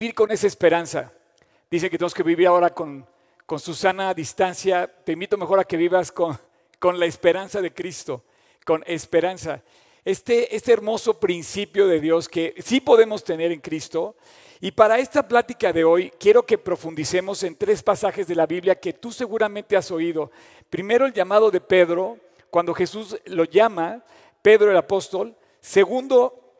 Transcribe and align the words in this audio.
vivir 0.00 0.14
con 0.14 0.30
esa 0.30 0.46
esperanza. 0.46 1.12
Dice 1.68 1.90
que 1.90 1.98
tenemos 1.98 2.14
que 2.14 2.22
vivir 2.22 2.46
ahora 2.46 2.72
con, 2.72 3.04
con 3.44 3.58
Susana 3.58 4.10
a 4.10 4.14
distancia. 4.14 4.86
Te 4.86 5.10
invito 5.10 5.36
mejor 5.36 5.58
a 5.58 5.64
que 5.64 5.76
vivas 5.76 6.12
con, 6.12 6.38
con 6.78 7.00
la 7.00 7.06
esperanza 7.06 7.60
de 7.60 7.74
Cristo, 7.74 8.22
con 8.64 8.84
esperanza. 8.86 9.60
Este, 10.04 10.54
este 10.54 10.72
hermoso 10.72 11.18
principio 11.18 11.88
de 11.88 11.98
Dios 11.98 12.28
que 12.28 12.54
sí 12.64 12.80
podemos 12.80 13.24
tener 13.24 13.50
en 13.50 13.58
Cristo. 13.58 14.14
Y 14.60 14.70
para 14.70 15.00
esta 15.00 15.26
plática 15.26 15.72
de 15.72 15.82
hoy 15.82 16.12
quiero 16.16 16.46
que 16.46 16.58
profundicemos 16.58 17.42
en 17.42 17.56
tres 17.56 17.82
pasajes 17.82 18.28
de 18.28 18.36
la 18.36 18.46
Biblia 18.46 18.78
que 18.78 18.92
tú 18.92 19.10
seguramente 19.10 19.76
has 19.76 19.90
oído. 19.90 20.30
Primero 20.70 21.06
el 21.06 21.12
llamado 21.12 21.50
de 21.50 21.60
Pedro, 21.60 22.18
cuando 22.50 22.72
Jesús 22.72 23.18
lo 23.24 23.42
llama, 23.42 24.04
Pedro 24.42 24.70
el 24.70 24.76
apóstol. 24.76 25.34
Segundo, 25.60 26.54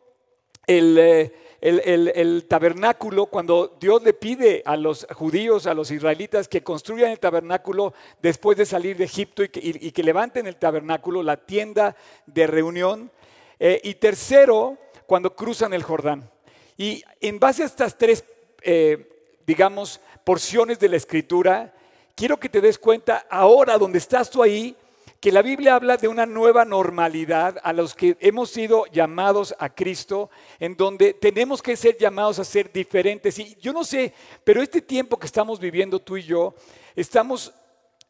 el, 0.67 0.99
eh, 0.99 1.33
el, 1.61 2.45
tabernáculo, 2.47 3.27
cuando 3.27 3.77
Dios 3.81 4.03
le 4.03 4.13
pide 4.13 4.63
a 4.65 4.77
los 4.77 5.07
judíos, 5.15 5.67
a 5.67 5.75
los 5.75 5.91
israelitas, 5.91 6.49
que 6.49 6.63
construyan 6.63 7.11
el 7.11 7.19
tabernáculo 7.19 7.95
después 8.23 8.57
de 8.57 8.67
salir 8.67 8.97
de 8.97 9.05
Egipto 9.05 9.43
y 9.43 9.49
que, 9.49 10.03
levanten 10.03 10.47
el 10.47 10.57
tabernáculo, 10.57 11.23
la 11.23 11.37
tienda 11.37 11.97
de 12.27 12.47
reunión. 12.47 13.11
Eh, 13.59 13.81
y 13.83 13.95
tercero, 13.95 14.79
cuando 15.07 15.35
cruzan 15.35 15.75
el 15.75 15.83
Jordán. 15.83 16.31
Y 16.77 17.03
en 17.21 17.41
base 17.41 17.65
a 17.65 17.67
estas 17.67 17.99
tres, 17.99 18.25
eh, 18.63 19.37
digamos, 19.45 20.01
porciones 20.23 20.79
de 20.79 20.89
la 20.89 20.97
escritura, 20.97 21.75
quiero 22.15 22.39
que 22.39 22.49
te 22.49 22.61
des 22.61 22.79
cuenta 22.79 23.27
ahora, 23.29 23.79
donde 23.79 23.99
estás 23.99 24.31
tú 24.31 24.43
ahí, 24.43 24.77
que 25.21 25.33
la 25.33 25.43
Biblia 25.43 25.75
habla 25.75 25.97
de 25.97 26.07
una 26.07 26.27
nueva 26.27 26.65
normalidad 26.65 27.59
a 27.65 27.73
los 27.73 27.95
que 27.95 28.17
hemos 28.21 28.51
sido 28.51 28.87
llamados 28.87 29.55
a 29.59 29.69
Cristo, 29.69 30.31
en 30.61 30.77
donde 30.77 31.13
tenemos 31.13 31.61
que 31.61 31.77
ser 31.77 31.99
llamados 31.99 32.39
a 32.39 32.45
ser 32.45 32.73
diferentes. 32.73 33.39
Y 33.39 33.57
yo 33.57 33.73
no 33.73 33.83
sé, 33.83 34.15
pero 34.45 34.63
este 34.63 34.81
tiempo 34.81 35.19
que 35.19 35.27
estamos 35.27 35.59
viviendo 35.59 35.99
tú 35.99 36.17
y 36.17 36.23
yo, 36.23 36.55
estamos 36.95 37.53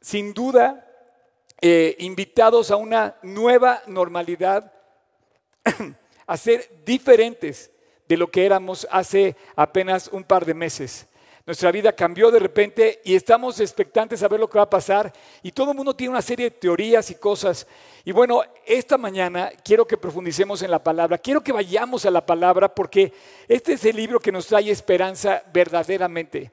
sin 0.00 0.34
duda 0.34 0.86
eh, 1.60 1.96
invitados 2.00 2.70
a 2.70 2.76
una 2.76 3.16
nueva 3.22 3.82
normalidad, 3.86 4.70
a 6.26 6.36
ser 6.36 6.82
diferentes 6.84 7.70
de 8.06 8.16
lo 8.18 8.30
que 8.30 8.44
éramos 8.44 8.86
hace 8.90 9.34
apenas 9.56 10.08
un 10.08 10.24
par 10.24 10.44
de 10.44 10.54
meses. 10.54 11.07
Nuestra 11.48 11.72
vida 11.72 11.92
cambió 11.92 12.30
de 12.30 12.40
repente 12.40 13.00
y 13.04 13.14
estamos 13.14 13.58
expectantes 13.58 14.22
a 14.22 14.28
ver 14.28 14.38
lo 14.38 14.50
que 14.50 14.58
va 14.58 14.64
a 14.64 14.68
pasar. 14.68 15.10
Y 15.42 15.50
todo 15.50 15.70
el 15.70 15.76
mundo 15.78 15.96
tiene 15.96 16.10
una 16.10 16.20
serie 16.20 16.50
de 16.50 16.56
teorías 16.58 17.10
y 17.10 17.14
cosas. 17.14 17.66
Y 18.04 18.12
bueno, 18.12 18.42
esta 18.66 18.98
mañana 18.98 19.50
quiero 19.64 19.86
que 19.86 19.96
profundicemos 19.96 20.60
en 20.60 20.70
la 20.70 20.84
palabra. 20.84 21.16
Quiero 21.16 21.42
que 21.42 21.52
vayamos 21.52 22.04
a 22.04 22.10
la 22.10 22.26
palabra 22.26 22.74
porque 22.74 23.14
este 23.48 23.72
es 23.72 23.84
el 23.86 23.96
libro 23.96 24.20
que 24.20 24.30
nos 24.30 24.46
trae 24.46 24.70
esperanza 24.70 25.42
verdaderamente. 25.50 26.52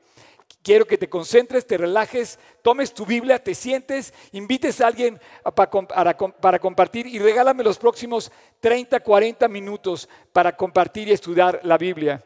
Quiero 0.64 0.86
que 0.86 0.98
te 0.98 1.10
concentres, 1.10 1.68
te 1.68 1.78
relajes, 1.78 2.40
tomes 2.62 2.94
tu 2.94 3.06
Biblia, 3.06 3.44
te 3.44 3.54
sientes, 3.54 4.14
invites 4.32 4.80
a 4.80 4.88
alguien 4.88 5.20
para, 5.56 6.58
compartir 6.58 7.06
y 7.06 7.20
regálame 7.20 7.66
los 7.66 7.78
próximos 7.78 8.32
30, 8.62 9.02
40 9.02 9.46
minutos 9.50 10.08
para 10.32 10.56
compartir 10.56 11.10
y 11.10 11.12
estudiar 11.12 11.60
la 11.64 11.78
Biblia. 11.78 12.24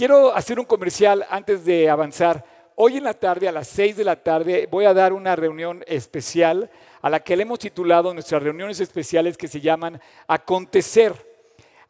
Quiero 0.00 0.34
hacer 0.34 0.58
un 0.58 0.64
comercial 0.64 1.26
antes 1.28 1.62
de 1.62 1.90
avanzar. 1.90 2.42
Hoy 2.76 2.96
en 2.96 3.04
la 3.04 3.12
tarde, 3.12 3.48
a 3.48 3.52
las 3.52 3.68
6 3.68 3.98
de 3.98 4.04
la 4.04 4.16
tarde, 4.16 4.66
voy 4.70 4.86
a 4.86 4.94
dar 4.94 5.12
una 5.12 5.36
reunión 5.36 5.84
especial 5.86 6.70
a 7.02 7.10
la 7.10 7.20
que 7.20 7.36
le 7.36 7.42
hemos 7.42 7.58
titulado 7.58 8.14
nuestras 8.14 8.42
reuniones 8.42 8.80
especiales 8.80 9.36
que 9.36 9.46
se 9.46 9.60
llaman 9.60 10.00
Acontecer. 10.26 11.12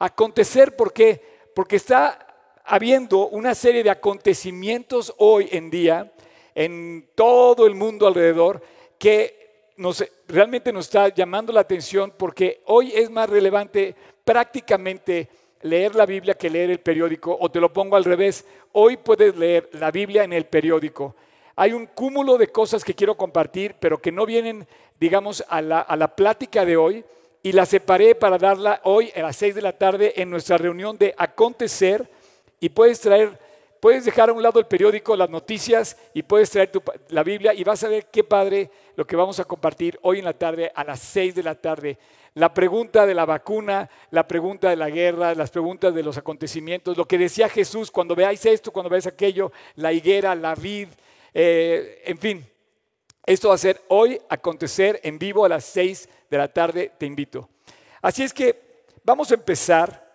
Acontecer, 0.00 0.74
¿por 0.74 0.92
qué? 0.92 1.22
Porque 1.54 1.76
está 1.76 2.26
habiendo 2.64 3.28
una 3.28 3.54
serie 3.54 3.84
de 3.84 3.90
acontecimientos 3.90 5.14
hoy 5.18 5.48
en 5.52 5.70
día 5.70 6.12
en 6.56 7.10
todo 7.14 7.64
el 7.64 7.76
mundo 7.76 8.08
alrededor 8.08 8.60
que 8.98 9.70
nos, 9.76 10.04
realmente 10.26 10.72
nos 10.72 10.86
está 10.86 11.14
llamando 11.14 11.52
la 11.52 11.60
atención 11.60 12.12
porque 12.18 12.60
hoy 12.66 12.90
es 12.92 13.08
más 13.08 13.30
relevante 13.30 13.94
prácticamente 14.24 15.28
leer 15.62 15.94
la 15.94 16.06
Biblia 16.06 16.34
que 16.34 16.50
leer 16.50 16.70
el 16.70 16.80
periódico, 16.80 17.36
o 17.38 17.50
te 17.50 17.60
lo 17.60 17.72
pongo 17.72 17.96
al 17.96 18.04
revés, 18.04 18.46
hoy 18.72 18.96
puedes 18.96 19.36
leer 19.36 19.68
la 19.72 19.90
Biblia 19.90 20.24
en 20.24 20.32
el 20.32 20.46
periódico. 20.46 21.14
Hay 21.56 21.72
un 21.72 21.86
cúmulo 21.86 22.38
de 22.38 22.48
cosas 22.48 22.84
que 22.84 22.94
quiero 22.94 23.16
compartir, 23.16 23.74
pero 23.78 23.98
que 23.98 24.12
no 24.12 24.24
vienen, 24.24 24.66
digamos, 24.98 25.44
a 25.48 25.60
la, 25.60 25.80
a 25.80 25.96
la 25.96 26.14
plática 26.14 26.64
de 26.64 26.76
hoy, 26.76 27.04
y 27.42 27.52
la 27.52 27.66
separé 27.66 28.14
para 28.14 28.38
darla 28.38 28.80
hoy 28.84 29.10
a 29.16 29.20
las 29.20 29.36
seis 29.36 29.54
de 29.54 29.62
la 29.62 29.72
tarde 29.72 30.12
en 30.16 30.30
nuestra 30.30 30.58
reunión 30.58 30.96
de 30.96 31.14
acontecer, 31.16 32.08
y 32.60 32.68
puedes 32.68 33.00
traer, 33.00 33.38
puedes 33.80 34.04
dejar 34.04 34.30
a 34.30 34.32
un 34.32 34.42
lado 34.42 34.58
el 34.58 34.66
periódico, 34.66 35.16
las 35.16 35.30
noticias, 35.30 35.96
y 36.14 36.22
puedes 36.22 36.50
traer 36.50 36.70
la 37.08 37.22
Biblia, 37.22 37.52
y 37.52 37.64
vas 37.64 37.84
a 37.84 37.88
ver 37.88 38.06
qué 38.06 38.24
padre 38.24 38.70
lo 38.96 39.06
que 39.06 39.16
vamos 39.16 39.40
a 39.40 39.44
compartir 39.44 39.98
hoy 40.02 40.18
en 40.18 40.24
la 40.24 40.34
tarde 40.34 40.72
a 40.74 40.84
las 40.84 41.00
seis 41.00 41.34
de 41.34 41.42
la 41.42 41.54
tarde 41.54 41.98
la 42.34 42.54
pregunta 42.54 43.06
de 43.06 43.14
la 43.14 43.24
vacuna, 43.24 43.90
la 44.10 44.26
pregunta 44.28 44.70
de 44.70 44.76
la 44.76 44.90
guerra, 44.90 45.34
las 45.34 45.50
preguntas 45.50 45.94
de 45.94 46.02
los 46.02 46.16
acontecimientos, 46.16 46.96
lo 46.96 47.06
que 47.06 47.18
decía 47.18 47.48
Jesús, 47.48 47.90
cuando 47.90 48.14
veáis 48.14 48.44
esto, 48.46 48.72
cuando 48.72 48.90
veáis 48.90 49.06
aquello, 49.06 49.52
la 49.76 49.92
higuera, 49.92 50.34
la 50.34 50.54
vid, 50.54 50.88
eh, 51.34 52.02
en 52.04 52.18
fin. 52.18 52.46
Esto 53.26 53.48
va 53.48 53.54
a 53.54 53.58
ser 53.58 53.82
hoy, 53.88 54.20
acontecer 54.28 55.00
en 55.02 55.18
vivo 55.18 55.44
a 55.44 55.48
las 55.48 55.64
6 55.64 56.08
de 56.30 56.38
la 56.38 56.48
tarde, 56.48 56.92
te 56.96 57.06
invito. 57.06 57.48
Así 58.00 58.22
es 58.22 58.32
que 58.32 58.84
vamos 59.04 59.30
a 59.30 59.34
empezar. 59.34 60.08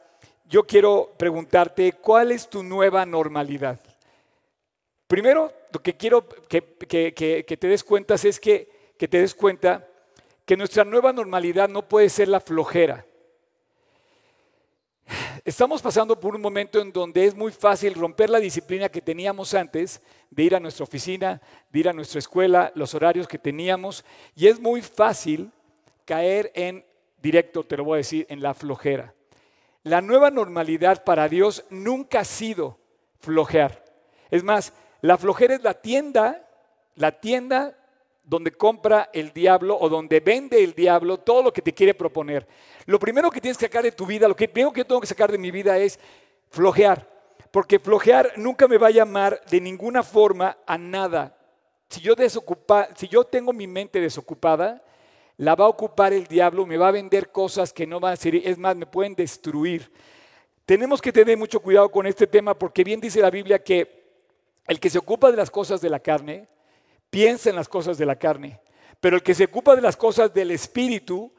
Yo 0.47 0.64
quiero 0.64 1.14
preguntarte, 1.18 1.94
¿cuál 1.94 2.32
es 2.32 2.50
tu 2.50 2.64
nueva 2.64 3.06
normalidad? 3.06 3.80
Primero, 5.08 5.52
lo 5.72 5.82
que 5.82 5.96
quiero 5.96 6.28
que, 6.28 6.64
que 6.78 7.58
te 7.58 7.68
des 7.68 7.84
cuenta 7.84 8.16
es 8.16 8.40
que, 8.40 8.70
que 8.97 9.08
te 9.08 9.20
des 9.20 9.36
cuenta 9.36 9.88
que 10.45 10.56
nuestra 10.56 10.83
nueva 10.83 11.11
normalidad 11.11 11.67
no 11.67 11.88
puede 11.88 12.09
ser 12.09 12.28
la 12.28 12.39
flojera. 12.39 13.06
Estamos 15.44 15.81
pasando 15.81 16.19
por 16.19 16.35
un 16.35 16.41
momento 16.41 16.79
en 16.79 16.91
donde 16.91 17.25
es 17.25 17.35
muy 17.35 17.51
fácil 17.51 17.94
romper 17.94 18.29
la 18.29 18.39
disciplina 18.39 18.89
que 18.89 19.01
teníamos 19.01 19.53
antes 19.53 20.01
de 20.31 20.44
ir 20.44 20.55
a 20.55 20.59
nuestra 20.59 20.84
oficina, 20.84 21.41
de 21.69 21.79
ir 21.79 21.89
a 21.89 21.94
nuestra 21.94 22.19
escuela, 22.19 22.72
los 22.73 22.95
horarios 22.95 23.28
que 23.28 23.38
teníamos, 23.38 24.03
y 24.35 24.47
es 24.47 24.59
muy 24.59 24.81
fácil 24.81 25.51
caer 26.03 26.51
en, 26.55 26.84
directo 27.22 27.63
te 27.63 27.78
lo 27.78 27.84
voy 27.84 27.95
a 27.95 27.97
decir, 27.97 28.25
en 28.29 28.41
la 28.41 28.55
flojera. 28.55 29.13
La 29.84 30.01
nueva 30.01 30.31
normalidad 30.31 31.03
para 31.03 31.29
Dios 31.29 31.63
nunca 31.69 32.22
ha 32.22 32.25
sido 32.25 32.79
flojear. 33.19 33.85
Es 34.31 34.44
más, 34.44 34.73
la 35.01 35.17
flojera 35.17 35.53
es 35.53 35.61
la 35.61 35.75
tienda, 35.75 36.50
la 36.95 37.11
tienda 37.19 37.78
donde 38.25 38.52
compra 38.52 39.09
el 39.13 39.31
diablo 39.31 39.78
o 39.80 39.88
donde 39.88 40.19
vende 40.19 40.63
el 40.63 40.74
diablo 40.74 41.18
todo 41.18 41.44
lo 41.44 41.53
que 41.53 41.62
te 41.62 41.74
quiere 41.74 41.94
proponer. 41.94 42.47
Lo 42.86 43.00
primero 43.00 43.30
que 43.30 43.40
tienes 43.40 43.58
que 43.58 43.66
sacar 43.66 43.84
de 43.84 43.91
tu 43.91 44.06
vida, 44.06 44.28
lo 44.28 44.36
que 44.36 44.47
tengo 44.47 44.72
que 44.74 45.08
sacar 45.08 45.31
de 45.31 45.38
mi 45.38 45.52
vida 45.52 45.78
es 45.78 46.00
flojear. 46.50 47.09
Porque 47.52 47.80
flojear 47.80 48.34
nunca 48.38 48.68
me 48.68 48.78
va 48.78 48.88
a 48.88 48.91
llamar 48.91 49.40
de 49.50 49.62
ninguna 49.62 50.03
forma 50.03 50.58
a 50.66 50.78
nada. 50.78 51.38
Si 51.90 52.02
yo, 52.02 52.16
desocupa, 52.16 52.90
si 52.96 53.08
yo 53.08 53.24
tengo 53.24 53.53
mi 53.53 53.68
mente 53.68 54.02
desocupada, 54.02 54.84
la 55.38 55.56
va 55.56 55.66
a 55.66 55.69
ocupar 55.69 56.14
el 56.14 56.25
diablo, 56.28 56.66
me 56.66 56.78
va 56.78 56.88
a 56.88 56.91
vender 56.91 57.31
cosas 57.31 57.72
que 57.72 57.85
no 57.85 58.00
van 58.00 58.14
a 58.14 58.18
ser, 58.18 58.35
es 58.35 58.58
más, 58.58 58.75
me 58.75 58.85
pueden 58.85 59.16
destruir. 59.16 59.91
Tenemos 60.66 61.02
que 61.02 61.14
tener 61.14 61.38
mucho 61.38 61.59
cuidado 61.59 61.90
con 61.90 62.08
este 62.08 62.25
tema 62.25 62.58
porque 62.58 62.84
bien 62.84 63.00
dice 63.00 63.22
la 63.22 63.30
Biblia 63.30 63.64
que 63.64 64.03
el 64.68 64.80
que 64.80 64.90
se 64.90 64.97
ocupa 64.97 65.30
de 65.30 65.38
las 65.38 65.52
cosas 65.52 65.80
de 65.80 65.90
la 65.90 66.00
carne, 66.00 66.47
piensa 67.16 67.50
en 67.50 67.56
las 67.56 67.70
cosas 67.70 67.98
de 67.98 68.06
la 68.06 68.18
carne, 68.18 68.59
pero 69.00 69.16
el 69.16 69.24
que 69.24 69.34
se 69.34 69.46
ocupa 69.46 69.74
de 69.74 69.81
las 69.81 69.96
cosas 69.96 70.34
del 70.34 70.52
Espíritu, 70.52 71.31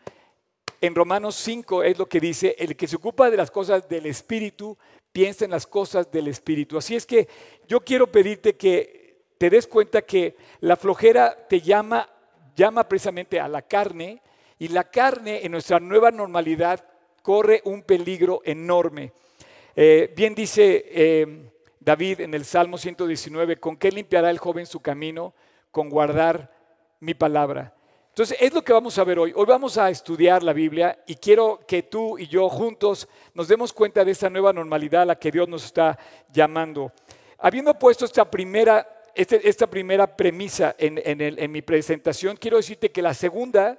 en 0.80 0.94
Romanos 0.94 1.34
5 1.34 1.82
es 1.82 1.98
lo 1.98 2.08
que 2.08 2.18
dice, 2.18 2.56
el 2.58 2.74
que 2.76 2.86
se 2.86 2.96
ocupa 2.96 3.28
de 3.28 3.36
las 3.36 3.50
cosas 3.50 3.86
del 3.86 4.06
Espíritu, 4.06 4.78
piensa 5.12 5.44
en 5.44 5.50
las 5.50 5.66
cosas 5.66 6.10
del 6.10 6.28
Espíritu. 6.28 6.78
Así 6.78 6.96
es 6.96 7.04
que 7.04 7.28
yo 7.68 7.82
quiero 7.84 8.10
pedirte 8.10 8.56
que 8.56 9.18
te 9.36 9.50
des 9.50 9.66
cuenta 9.66 10.00
que 10.00 10.36
la 10.60 10.76
flojera 10.76 11.46
te 11.46 11.60
llama, 11.60 12.08
llama 12.56 12.88
precisamente 12.88 13.38
a 13.38 13.46
la 13.46 13.60
carne, 13.60 14.22
y 14.58 14.68
la 14.68 14.84
carne 14.84 15.44
en 15.44 15.52
nuestra 15.52 15.78
nueva 15.78 16.10
normalidad 16.10 16.82
corre 17.20 17.60
un 17.66 17.82
peligro 17.82 18.40
enorme. 18.46 19.12
Eh, 19.74 20.10
bien 20.16 20.34
dice 20.34 20.86
eh, 20.88 21.50
David 21.80 22.22
en 22.22 22.32
el 22.32 22.46
Salmo 22.46 22.78
119, 22.78 23.58
¿con 23.58 23.76
qué 23.76 23.90
limpiará 23.90 24.30
el 24.30 24.38
joven 24.38 24.64
su 24.64 24.80
camino? 24.80 25.34
Con 25.70 25.88
guardar 25.88 26.50
mi 27.00 27.14
palabra. 27.14 27.74
Entonces, 28.08 28.38
es 28.40 28.54
lo 28.54 28.62
que 28.62 28.72
vamos 28.72 28.98
a 28.98 29.04
ver 29.04 29.18
hoy. 29.18 29.32
Hoy 29.36 29.44
vamos 29.44 29.76
a 29.76 29.90
estudiar 29.90 30.42
la 30.42 30.54
Biblia 30.54 30.98
y 31.06 31.16
quiero 31.16 31.60
que 31.68 31.82
tú 31.82 32.18
y 32.18 32.26
yo 32.26 32.48
juntos 32.48 33.06
nos 33.34 33.46
demos 33.46 33.74
cuenta 33.74 34.04
de 34.06 34.12
esta 34.12 34.30
nueva 34.30 34.54
normalidad 34.54 35.02
a 35.02 35.04
la 35.04 35.18
que 35.18 35.30
Dios 35.30 35.46
nos 35.46 35.66
está 35.66 35.98
llamando. 36.32 36.92
Habiendo 37.38 37.78
puesto 37.78 38.06
esta 38.06 38.30
primera, 38.30 39.02
este, 39.14 39.46
esta 39.46 39.66
primera 39.66 40.16
premisa 40.16 40.74
en, 40.78 40.98
en 41.04 41.52
mi 41.52 41.60
presentación, 41.60 42.38
quiero 42.38 42.56
decirte 42.56 42.90
que 42.90 43.02
la 43.02 43.12
segunda, 43.12 43.78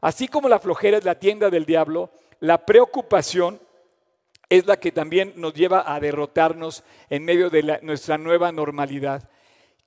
así 0.00 0.28
como 0.28 0.48
la 0.48 0.60
flojera 0.60 0.98
es 0.98 1.04
la 1.04 1.18
tienda 1.18 1.50
del 1.50 1.66
diablo, 1.66 2.12
la 2.38 2.64
preocupación 2.64 3.60
es 4.48 4.66
la 4.66 4.78
que 4.78 4.92
también 4.92 5.32
nos 5.34 5.54
lleva 5.54 5.92
a 5.92 5.98
derrotarnos 5.98 6.84
en 7.10 7.24
medio 7.24 7.50
de 7.50 7.80
nuestra 7.82 8.18
nueva 8.18 8.52
normalidad. 8.52 9.28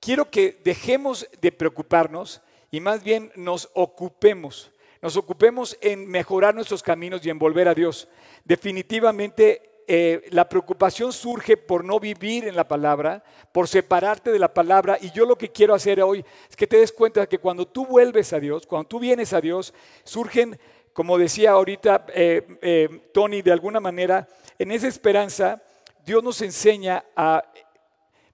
Quiero 0.00 0.30
que 0.30 0.60
dejemos 0.64 1.28
de 1.40 1.52
preocuparnos 1.52 2.42
y 2.70 2.80
más 2.80 3.02
bien 3.02 3.32
nos 3.36 3.70
ocupemos, 3.74 4.70
nos 5.00 5.16
ocupemos 5.16 5.76
en 5.80 6.06
mejorar 6.06 6.54
nuestros 6.54 6.82
caminos 6.82 7.24
y 7.24 7.30
en 7.30 7.38
volver 7.38 7.68
a 7.68 7.74
Dios. 7.74 8.08
Definitivamente 8.44 9.76
eh, 9.88 10.26
la 10.30 10.48
preocupación 10.48 11.12
surge 11.12 11.56
por 11.56 11.84
no 11.84 12.00
vivir 12.00 12.48
en 12.48 12.56
la 12.56 12.66
palabra, 12.66 13.22
por 13.52 13.68
separarte 13.68 14.32
de 14.32 14.38
la 14.38 14.52
palabra. 14.52 14.98
Y 15.00 15.12
yo 15.12 15.24
lo 15.24 15.36
que 15.36 15.52
quiero 15.52 15.74
hacer 15.74 16.02
hoy 16.02 16.24
es 16.50 16.56
que 16.56 16.66
te 16.66 16.78
des 16.78 16.90
cuenta 16.90 17.26
que 17.28 17.38
cuando 17.38 17.66
tú 17.66 17.86
vuelves 17.86 18.32
a 18.32 18.40
Dios, 18.40 18.66
cuando 18.66 18.88
tú 18.88 18.98
vienes 18.98 19.32
a 19.32 19.40
Dios, 19.40 19.72
surgen, 20.02 20.58
como 20.92 21.18
decía 21.18 21.52
ahorita 21.52 22.06
eh, 22.14 22.58
eh, 22.62 23.08
Tony, 23.14 23.42
de 23.42 23.52
alguna 23.52 23.78
manera, 23.78 24.26
en 24.58 24.72
esa 24.72 24.88
esperanza, 24.88 25.62
Dios 26.04 26.22
nos 26.22 26.42
enseña 26.42 27.04
a 27.14 27.44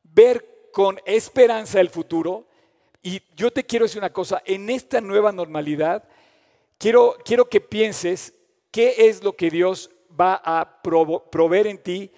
ver 0.05 0.52
con 0.73 0.99
esperanza 1.05 1.81
el 1.81 1.91
futuro. 1.91 2.47
Y 3.03 3.23
yo 3.37 3.53
te 3.53 3.65
quiero 3.65 3.85
decir 3.85 3.99
una 3.99 4.13
cosa, 4.13 4.43
en 4.45 4.71
esta 4.71 5.01
nueva 5.01 5.33
normalidad, 5.33 6.05
quiero, 6.79 7.17
quiero 7.25 7.49
que 7.49 7.61
pienses 7.61 8.35
qué 8.71 8.95
es 9.09 9.23
lo 9.23 9.37
que 9.37 9.51
Dios 9.51 9.91
va 10.19 10.41
a 10.45 10.83
proveer 10.83 11.67
en 11.67 11.79
ti, 11.79 12.11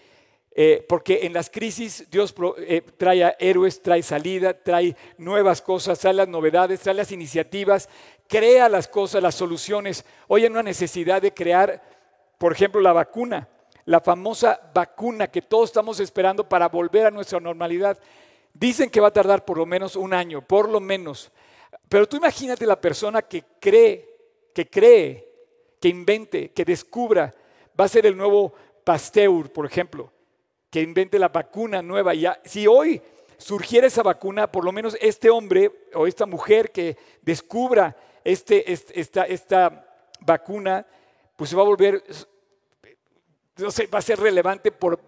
eh, 0.57 0.85
porque 0.89 1.21
en 1.23 1.33
las 1.33 1.51
crisis 1.51 2.09
Dios 2.11 2.33
eh, 2.59 2.83
trae 2.97 3.25
a 3.25 3.37
héroes, 3.41 3.83
trae 3.83 4.03
salida, 4.03 4.53
trae 4.55 4.97
nuevas 5.19 5.61
cosas, 5.61 5.99
trae 5.99 6.15
las 6.15 6.29
novedades, 6.29 6.81
trae 6.81 6.95
las 6.95 7.11
iniciativas, 7.11 7.89
crea 8.29 8.69
las 8.69 8.87
cosas, 8.87 9.23
las 9.23 9.35
soluciones. 9.35 10.05
Hoy 10.29 10.43
hay 10.43 10.51
una 10.51 10.63
necesidad 10.63 11.21
de 11.21 11.35
crear, 11.35 11.83
por 12.39 12.53
ejemplo, 12.53 12.81
la 12.81 12.93
vacuna, 12.93 13.49
la 13.85 14.01
famosa 14.01 14.61
vacuna 14.73 15.27
que 15.27 15.43
todos 15.43 15.71
estamos 15.71 15.99
esperando 15.99 16.49
para 16.49 16.69
volver 16.69 17.07
a 17.07 17.11
nuestra 17.11 17.41
normalidad. 17.41 17.99
Dicen 18.55 18.89
que 18.89 19.01
va 19.01 19.09
a 19.09 19.13
tardar 19.13 19.45
por 19.45 19.59
lo 19.59 19.67
menos 19.67 19.97
un 19.97 20.15
año, 20.15 20.41
por 20.41 20.69
lo 20.69 20.81
menos. 20.81 21.31
Pero 21.89 22.09
tú 22.09 22.17
imagínate 22.17 22.65
la 22.65 22.81
persona 22.81 23.23
que 23.23 23.45
cree, 23.61 24.09
que 24.55 24.71
cree, 24.71 25.29
que 25.81 25.89
invente, 25.89 26.53
que 26.53 26.65
descubra, 26.65 27.35
va 27.79 27.85
a 27.85 27.89
ser 27.89 28.07
el 28.07 28.17
nuevo 28.17 28.55
Pasteur, 28.85 29.51
por 29.51 29.67
ejemplo, 29.67 30.13
que 30.71 30.81
invente 30.81 31.19
la 31.19 31.29
vacuna 31.29 31.83
nueva. 31.83 32.15
Ya, 32.15 32.41
si 32.45 32.67
hoy 32.67 33.03
surgiera 33.39 33.87
esa 33.87 34.03
vacuna, 34.03 34.51
por 34.51 34.65
lo 34.65 34.73
menos 34.73 34.97
este 35.01 35.31
hombre 35.31 35.71
o 35.95 36.07
esta 36.07 36.27
mujer 36.27 36.71
que 36.71 36.97
descubra 37.23 37.97
este, 38.23 38.73
esta, 38.73 39.25
esta 39.25 39.87
vacuna, 40.21 40.87
pues 41.37 41.51
se 41.51 41.57
va 41.57 41.63
a 41.63 41.67
volver, 41.67 42.03
no 43.57 43.71
sé, 43.71 43.87
va 43.87 43.99
a 43.99 44.03
ser 44.03 44.21
relevante 44.21 44.71
por, 44.71 44.99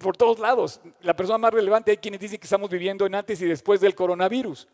por 0.00 0.16
todos 0.16 0.38
lados. 0.38 0.80
La 1.02 1.14
persona 1.14 1.38
más 1.38 1.52
relevante 1.52 1.92
hay 1.92 1.98
quienes 1.98 2.20
dicen 2.20 2.38
que 2.38 2.46
estamos 2.46 2.68
viviendo 2.68 3.06
en 3.06 3.14
antes 3.14 3.40
y 3.40 3.46
después 3.46 3.80
del 3.80 3.94
coronavirus. 3.94 4.66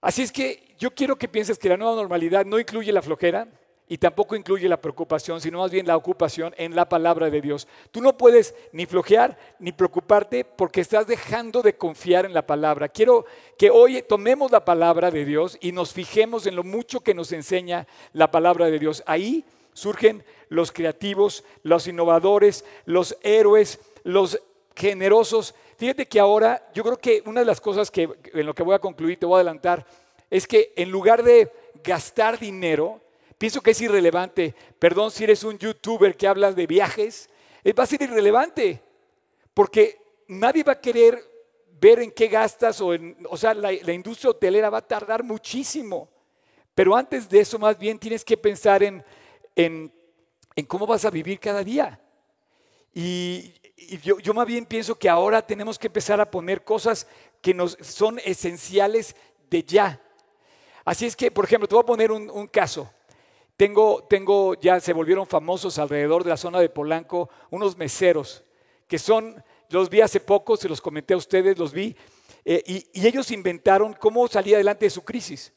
Así 0.00 0.22
es 0.22 0.32
que 0.32 0.74
yo 0.78 0.92
quiero 0.92 1.16
que 1.16 1.28
pienses 1.28 1.58
que 1.58 1.68
la 1.68 1.76
nueva 1.76 1.94
normalidad 1.94 2.44
no 2.44 2.58
incluye 2.58 2.92
la 2.92 3.02
flojera, 3.02 3.48
y 3.92 3.98
tampoco 3.98 4.34
incluye 4.34 4.70
la 4.70 4.80
preocupación, 4.80 5.38
sino 5.38 5.58
más 5.58 5.70
bien 5.70 5.86
la 5.86 5.98
ocupación 5.98 6.54
en 6.56 6.74
la 6.74 6.88
palabra 6.88 7.28
de 7.28 7.42
Dios. 7.42 7.68
Tú 7.90 8.00
no 8.00 8.16
puedes 8.16 8.54
ni 8.72 8.86
flojear 8.86 9.36
ni 9.58 9.70
preocuparte 9.70 10.46
porque 10.46 10.80
estás 10.80 11.06
dejando 11.06 11.60
de 11.60 11.76
confiar 11.76 12.24
en 12.24 12.32
la 12.32 12.46
palabra. 12.46 12.88
Quiero 12.88 13.26
que 13.58 13.68
hoy 13.68 14.00
tomemos 14.00 14.50
la 14.50 14.64
palabra 14.64 15.10
de 15.10 15.26
Dios 15.26 15.58
y 15.60 15.72
nos 15.72 15.92
fijemos 15.92 16.46
en 16.46 16.56
lo 16.56 16.64
mucho 16.64 17.00
que 17.00 17.12
nos 17.12 17.32
enseña 17.32 17.86
la 18.14 18.30
palabra 18.30 18.70
de 18.70 18.78
Dios. 18.78 19.02
Ahí 19.04 19.44
surgen 19.74 20.24
los 20.48 20.72
creativos, 20.72 21.44
los 21.62 21.86
innovadores, 21.86 22.64
los 22.86 23.18
héroes, 23.22 23.78
los 24.02 24.40
generosos. 24.74 25.54
Fíjate 25.76 26.06
que 26.06 26.20
ahora 26.20 26.70
yo 26.74 26.82
creo 26.82 26.98
que 26.98 27.22
una 27.26 27.40
de 27.40 27.46
las 27.46 27.60
cosas 27.60 27.90
que 27.90 28.08
en 28.32 28.46
lo 28.46 28.54
que 28.54 28.62
voy 28.62 28.74
a 28.74 28.78
concluir, 28.78 29.18
te 29.18 29.26
voy 29.26 29.34
a 29.34 29.40
adelantar, 29.40 29.86
es 30.30 30.46
que 30.46 30.72
en 30.76 30.90
lugar 30.90 31.22
de 31.22 31.52
gastar 31.82 32.38
dinero, 32.38 33.00
Pienso 33.42 33.60
que 33.60 33.72
es 33.72 33.80
irrelevante. 33.80 34.54
Perdón 34.78 35.10
si 35.10 35.24
eres 35.24 35.42
un 35.42 35.58
youtuber 35.58 36.16
que 36.16 36.28
habla 36.28 36.52
de 36.52 36.64
viajes. 36.64 37.28
Eh, 37.64 37.72
va 37.72 37.82
a 37.82 37.88
ser 37.88 38.00
irrelevante. 38.00 38.80
Porque 39.52 39.98
nadie 40.28 40.62
va 40.62 40.74
a 40.74 40.80
querer 40.80 41.20
ver 41.80 41.98
en 41.98 42.12
qué 42.12 42.28
gastas 42.28 42.80
o 42.80 42.94
en, 42.94 43.16
o 43.28 43.36
sea, 43.36 43.52
la, 43.52 43.72
industria 43.72 44.30
hotelera 44.30 44.70
va 44.70 44.78
a 44.78 44.86
tardar 44.86 45.24
muchísimo. 45.24 46.08
Pero 46.72 46.94
antes 46.94 47.28
de 47.28 47.40
eso, 47.40 47.58
más 47.58 47.76
bien 47.76 47.98
tienes 47.98 48.24
que 48.24 48.36
pensar 48.36 48.84
en, 48.84 49.04
en, 49.56 49.92
cómo 50.68 50.86
vas 50.86 51.04
a 51.04 51.10
vivir 51.10 51.40
cada 51.40 51.64
día. 51.64 52.00
Y, 52.94 53.52
yo, 54.02 54.18
yo, 54.18 54.34
más 54.34 54.46
bien 54.46 54.66
pienso 54.66 54.98
que 54.98 55.08
ahora 55.08 55.46
tenemos 55.46 55.78
que 55.78 55.86
empezar 55.88 56.20
a 56.20 56.30
poner 56.30 56.64
cosas 56.64 57.06
que 57.40 57.54
nos 57.54 57.76
son 57.80 58.18
esenciales 58.24 59.16
de 59.50 59.62
ya. 59.62 60.00
Así 60.84 61.06
es 61.06 61.16
que, 61.16 61.30
por 61.30 61.44
ejemplo, 61.44 61.68
te 61.68 61.74
voy 61.74 61.82
a 61.82 61.86
poner 61.86 62.10
un 62.10 62.46
caso. 62.48 62.90
Tengo, 63.56 64.02
tengo, 64.08 64.54
ya 64.54 64.80
se 64.80 64.92
volvieron 64.92 65.26
famosos 65.26 65.78
alrededor 65.78 66.24
de 66.24 66.30
la 66.30 66.36
zona 66.36 66.58
de 66.58 66.68
Polanco 66.68 67.28
unos 67.50 67.76
meseros, 67.76 68.42
que 68.88 68.98
son, 68.98 69.42
los 69.68 69.88
vi 69.88 70.00
hace 70.00 70.20
poco, 70.20 70.56
se 70.56 70.68
los 70.68 70.80
comenté 70.80 71.14
a 71.14 71.18
ustedes, 71.18 71.58
los 71.58 71.72
vi, 71.72 71.94
eh, 72.44 72.62
y, 72.66 73.06
ellos 73.06 73.30
inventaron 73.30 73.92
cómo 73.92 74.26
salir 74.26 74.56
adelante 74.56 74.86
de 74.86 74.90
su 74.90 75.04
crisis. 75.04 75.52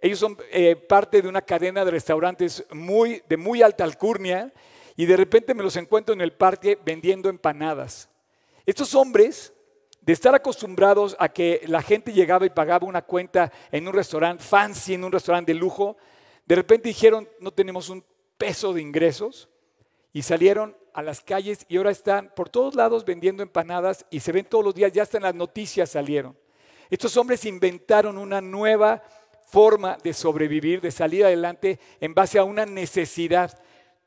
Ellos 0.00 0.18
son 0.18 0.36
eh, 0.50 0.74
parte 0.74 1.22
de 1.22 1.28
una 1.28 1.42
cadena 1.42 1.84
de 1.84 1.92
restaurantes 1.92 2.64
muy, 2.72 3.22
de 3.28 3.36
muy 3.36 3.62
alta 3.62 3.84
alcurnia 3.84 4.52
y 4.96 5.06
de 5.06 5.16
repente 5.16 5.54
me 5.54 5.62
los 5.62 5.76
encuentro 5.76 6.14
en 6.14 6.20
el 6.20 6.32
parque 6.32 6.78
vendiendo 6.84 7.28
empanadas. 7.28 8.08
Estos 8.66 8.94
hombres, 8.94 9.52
de 10.00 10.12
estar 10.12 10.34
acostumbrados 10.34 11.16
a 11.18 11.30
que 11.30 11.62
la 11.66 11.82
gente 11.82 12.12
llegaba 12.12 12.46
y 12.46 12.50
pagaba 12.50 12.86
una 12.86 13.02
cuenta 13.02 13.50
en 13.72 13.88
un 13.88 13.94
restaurante 13.94 14.44
fancy, 14.44 14.94
en 14.94 15.04
un 15.04 15.12
restaurante 15.12 15.52
de 15.52 15.58
lujo, 15.58 15.96
de 16.46 16.56
repente 16.56 16.88
dijeron, 16.88 17.28
no 17.40 17.50
tenemos 17.50 17.88
un 17.88 18.04
peso 18.36 18.72
de 18.72 18.82
ingresos 18.82 19.48
y 20.12 20.22
salieron 20.22 20.76
a 20.92 21.02
las 21.02 21.20
calles 21.20 21.64
y 21.68 21.76
ahora 21.76 21.90
están 21.90 22.32
por 22.36 22.48
todos 22.48 22.74
lados 22.74 23.04
vendiendo 23.04 23.42
empanadas 23.42 24.06
y 24.10 24.20
se 24.20 24.32
ven 24.32 24.44
todos 24.44 24.64
los 24.64 24.74
días, 24.74 24.92
ya 24.92 25.02
hasta 25.02 25.16
en 25.16 25.24
las 25.24 25.34
noticias 25.34 25.90
salieron. 25.90 26.36
Estos 26.90 27.16
hombres 27.16 27.44
inventaron 27.46 28.18
una 28.18 28.40
nueva 28.40 29.02
forma 29.46 29.96
de 30.02 30.12
sobrevivir, 30.12 30.80
de 30.80 30.90
salir 30.90 31.24
adelante 31.24 31.80
en 32.00 32.14
base 32.14 32.38
a 32.38 32.44
una 32.44 32.66
necesidad. 32.66 33.58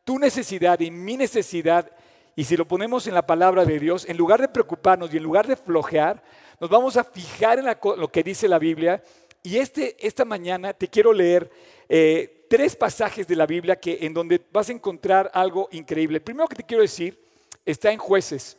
Tu 0.08 0.18
necesidad 0.18 0.80
y 0.80 0.90
mi 0.90 1.18
necesidad, 1.18 1.92
y 2.34 2.46
si 2.46 2.56
lo 2.56 2.66
ponemos 2.66 3.08
en 3.08 3.14
la 3.14 3.28
palabra 3.28 3.66
de 3.66 3.78
Dios, 3.78 4.06
en 4.08 4.16
lugar 4.16 4.40
de 4.40 4.48
preocuparnos 4.48 5.14
y 5.14 5.18
en 5.18 5.24
lugar 5.24 5.46
de 5.46 5.58
flojear, 5.58 6.24
nos 6.62 6.70
vamos 6.70 6.96
a 6.96 7.04
fijar 7.04 7.60
en 7.60 7.66
lo 7.66 8.08
que 8.08 8.24
dice 8.24 8.48
la 8.48 8.58
Biblia. 8.58 9.04
Y 9.44 9.58
este, 9.58 9.98
esta 10.00 10.24
mañana 10.24 10.72
te 10.72 10.88
quiero 10.88 11.12
leer 11.12 11.52
eh, 11.90 12.46
tres 12.50 12.74
pasajes 12.74 13.28
de 13.28 13.36
la 13.36 13.46
Biblia 13.46 13.76
que, 13.82 13.98
en 14.00 14.14
donde 14.14 14.40
vas 14.50 14.70
a 14.70 14.72
encontrar 14.72 15.30
algo 15.34 15.68
increíble. 15.74 16.22
Primero 16.22 16.48
que 16.48 16.56
te 16.56 16.64
quiero 16.64 16.84
decir 16.84 17.22
está 17.66 17.92
en 17.92 18.00
jueces, 18.00 18.56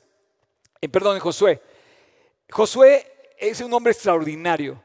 en, 0.83 0.91
perdón, 0.91 1.15
en 1.15 1.23
Josué. 1.23 1.63
Josué 2.51 3.07
es 3.39 3.63
un 3.63 3.73
hombre 3.73 3.95
extraordinario. 3.95 4.83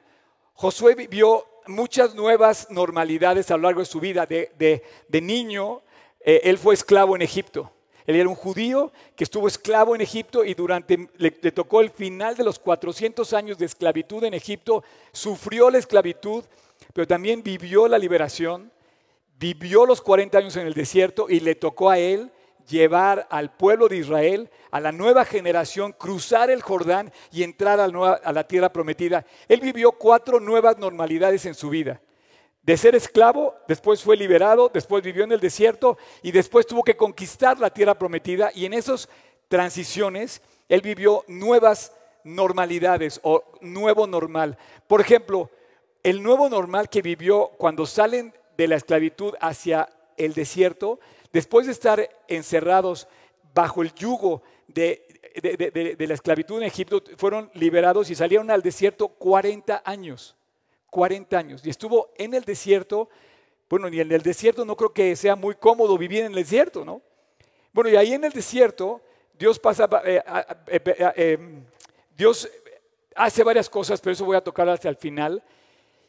Josué 0.53 0.95
vivió 0.95 1.45
muchas 1.67 2.15
nuevas 2.15 2.67
normalidades 2.69 3.51
a 3.51 3.57
lo 3.57 3.63
largo 3.63 3.81
de 3.81 3.85
su 3.85 3.99
vida. 3.99 4.25
De, 4.25 4.81
niño, 5.21 5.81
eh, 6.23 6.41
él 6.43 6.57
fue 6.57 6.73
esclavo 6.73 7.15
en 7.15 7.21
Egipto. 7.21 7.71
Él 8.05 8.17
era 8.17 8.27
un 8.27 8.35
judío 8.35 8.91
que 9.15 9.23
estuvo 9.23 9.47
esclavo 9.47 9.95
en 9.95 10.01
Egipto 10.01 10.43
y 10.43 10.53
durante 10.53 11.07
le, 11.17 11.31
tocó 11.31 11.79
el 11.79 11.89
final 11.89 12.35
de 12.35 12.43
los 12.43 12.59
400 12.59 13.31
años 13.33 13.57
de 13.57 13.65
esclavitud 13.65 14.23
en 14.25 14.33
Egipto, 14.33 14.83
sufrió 15.13 15.69
la 15.69 15.77
esclavitud 15.77 16.43
pero 16.93 17.07
también 17.07 17.41
vivió 17.43 17.87
la 17.87 17.97
liberación, 17.97 18.71
vivió 19.39 19.85
los 19.85 20.01
40 20.01 20.37
años 20.37 20.55
en 20.55 20.67
el 20.67 20.73
desierto 20.73 21.27
y 21.29 21.39
le 21.39 21.55
tocó 21.55 21.89
a 21.89 21.97
él 21.97 22.31
llevar 22.67 23.27
al 23.29 23.51
pueblo 23.51 23.87
de 23.89 23.97
Israel, 23.97 24.49
a 24.71 24.79
la 24.79 24.91
nueva 24.91 25.25
generación, 25.25 25.91
cruzar 25.91 26.49
el 26.49 26.61
Jordán 26.61 27.11
y 27.31 27.43
entrar 27.43 27.79
a 27.79 27.87
la, 27.87 28.13
a 28.13 28.31
la 28.31 28.47
tierra 28.47 28.71
prometida. 28.71 29.25
Él 29.47 29.59
vivió 29.59 29.91
cuatro 29.91 30.39
nuevas 30.39 30.77
normalidades 30.77 31.45
en 31.45 31.55
su 31.55 31.69
vida. 31.69 31.99
De 32.63 32.77
ser 32.77 32.95
esclavo, 32.95 33.55
después 33.67 34.01
fue 34.01 34.15
liberado, 34.15 34.71
después 34.73 35.03
vivió 35.03 35.25
en 35.25 35.33
el 35.33 35.41
desierto 35.41 35.97
y 36.21 36.31
después 36.31 36.65
tuvo 36.65 36.81
que 36.81 36.95
conquistar 36.95 37.59
la 37.59 37.69
tierra 37.69 37.93
prometida 37.93 38.51
y 38.55 38.65
en 38.65 38.73
esas 38.73 39.09
transiciones 39.49 40.41
él 40.69 40.81
vivió 40.81 41.25
nuevas 41.27 41.91
normalidades 42.23 43.19
o 43.23 43.43
nuevo 43.59 44.07
normal. 44.07 44.57
Por 44.87 45.01
ejemplo, 45.01 45.49
el 46.03 46.23
nuevo 46.23 46.47
normal 46.49 46.87
que 46.87 47.01
vivió 47.01 47.49
cuando 47.57 47.85
salen 47.85 48.33
de 48.57 48.67
la 48.69 48.77
esclavitud 48.77 49.33
hacia 49.41 49.89
el 50.15 50.33
desierto, 50.33 51.01
después 51.33 51.65
de 51.65 51.73
estar 51.73 52.09
encerrados 52.29 53.09
bajo 53.53 53.81
el 53.81 53.93
yugo 53.93 54.41
de, 54.67 55.05
la 55.99 56.13
esclavitud 56.13 56.61
en 56.61 56.67
Egipto, 56.67 57.03
fueron 57.17 57.51
liberados 57.55 58.09
y 58.09 58.15
salieron 58.15 58.49
al 58.51 58.61
desierto 58.61 59.09
40 59.09 59.81
años. 59.83 60.35
40 60.93 61.35
años. 61.35 61.65
Y 61.65 61.71
estuvo 61.71 62.11
en 62.15 62.35
el 62.35 62.43
desierto, 62.43 63.09
bueno, 63.67 63.89
ni 63.89 63.99
en 63.99 64.11
el 64.11 64.21
desierto 64.21 64.63
no 64.63 64.77
creo 64.77 64.93
que 64.93 65.15
sea 65.15 65.35
muy 65.35 65.55
cómodo 65.55 65.97
vivir 65.97 66.19
en 66.19 66.27
el 66.27 66.35
desierto, 66.35 66.85
¿no? 66.85 67.01
Bueno, 67.73 67.89
y 67.89 67.95
ahí 67.95 68.13
en 68.13 68.23
el 68.23 68.31
desierto, 68.31 69.01
Dios 69.33 69.57
pasa, 69.57 69.89
eh, 70.05 70.21
eh, 70.67 71.13
eh, 71.15 71.37
Dios 72.15 72.47
hace 73.15 73.43
varias 73.43 73.67
cosas, 73.67 73.99
pero 73.99 74.13
eso 74.13 74.23
voy 74.23 74.37
a 74.37 74.43
tocar 74.43 74.69
hasta 74.69 74.87
el 74.87 74.95
final. 74.95 75.43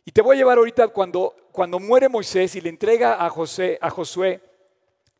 Y 0.04 0.12
te 0.12 0.20
voy 0.20 0.36
a 0.36 0.38
llevar 0.38 0.58
ahorita 0.58 0.88
cuando, 0.88 1.34
cuando 1.50 1.80
muere 1.80 2.10
Moisés 2.10 2.54
y 2.54 2.60
le 2.60 2.68
entrega 2.68 3.24
a, 3.24 3.30
José, 3.30 3.78
a 3.80 3.88
Josué 3.88 4.42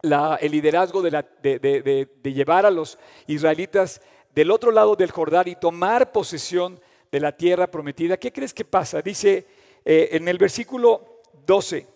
el 0.03 0.53
liderazgo 0.53 1.01
de, 1.01 2.09
llevar 2.23 2.67
a 2.67 2.71
los 2.71 2.99
israelitas 3.27 4.03
del 4.35 4.51
otro 4.51 4.71
lado 4.71 4.95
del 4.95 5.11
Jordán 5.11 5.49
y 5.49 5.57
tomar 5.57 6.13
posesión 6.13 6.79
la 7.21 7.37
tierra 7.37 7.71
prometida. 7.71 8.17
¿Qué 8.17 8.33
crees 8.33 8.55
que 8.55 8.65
pasa? 8.65 9.03
Dice 9.03 9.47
en 9.85 10.29
el 10.29 10.39
versículo 10.39 11.23
12, 11.47 11.87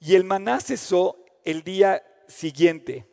y 0.00 0.14
el 0.14 0.24
maná 0.24 0.60
cesó 0.60 1.24
el 1.44 1.62
día 1.62 2.02
siguiente 2.28 3.06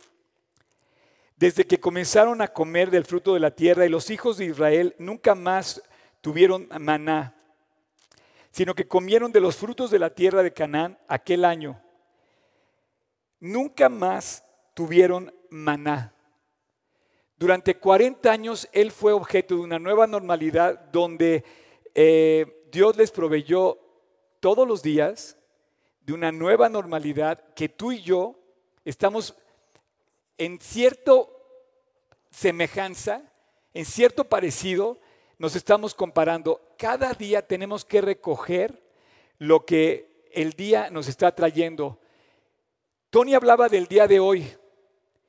desde 1.44 1.66
que 1.66 1.80
comenzaron 1.80 2.42
a 2.42 2.48
comer 2.48 2.90
del 2.90 3.04
fruto 3.04 3.34
de 3.34 3.40
la 3.42 3.52
tierra 3.52 3.86
y 3.86 3.90
los 3.90 4.10
hijos 4.10 4.38
de 4.38 4.46
Israel 4.46 4.96
nunca 4.98 5.36
más 5.36 5.82
tuvieron 6.22 6.70
maná, 6.80 7.36
sino 8.50 8.74
que 8.74 8.88
comieron 8.88 9.32
de 9.34 9.42
los 9.42 9.58
frutos 9.58 9.92
de 9.92 10.00
la 10.00 10.12
tierra 10.12 10.42
de 10.42 10.54
Canaán 10.54 10.98
aquel 11.08 11.44
año. 11.44 11.82
Nunca 13.42 13.90
más 13.90 14.46
tuvieron 14.74 15.34
maná. 15.50 16.14
Durante 17.38 17.76
40 17.76 18.32
años 18.32 18.70
él 18.72 18.92
fue 18.92 19.14
objeto 19.14 19.56
de 19.56 19.62
una 19.62 19.80
nueva 19.80 20.08
normalidad 20.08 20.80
donde 20.92 21.44
eh, 21.96 22.68
Dios 22.72 22.96
les 22.98 23.12
proveyó 23.12 23.80
todos 24.40 24.68
los 24.68 24.82
días 24.82 25.38
de 26.02 26.14
una 26.14 26.32
nueva 26.32 26.70
normalidad 26.70 27.54
que 27.56 27.70
tú 27.70 27.92
y 27.92 28.02
yo 28.02 28.36
estamos 28.86 29.36
en 30.38 30.60
cierto 30.60 31.30
semejanza, 32.32 33.22
en 33.74 33.86
cierto 33.86 34.26
parecido, 34.26 35.00
nos 35.38 35.56
estamos 35.56 35.94
comparando. 35.94 36.62
Cada 36.78 37.14
día 37.14 37.46
tenemos 37.48 37.86
que 37.86 38.02
recoger 38.02 38.84
lo 39.38 39.66
que 39.66 40.26
el 40.32 40.54
día 40.54 40.90
nos 40.90 41.08
está 41.08 41.34
trayendo. 41.34 42.00
Tony 43.10 43.36
hablaba 43.36 43.70
del 43.70 43.88
día 43.88 44.08
de 44.08 44.20
hoy 44.20 44.52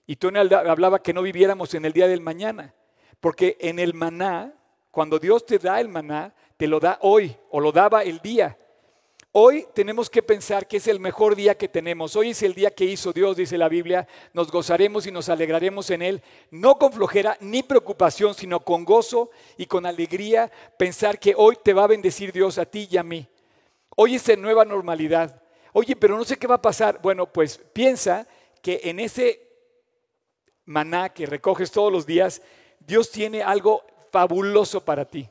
y 0.07 0.17
Tony 0.17 0.39
hablaba 0.39 1.03
que 1.03 1.15
no 1.15 1.23
viviéramos 1.23 1.75
en 1.75 1.85
el 1.85 1.93
día 1.93 2.09
del 2.09 2.21
mañana, 2.21 2.75
porque 3.21 3.57
en 3.61 3.79
el 3.79 3.95
maná, 3.95 4.53
cuando 4.91 5.19
Dios 5.19 5.47
te 5.47 5.59
da 5.59 5.81
el 5.81 5.89
maná, 5.89 6.35
te 6.57 6.67
lo 6.67 6.79
da 6.79 6.99
hoy 7.01 7.37
o 7.51 7.61
lo 7.61 7.73
daba 7.73 8.03
el 8.03 8.21
día. 8.21 8.59
Hoy 9.37 9.67
tenemos 9.75 10.09
que 10.09 10.23
pensar 10.23 10.69
que 10.69 10.77
es 10.77 10.87
el 10.87 11.01
mejor 11.01 11.35
día 11.35 11.57
que 11.57 11.67
tenemos. 11.67 12.15
Hoy 12.15 12.31
es 12.31 12.43
el 12.45 12.55
día 12.55 12.71
que 12.71 12.85
hizo 12.85 13.13
Dios, 13.13 13.37
dice 13.37 13.59
la 13.59 13.69
Biblia. 13.69 14.07
Nos 14.33 14.53
gozaremos 14.53 15.09
y 15.09 15.11
nos 15.11 15.29
alegraremos 15.29 15.91
en 15.91 16.03
Él, 16.03 16.23
no 16.53 16.79
con 16.79 16.93
flojera 16.93 17.37
ni 17.41 17.65
preocupación, 17.65 18.35
sino 18.35 18.61
con 18.61 18.85
gozo 18.85 19.31
y 19.57 19.67
con 19.67 19.87
alegría. 19.87 20.53
Pensar 20.79 21.19
que 21.19 21.35
hoy 21.37 21.59
te 21.65 21.73
va 21.73 21.83
a 21.83 21.89
bendecir 21.89 22.33
Dios 22.33 22.59
a 22.59 22.65
ti 22.65 22.87
y 22.89 22.97
a 22.97 23.03
mí. 23.03 23.27
Hoy 23.97 24.15
es 24.15 24.29
en 24.29 24.41
nueva 24.41 24.65
normalidad. 24.65 25.43
Oye, 25.73 25.97
pero 25.97 26.17
no 26.17 26.25
sé 26.25 26.37
qué 26.37 26.47
va 26.47 26.55
a 26.55 26.63
pasar. 26.63 27.01
Bueno, 27.03 27.27
pues 27.27 27.59
piensa 27.73 28.29
que 28.63 28.83
en 28.85 29.01
ese 29.01 29.54
maná 30.67 31.09
que 31.09 31.27
recoges 31.27 31.71
todos 31.71 31.93
los 31.93 32.07
días, 32.07 32.43
Dios 32.81 33.11
tiene 33.11 33.43
algo 33.43 33.85
fabuloso 34.11 34.85
para 34.85 35.05
ti. 35.05 35.29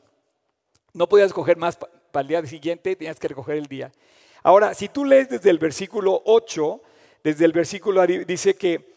No 0.92 1.08
podías 1.08 1.32
coger 1.32 1.56
más 1.56 1.76
para 2.14 2.22
el 2.22 2.28
día 2.28 2.46
siguiente 2.46 2.94
tenías 2.94 3.18
que 3.18 3.28
recoger 3.28 3.56
el 3.56 3.66
día. 3.66 3.90
Ahora, 4.42 4.72
si 4.72 4.88
tú 4.88 5.04
lees 5.04 5.28
desde 5.28 5.50
el 5.50 5.58
versículo 5.58 6.22
8, 6.26 6.80
desde 7.24 7.44
el 7.44 7.52
versículo 7.52 8.06
dice 8.06 8.54
que 8.54 8.94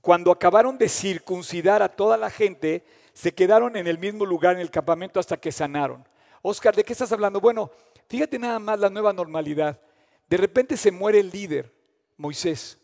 cuando 0.00 0.30
acabaron 0.30 0.78
de 0.78 0.88
circuncidar 0.88 1.82
a 1.82 1.88
toda 1.88 2.16
la 2.16 2.30
gente, 2.30 2.84
se 3.12 3.34
quedaron 3.34 3.76
en 3.76 3.86
el 3.86 3.98
mismo 3.98 4.24
lugar 4.24 4.54
en 4.54 4.60
el 4.60 4.70
campamento 4.70 5.18
hasta 5.18 5.36
que 5.36 5.50
sanaron. 5.50 6.06
Oscar, 6.42 6.76
¿de 6.76 6.84
qué 6.84 6.92
estás 6.92 7.10
hablando? 7.10 7.40
Bueno, 7.40 7.70
fíjate 8.08 8.38
nada 8.38 8.58
más 8.58 8.78
la 8.78 8.90
nueva 8.90 9.12
normalidad. 9.12 9.80
De 10.28 10.36
repente 10.36 10.76
se 10.76 10.90
muere 10.90 11.20
el 11.20 11.30
líder, 11.30 11.72
Moisés. 12.18 12.78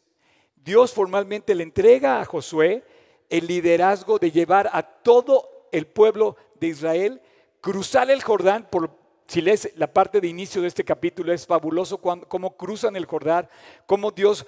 Dios 0.65 0.93
formalmente 0.93 1.55
le 1.55 1.63
entrega 1.63 2.21
a 2.21 2.25
Josué 2.25 2.85
el 3.29 3.47
liderazgo 3.47 4.19
de 4.19 4.31
llevar 4.31 4.69
a 4.73 4.83
todo 4.83 5.69
el 5.73 5.87
pueblo 5.87 6.37
de 6.59 6.69
Israel, 6.69 7.23
cruzar 7.61 8.11
el 8.11 8.23
Jordán 8.23 8.69
por 8.71 8.99
si 9.27 9.41
lees 9.41 9.71
la 9.77 9.87
parte 9.87 10.21
de 10.21 10.27
inicio 10.27 10.61
de 10.61 10.67
este 10.67 10.85
capítulo, 10.85 11.33
es 11.33 11.47
fabuloso 11.47 11.99
cómo 11.99 12.57
cruzan 12.57 12.97
el 12.97 13.07
Jordán, 13.07 13.49
cómo 13.87 14.11
Dios 14.11 14.45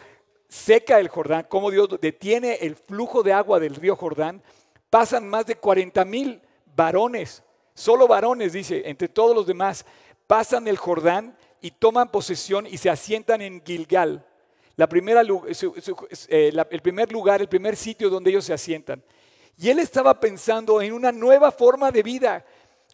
seca 0.49 0.99
el 0.99 1.09
Jordán, 1.09 1.47
cómo 1.49 1.71
Dios 1.71 1.89
detiene 2.01 2.55
el 2.55 2.75
flujo 2.75 3.23
de 3.23 3.33
agua 3.33 3.61
del 3.61 3.77
río 3.77 3.95
Jordán. 3.95 4.43
Pasan 4.91 5.29
más 5.29 5.47
de 5.47 5.55
40 5.55 6.05
mil 6.05 6.43
varones, 6.75 7.45
solo 7.75 8.09
varones, 8.09 8.53
dice, 8.53 8.83
entre 8.87 9.09
todos 9.09 9.37
los 9.37 9.47
demás, 9.47 9.87
pasan 10.27 10.67
el 10.67 10.77
Jordán 10.77 11.37
y 11.61 11.71
toman 11.71 12.11
posesión 12.11 12.67
y 12.67 12.79
se 12.79 12.91
asientan 12.91 13.41
en 13.41 13.63
Gilgal. 13.65 14.27
Eh, 14.77 16.53
el 16.71 16.81
primer 16.83 17.13
lugar, 17.13 17.41
el 17.41 17.49
primer 17.49 17.77
sitio 17.77 18.11
donde 18.11 18.31
ellos 18.31 18.45
se 18.45 18.53
asientan. 18.53 19.03
Y 19.59 19.69
él 19.69 19.79
estaba 19.79 20.19
pensando 20.19 20.81
en 20.81 20.93
una 20.93 21.13
nueva 21.13 21.51
forma 21.51 21.91
de 21.91 22.03
vida 22.03 22.45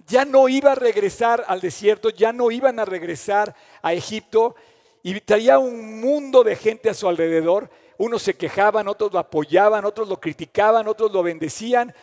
ya 0.06 0.25
no 0.25 0.49
iba 0.49 0.73
a 0.73 0.75
regresar 0.75 1.44
al 1.49 1.61
desierto, 1.61 2.11
ya 2.11 2.32
no 2.32 2.50
iban 2.50 2.78
a 2.78 2.85
regresar 2.85 3.54
a 3.82 3.92
Egipto 3.92 4.54
y 5.02 5.20
traía 5.20 5.58
un 5.58 6.00
mundo 6.00 6.44
de 6.44 6.56
gente 6.56 6.90
a 6.90 6.94
su 6.94 7.08
alrededor. 7.08 7.70
Unos 7.97 8.23
se 8.23 8.35
quejaban, 8.35 8.87
otros 8.88 9.12
lo 9.12 9.18
apoyaban, 9.18 9.85
otros 9.85 10.08
lo 10.08 10.20
criticaban, 10.20 10.87
otros 10.87 11.12
lo 11.12 11.23
bendecían. 11.23 11.94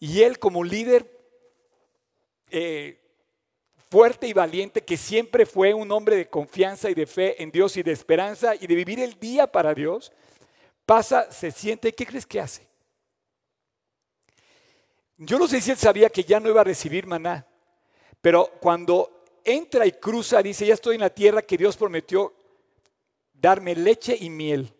Y 0.00 0.22
él 0.22 0.38
como 0.38 0.64
líder 0.64 1.10
eh, 2.50 2.98
fuerte 3.90 4.26
y 4.26 4.32
valiente, 4.32 4.84
que 4.84 4.96
siempre 4.96 5.46
fue 5.46 5.72
un 5.74 5.90
hombre 5.90 6.16
de 6.16 6.28
confianza 6.28 6.90
y 6.90 6.94
de 6.94 7.06
fe 7.06 7.42
en 7.42 7.50
Dios 7.50 7.76
y 7.76 7.82
de 7.82 7.92
esperanza 7.92 8.54
y 8.54 8.66
de 8.66 8.74
vivir 8.74 9.00
el 9.00 9.18
día 9.18 9.50
para 9.50 9.74
Dios, 9.74 10.12
pasa, 10.84 11.30
se 11.30 11.50
siente, 11.50 11.92
¿qué 11.92 12.06
crees 12.06 12.26
que 12.26 12.40
hace? 12.40 12.66
Yo 15.16 15.38
no 15.38 15.48
sé 15.48 15.60
si 15.60 15.70
él 15.70 15.76
sabía 15.76 16.10
que 16.10 16.22
ya 16.22 16.38
no 16.38 16.48
iba 16.48 16.60
a 16.60 16.64
recibir 16.64 17.06
maná, 17.06 17.46
pero 18.20 18.50
cuando 18.60 19.24
entra 19.44 19.86
y 19.86 19.92
cruza, 19.92 20.42
dice, 20.42 20.66
ya 20.66 20.74
estoy 20.74 20.96
en 20.96 21.00
la 21.00 21.10
tierra 21.10 21.42
que 21.42 21.56
Dios 21.56 21.76
prometió 21.76 22.34
darme 23.32 23.74
leche 23.74 24.16
y 24.18 24.30
miel. 24.30 24.72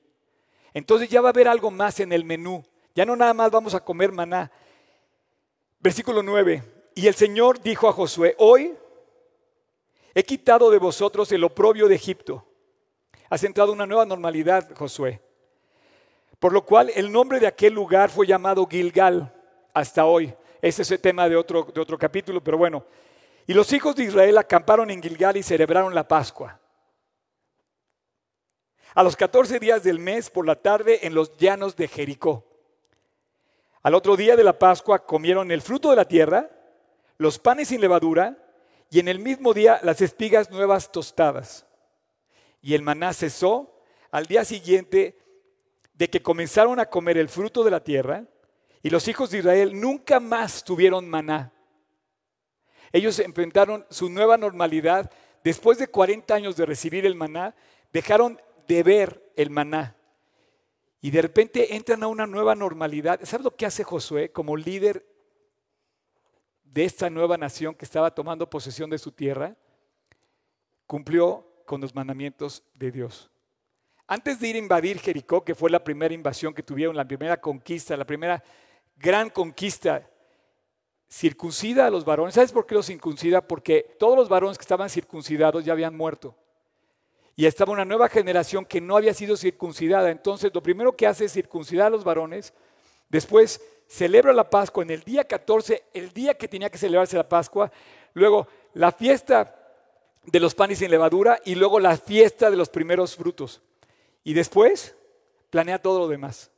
Entonces 0.74 1.08
ya 1.08 1.20
va 1.20 1.28
a 1.28 1.30
haber 1.30 1.48
algo 1.48 1.70
más 1.70 2.00
en 2.00 2.12
el 2.12 2.24
menú. 2.24 2.64
Ya 2.94 3.04
no 3.04 3.16
nada 3.16 3.34
más 3.34 3.50
vamos 3.50 3.74
a 3.74 3.84
comer 3.84 4.12
maná. 4.12 4.50
Versículo 5.80 6.22
9. 6.22 6.62
Y 6.94 7.06
el 7.06 7.14
Señor 7.14 7.60
dijo 7.60 7.88
a 7.88 7.92
Josué, 7.92 8.34
hoy 8.38 8.76
he 10.14 10.22
quitado 10.24 10.70
de 10.70 10.78
vosotros 10.78 11.30
el 11.32 11.44
oprobio 11.44 11.88
de 11.88 11.94
Egipto. 11.94 12.44
Has 13.30 13.44
entrado 13.44 13.72
una 13.72 13.86
nueva 13.86 14.06
normalidad, 14.06 14.74
Josué. 14.74 15.20
Por 16.38 16.52
lo 16.52 16.64
cual 16.64 16.90
el 16.94 17.10
nombre 17.10 17.40
de 17.40 17.46
aquel 17.46 17.74
lugar 17.74 18.10
fue 18.10 18.26
llamado 18.26 18.66
Gilgal 18.66 19.34
hasta 19.74 20.06
hoy. 20.06 20.32
Ese 20.62 20.82
es 20.82 20.90
el 20.90 21.00
tema 21.00 21.28
de 21.28 21.36
otro, 21.36 21.64
de 21.74 21.80
otro 21.80 21.98
capítulo, 21.98 22.42
pero 22.42 22.56
bueno. 22.56 22.84
Y 23.46 23.54
los 23.54 23.72
hijos 23.72 23.96
de 23.96 24.04
Israel 24.04 24.38
acamparon 24.38 24.90
en 24.90 25.02
Gilgal 25.02 25.36
y 25.36 25.42
celebraron 25.42 25.94
la 25.94 26.06
Pascua. 26.06 26.58
A 28.94 29.02
los 29.02 29.16
14 29.16 29.58
días 29.58 29.82
del 29.82 29.98
mes 29.98 30.30
por 30.30 30.46
la 30.46 30.56
tarde 30.56 31.06
en 31.06 31.14
los 31.14 31.36
llanos 31.36 31.76
de 31.76 31.88
Jericó. 31.88 32.44
Al 33.82 33.94
otro 33.94 34.16
día 34.16 34.36
de 34.36 34.44
la 34.44 34.58
Pascua 34.58 35.04
comieron 35.04 35.50
el 35.50 35.62
fruto 35.62 35.90
de 35.90 35.96
la 35.96 36.04
tierra, 36.06 36.50
los 37.16 37.38
panes 37.38 37.68
sin 37.68 37.80
levadura 37.80 38.36
y 38.90 39.00
en 39.00 39.08
el 39.08 39.18
mismo 39.18 39.54
día 39.54 39.80
las 39.82 40.00
espigas 40.00 40.50
nuevas 40.50 40.90
tostadas. 40.90 41.66
Y 42.60 42.74
el 42.74 42.82
maná 42.82 43.12
cesó 43.12 43.82
al 44.10 44.26
día 44.26 44.44
siguiente 44.44 45.18
de 45.94 46.08
que 46.08 46.22
comenzaron 46.22 46.80
a 46.80 46.86
comer 46.86 47.18
el 47.18 47.28
fruto 47.28 47.64
de 47.64 47.70
la 47.70 47.82
tierra 47.84 48.24
y 48.82 48.90
los 48.90 49.08
hijos 49.08 49.30
de 49.30 49.38
Israel 49.38 49.78
nunca 49.78 50.20
más 50.20 50.64
tuvieron 50.64 51.08
maná. 51.08 51.52
Ellos 52.92 53.18
enfrentaron 53.18 53.84
su 53.90 54.08
nueva 54.08 54.38
normalidad. 54.38 55.10
Después 55.44 55.78
de 55.78 55.88
40 55.88 56.34
años 56.34 56.56
de 56.56 56.66
recibir 56.66 57.04
el 57.04 57.14
maná, 57.14 57.54
dejaron 57.92 58.40
de 58.66 58.82
ver 58.82 59.32
el 59.36 59.50
maná. 59.50 59.96
Y 61.00 61.10
de 61.10 61.22
repente 61.22 61.76
entran 61.76 62.02
a 62.02 62.08
una 62.08 62.26
nueva 62.26 62.54
normalidad. 62.54 63.20
¿Sabes 63.22 63.44
lo 63.44 63.54
que 63.54 63.66
hace 63.66 63.84
Josué 63.84 64.32
como 64.32 64.56
líder 64.56 65.06
de 66.72 66.84
esta 66.84 67.10
nueva 67.10 67.36
nación 67.36 67.74
que 67.74 67.84
estaba 67.84 68.10
tomando 68.14 68.48
posesión 68.48 68.90
de 68.90 68.98
su 68.98 69.12
tierra? 69.12 69.56
Cumplió 70.86 71.46
con 71.64 71.80
los 71.80 71.94
mandamientos 71.94 72.62
de 72.74 72.90
Dios. 72.90 73.30
Antes 74.06 74.40
de 74.40 74.48
ir 74.48 74.56
a 74.56 74.60
invadir 74.60 74.98
Jericó, 74.98 75.44
que 75.44 75.54
fue 75.54 75.70
la 75.70 75.84
primera 75.84 76.14
invasión 76.14 76.54
que 76.54 76.62
tuvieron, 76.62 76.96
la 76.96 77.06
primera 77.06 77.40
conquista, 77.40 77.96
la 77.96 78.06
primera 78.06 78.42
gran 78.96 79.28
conquista. 79.30 80.08
Circuncida 81.10 81.86
a 81.86 81.90
los 81.90 82.04
varones. 82.04 82.34
¿Sabes 82.34 82.52
por 82.52 82.66
qué 82.66 82.74
los 82.74 82.86
circuncida? 82.86 83.40
Porque 83.40 83.96
todos 83.98 84.16
los 84.16 84.28
varones 84.28 84.58
que 84.58 84.62
estaban 84.62 84.90
circuncidados 84.90 85.64
ya 85.64 85.72
habían 85.72 85.96
muerto. 85.96 86.34
Y 87.34 87.46
estaba 87.46 87.72
una 87.72 87.84
nueva 87.84 88.08
generación 88.08 88.64
que 88.64 88.80
no 88.80 88.96
había 88.96 89.14
sido 89.14 89.36
circuncidada. 89.36 90.10
Entonces, 90.10 90.50
lo 90.52 90.62
primero 90.62 90.96
que 90.96 91.06
hace 91.06 91.26
es 91.26 91.32
circuncidar 91.32 91.86
a 91.86 91.90
los 91.90 92.04
varones 92.04 92.52
Después 93.08 93.62
celebra 93.88 94.32
la 94.32 94.48
Pascua 94.48 94.84
en 94.84 94.90
el 94.90 95.02
día 95.02 95.24
14, 95.24 95.84
el 95.94 96.12
día 96.12 96.34
que 96.34 96.46
tenía 96.46 96.70
que 96.70 96.78
celebrarse 96.78 97.16
la 97.16 97.28
Pascua. 97.28 97.72
Luego 98.14 98.46
la 98.74 98.92
fiesta 98.92 99.54
de 100.24 100.40
los 100.40 100.54
panes 100.54 100.78
sin 100.78 100.90
levadura 100.90 101.40
y 101.44 101.54
luego 101.54 101.80
la 101.80 101.96
fiesta 101.96 102.50
de 102.50 102.56
los 102.56 102.68
primeros 102.68 103.16
frutos. 103.16 103.62
Y 104.22 104.34
después 104.34 104.94
planea 105.50 105.80
todo 105.80 106.00
lo 106.00 106.08
demás. 106.08 106.50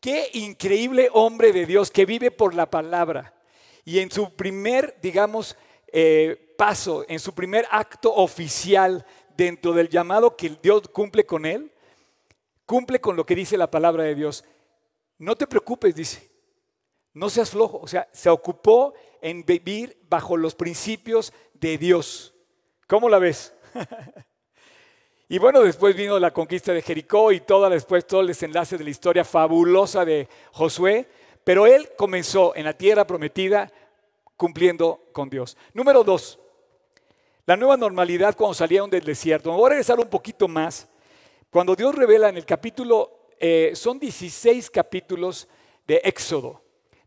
Qué 0.00 0.28
increíble 0.34 1.08
hombre 1.12 1.52
de 1.52 1.64
Dios 1.64 1.90
que 1.90 2.04
vive 2.04 2.30
por 2.30 2.54
la 2.54 2.68
palabra. 2.68 3.34
Y 3.84 4.00
en 4.00 4.10
su 4.10 4.34
primer, 4.34 4.98
digamos, 5.00 5.56
eh, 5.92 6.54
paso, 6.58 7.04
en 7.08 7.20
su 7.20 7.34
primer 7.34 7.66
acto 7.70 8.12
oficial 8.12 9.06
dentro 9.36 9.72
del 9.72 9.88
llamado 9.88 10.36
que 10.36 10.56
Dios 10.60 10.88
cumple 10.88 11.24
con 11.24 11.46
él, 11.46 11.70
cumple 12.64 13.00
con 13.00 13.16
lo 13.16 13.24
que 13.24 13.36
dice 13.36 13.56
la 13.56 13.70
palabra 13.70 14.02
de 14.02 14.14
Dios. 14.14 14.44
No 15.18 15.36
te 15.36 15.46
preocupes, 15.46 15.94
dice. 15.94 16.30
No 17.12 17.30
seas 17.30 17.50
flojo. 17.50 17.78
O 17.78 17.88
sea, 17.88 18.08
se 18.12 18.28
ocupó 18.28 18.94
en 19.20 19.44
vivir 19.44 19.98
bajo 20.08 20.36
los 20.36 20.54
principios 20.54 21.32
de 21.54 21.78
Dios. 21.78 22.34
¿Cómo 22.86 23.08
la 23.08 23.18
ves? 23.18 23.54
y 25.28 25.38
bueno, 25.38 25.62
después 25.62 25.96
vino 25.96 26.18
la 26.18 26.32
conquista 26.32 26.72
de 26.72 26.82
Jericó 26.82 27.32
y 27.32 27.40
todo, 27.40 27.68
después 27.70 28.06
todo 28.06 28.20
el 28.20 28.28
desenlace 28.28 28.76
de 28.76 28.84
la 28.84 28.90
historia 28.90 29.24
fabulosa 29.24 30.04
de 30.04 30.28
Josué. 30.52 31.08
Pero 31.42 31.66
él 31.66 31.90
comenzó 31.96 32.54
en 32.54 32.64
la 32.64 32.74
tierra 32.74 33.06
prometida 33.06 33.72
cumpliendo 34.36 35.00
con 35.12 35.30
Dios. 35.30 35.56
Número 35.72 36.04
dos, 36.04 36.38
la 37.46 37.56
nueva 37.56 37.76
normalidad 37.76 38.36
cuando 38.36 38.54
salieron 38.54 38.90
del 38.90 39.04
desierto. 39.04 39.50
Me 39.50 39.56
voy 39.56 39.66
a 39.66 39.70
regresar 39.70 39.98
un 40.00 40.08
poquito 40.08 40.48
más. 40.48 40.88
Cuando 41.48 41.76
Dios 41.76 41.94
revela 41.94 42.28
en 42.28 42.36
el 42.36 42.44
capítulo, 42.44 43.15
eh, 43.40 43.72
son 43.74 43.98
16 43.98 44.70
capítulos 44.70 45.48
de 45.86 46.00
Éxodo, 46.04 46.62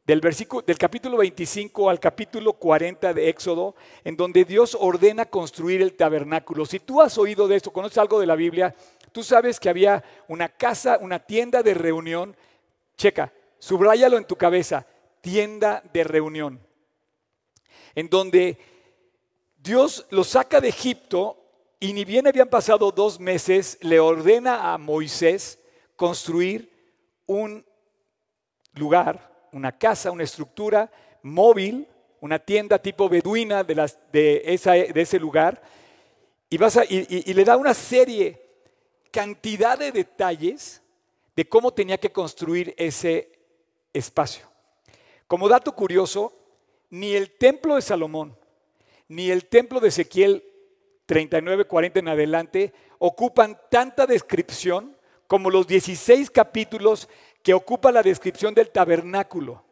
del, 0.06 0.22
versículo, 0.22 0.64
del 0.64 0.78
capítulo 0.78 1.18
25 1.18 1.90
al 1.90 2.00
capítulo 2.00 2.54
40 2.54 3.14
de 3.14 3.30
Éxodo, 3.30 3.76
en 4.04 4.16
donde 4.16 4.46
Dios 4.46 4.78
ordena 4.80 5.26
construir 5.26 5.82
el 5.82 5.94
tabernáculo. 5.94 6.66
Si 6.66 6.80
tú 6.80 7.02
has 7.02 7.18
oído 7.18 7.48
de 7.48 7.58
esto, 7.58 7.72
conoces 7.72 7.98
algo 7.98 8.20
de 8.20 8.28
la 8.28 8.36
Biblia, 8.36 8.76
tú 9.12 9.24
sabes 9.24 9.60
que 9.60 9.70
había 9.70 10.04
una 10.28 10.50
casa, 10.50 10.98
una 11.02 11.20
tienda 11.20 11.62
de 11.64 11.74
reunión. 11.74 12.36
Checa, 12.98 13.34
subráyalo 13.60 14.18
en 14.18 14.26
tu 14.26 14.36
cabeza, 14.36 14.86
tienda 15.22 15.84
de 15.94 16.04
reunión 16.04 16.70
en 17.96 18.10
donde 18.10 18.58
Dios 19.58 20.06
lo 20.10 20.24
saca 20.24 20.62
de 20.62 20.70
Egipto 20.70 21.38
y 21.80 21.94
ni 21.94 22.06
bien 22.06 22.28
habían 22.28 22.50
pasado 22.50 22.92
dos 22.92 23.20
meses, 23.20 23.78
le 23.82 24.00
ordena 24.00 24.74
a 24.74 24.78
Moisés 24.78 25.59
construir 26.00 26.72
un 27.26 27.66
lugar, 28.76 29.50
una 29.52 29.78
casa, 29.78 30.12
una 30.12 30.24
estructura 30.24 30.90
móvil, 31.24 31.86
una 32.22 32.40
tienda 32.40 32.80
tipo 32.80 33.10
beduina 33.10 33.66
de, 33.66 33.76
de, 34.10 34.42
ese 34.96 35.20
lugar, 35.20 35.62
y, 36.50 36.56
y 37.30 37.34
le 37.34 37.44
da 37.44 37.58
una 37.58 37.74
serie, 37.74 38.42
cantidad 39.12 39.78
de 39.78 39.92
detalles 39.92 40.82
de 41.36 41.50
cómo 41.50 41.74
tenía 41.74 41.98
que 41.98 42.14
construir 42.14 42.74
ese 42.78 43.34
espacio. 43.92 44.48
Como 45.28 45.50
dato 45.50 45.76
curioso, 45.76 46.32
ni 46.92 47.14
el 47.14 47.32
templo 47.32 47.76
de 47.76 47.82
Salomón, 47.82 48.38
ni 49.10 49.32
el 49.32 49.48
templo 49.48 49.82
de 49.82 49.90
Ezequiel 49.90 50.46
39, 51.08 51.66
40 51.66 52.00
en 52.00 52.08
adelante 52.08 52.74
ocupan 53.00 53.60
tanta 53.70 54.08
descripción 54.08 54.96
como 55.30 55.52
los 55.52 55.68
16 55.68 56.32
capítulos 56.32 57.08
que 57.44 57.54
ocupa 57.54 57.92
la 57.92 58.02
descripción 58.02 58.56
del 58.56 58.72
tabernáculo. 58.72 59.64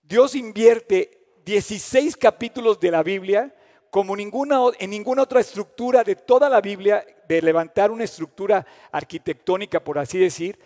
Dios 0.00 0.36
invierte 0.36 1.26
16 1.44 2.16
capítulos 2.16 2.78
de 2.78 2.92
la 2.92 3.02
Biblia 3.02 3.52
como 3.90 4.16
en 4.16 4.90
ninguna 4.90 5.22
otra 5.22 5.40
estructura 5.40 6.04
de 6.04 6.14
toda 6.14 6.48
la 6.48 6.60
Biblia, 6.60 7.04
de 7.26 7.42
levantar 7.42 7.90
una 7.90 8.04
estructura 8.04 8.64
arquitectónica, 8.92 9.82
por 9.82 9.98
así 9.98 10.18
decir, 10.18 10.56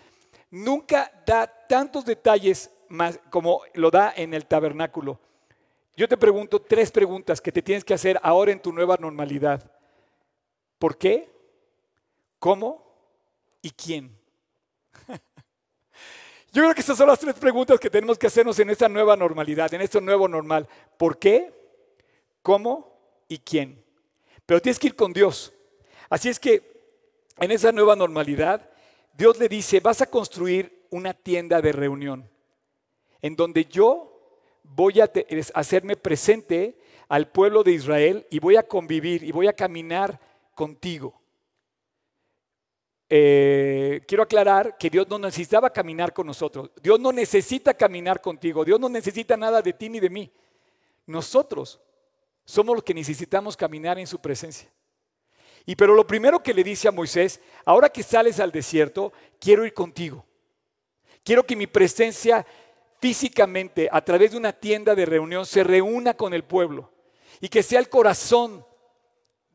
nunca 0.50 1.10
da 1.24 1.46
tantos 1.46 2.04
detalles 2.04 2.70
más 2.88 3.18
como 3.30 3.62
lo 3.72 3.90
da 3.90 4.12
en 4.14 4.34
el 4.34 4.44
tabernáculo. 4.44 5.18
Yo 5.96 6.06
te 6.06 6.18
pregunto 6.18 6.60
tres 6.60 6.90
preguntas 6.90 7.40
que 7.40 7.52
te 7.52 7.62
tienes 7.62 7.84
que 7.84 7.94
hacer 7.94 8.20
ahora 8.22 8.52
en 8.52 8.60
tu 8.60 8.70
nueva 8.70 8.98
normalidad. 9.00 9.72
¿Por 10.78 10.98
qué? 10.98 11.30
¿Cómo? 12.38 12.83
¿Y 13.64 13.70
quién? 13.70 14.14
Yo 16.52 16.62
creo 16.62 16.74
que 16.74 16.82
esas 16.82 16.98
son 16.98 17.08
las 17.08 17.18
tres 17.18 17.34
preguntas 17.34 17.80
que 17.80 17.88
tenemos 17.88 18.18
que 18.18 18.26
hacernos 18.26 18.58
en 18.58 18.68
esta 18.68 18.90
nueva 18.90 19.16
normalidad, 19.16 19.72
en 19.72 19.80
este 19.80 20.02
nuevo 20.02 20.28
normal. 20.28 20.68
¿Por 20.98 21.18
qué? 21.18 21.50
¿Cómo? 22.42 22.94
¿Y 23.26 23.38
quién? 23.38 23.82
Pero 24.44 24.60
tienes 24.60 24.78
que 24.78 24.88
ir 24.88 24.94
con 24.94 25.14
Dios. 25.14 25.50
Así 26.10 26.28
es 26.28 26.38
que 26.38 26.74
en 27.38 27.52
esa 27.52 27.72
nueva 27.72 27.96
normalidad, 27.96 28.68
Dios 29.14 29.38
le 29.38 29.48
dice, 29.48 29.80
vas 29.80 30.02
a 30.02 30.10
construir 30.10 30.84
una 30.90 31.14
tienda 31.14 31.62
de 31.62 31.72
reunión 31.72 32.28
en 33.22 33.34
donde 33.34 33.64
yo 33.64 34.38
voy 34.62 35.00
a 35.00 35.10
hacerme 35.54 35.96
presente 35.96 36.76
al 37.08 37.28
pueblo 37.28 37.62
de 37.62 37.72
Israel 37.72 38.26
y 38.28 38.40
voy 38.40 38.56
a 38.56 38.68
convivir 38.68 39.24
y 39.24 39.32
voy 39.32 39.46
a 39.46 39.54
caminar 39.54 40.20
contigo. 40.54 41.23
Eh, 43.16 44.02
quiero 44.08 44.24
aclarar 44.24 44.76
que 44.76 44.90
Dios 44.90 45.06
no 45.08 45.20
necesitaba 45.20 45.70
caminar 45.70 46.12
con 46.12 46.26
nosotros. 46.26 46.72
Dios 46.82 46.98
no 46.98 47.12
necesita 47.12 47.72
caminar 47.72 48.20
contigo. 48.20 48.64
Dios 48.64 48.80
no 48.80 48.88
necesita 48.88 49.36
nada 49.36 49.62
de 49.62 49.72
ti 49.72 49.88
ni 49.88 50.00
de 50.00 50.10
mí. 50.10 50.32
Nosotros 51.06 51.80
somos 52.44 52.74
los 52.74 52.82
que 52.82 52.92
necesitamos 52.92 53.56
caminar 53.56 54.00
en 54.00 54.08
su 54.08 54.18
presencia. 54.18 54.68
Y 55.64 55.76
pero 55.76 55.94
lo 55.94 56.04
primero 56.04 56.42
que 56.42 56.52
le 56.52 56.64
dice 56.64 56.88
a 56.88 56.90
Moisés, 56.90 57.40
ahora 57.64 57.88
que 57.88 58.02
sales 58.02 58.40
al 58.40 58.50
desierto, 58.50 59.12
quiero 59.38 59.64
ir 59.64 59.74
contigo. 59.74 60.26
Quiero 61.22 61.46
que 61.46 61.54
mi 61.54 61.68
presencia 61.68 62.44
físicamente 63.00 63.88
a 63.92 64.04
través 64.04 64.32
de 64.32 64.38
una 64.38 64.52
tienda 64.52 64.96
de 64.96 65.06
reunión 65.06 65.46
se 65.46 65.62
reúna 65.62 66.14
con 66.14 66.34
el 66.34 66.42
pueblo 66.42 66.90
y 67.40 67.48
que 67.48 67.62
sea 67.62 67.78
el 67.78 67.88
corazón 67.88 68.66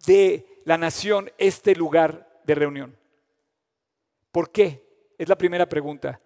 de 0.06 0.62
la 0.64 0.78
nación 0.78 1.30
este 1.38 1.76
lugar 1.76 2.42
de 2.46 2.56
reunión. 2.56 3.00
¿Por 4.32 4.52
qué? 4.52 4.86
Es 5.18 5.28
la 5.28 5.38
primera 5.38 5.68
pregunta. 5.68 6.20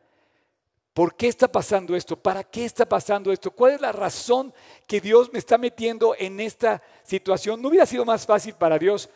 ¿Por 0.93 1.15
qué 1.15 1.27
está 1.27 1.51
pasando 1.51 1.95
esto? 1.95 2.15
¿Para 2.15 2.43
qué 2.43 2.65
está 2.65 2.87
pasando 2.87 3.31
esto? 3.31 3.49
¿Cuál 3.49 3.73
es 3.73 3.81
la 3.81 3.91
razón 3.91 4.53
que 4.85 5.01
Dios 5.01 5.31
me 5.33 5.39
está 5.39 5.57
metiendo 5.57 6.15
en 6.19 6.39
esta 6.39 6.81
situación? 7.03 7.61
¿No 7.61 7.69
hubiera 7.69 7.85
sido 7.85 8.05
más 8.05 8.25
fácil 8.25 8.53
para 8.53 8.77
Dios 8.77 9.09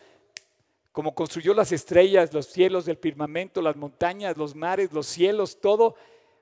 como 0.92 1.14
construyó 1.14 1.54
las 1.54 1.72
estrellas, 1.72 2.34
los 2.34 2.48
cielos 2.48 2.86
del 2.86 2.98
firmamento, 2.98 3.62
las 3.62 3.76
montañas, 3.76 4.36
los 4.36 4.56
mares, 4.56 4.92
los 4.92 5.06
cielos, 5.06 5.62
todo? 5.62 5.96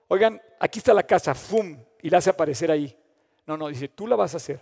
oigan, 0.07 0.41
aquí 0.59 0.79
está 0.79 0.93
la 0.93 1.03
casa, 1.03 1.33
¡fum! 1.35 1.77
Y 2.01 2.09
la 2.09 2.19
hace 2.19 2.29
aparecer 2.29 2.71
ahí. 2.71 2.95
No, 3.45 3.57
no, 3.57 3.67
dice, 3.67 3.87
tú 3.87 4.07
la 4.07 4.15
vas 4.15 4.33
a 4.33 4.37
hacer. 4.37 4.61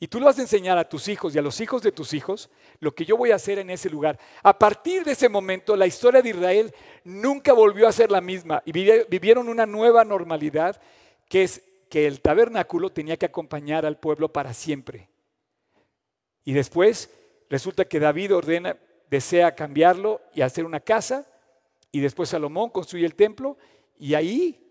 Y 0.00 0.06
tú 0.06 0.20
le 0.20 0.26
vas 0.26 0.38
a 0.38 0.42
enseñar 0.42 0.78
a 0.78 0.88
tus 0.88 1.08
hijos 1.08 1.34
y 1.34 1.38
a 1.38 1.42
los 1.42 1.60
hijos 1.60 1.82
de 1.82 1.90
tus 1.90 2.14
hijos 2.14 2.50
lo 2.78 2.94
que 2.94 3.04
yo 3.04 3.16
voy 3.16 3.32
a 3.32 3.34
hacer 3.34 3.58
en 3.58 3.70
ese 3.70 3.90
lugar. 3.90 4.18
A 4.42 4.56
partir 4.56 5.04
de 5.04 5.12
ese 5.12 5.28
momento, 5.28 5.74
la 5.76 5.86
historia 5.86 6.22
de 6.22 6.30
Israel 6.30 6.74
nunca 7.02 7.52
volvió 7.52 7.88
a 7.88 7.92
ser 7.92 8.10
la 8.10 8.20
misma 8.20 8.62
y 8.64 8.72
vivieron 8.72 9.48
una 9.48 9.66
nueva 9.66 10.04
normalidad 10.04 10.80
que 11.28 11.42
es 11.42 11.62
que 11.90 12.06
el 12.06 12.20
tabernáculo 12.20 12.90
tenía 12.90 13.16
que 13.16 13.26
acompañar 13.26 13.84
al 13.86 13.98
pueblo 13.98 14.32
para 14.32 14.54
siempre. 14.54 15.08
Y 16.44 16.52
después 16.52 17.10
resulta 17.50 17.86
que 17.86 17.98
David 17.98 18.34
ordena, 18.34 18.76
desea 19.10 19.54
cambiarlo 19.54 20.20
y 20.34 20.42
hacer 20.42 20.64
una 20.64 20.80
casa, 20.80 21.26
y 21.90 22.00
después 22.00 22.28
Salomón 22.28 22.70
construye 22.70 23.06
el 23.06 23.14
templo, 23.14 23.56
y 23.98 24.14
ahí 24.14 24.64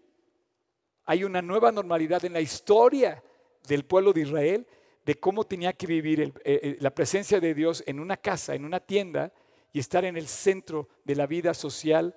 hay 1.06 1.24
una 1.24 1.42
nueva 1.42 1.72
normalidad 1.72 2.24
en 2.24 2.34
la 2.34 2.42
historia 2.42 3.24
del 3.68 3.84
pueblo 3.84 4.14
de 4.14 4.22
Israel 4.22 4.68
de 5.08 5.16
cómo 5.16 5.46
tenía 5.46 5.72
que 5.72 5.88
vivir 5.88 6.20
eh, 6.20 6.34
eh, 6.44 6.78
la 6.82 6.94
presencia 6.94 7.40
de 7.40 7.54
Dios 7.54 7.82
en 7.88 8.02
una 8.02 8.18
casa, 8.18 8.56
en 8.56 8.66
una 8.66 8.82
tienda 8.82 9.32
y 9.72 9.80
estar 9.80 10.04
en 10.04 10.18
el 10.18 10.28
centro 10.28 10.90
de 11.06 11.16
la 11.16 11.26
vida 11.26 11.54
social 11.54 12.14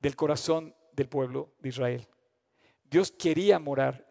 del 0.00 0.16
corazón 0.16 0.74
del 0.92 1.10
pueblo 1.10 1.52
de 1.58 1.68
Israel. 1.68 2.08
Dios 2.82 3.12
quería 3.12 3.58
morar, 3.58 4.10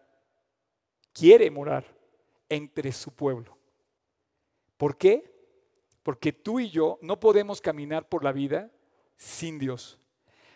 quiere 1.12 1.50
morar 1.50 1.84
entre 2.48 2.92
su 2.92 3.10
pueblo. 3.16 3.58
¿Por 4.76 4.96
qué? 4.96 5.34
Porque 6.04 6.32
tú 6.32 6.60
y 6.60 6.70
yo 6.70 7.00
no 7.02 7.18
podemos 7.18 7.60
caminar 7.60 8.08
por 8.08 8.22
la 8.22 8.30
vida 8.30 8.70
sin 9.16 9.58
Dios. 9.58 9.98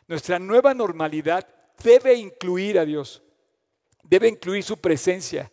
Nuestra 0.06 0.38
nueva 0.38 0.74
normalidad 0.74 1.44
debe 1.82 2.14
incluir 2.14 2.78
a 2.78 2.84
Dios, 2.84 3.20
debe 4.04 4.28
incluir 4.28 4.62
su 4.62 4.76
presencia. 4.76 5.50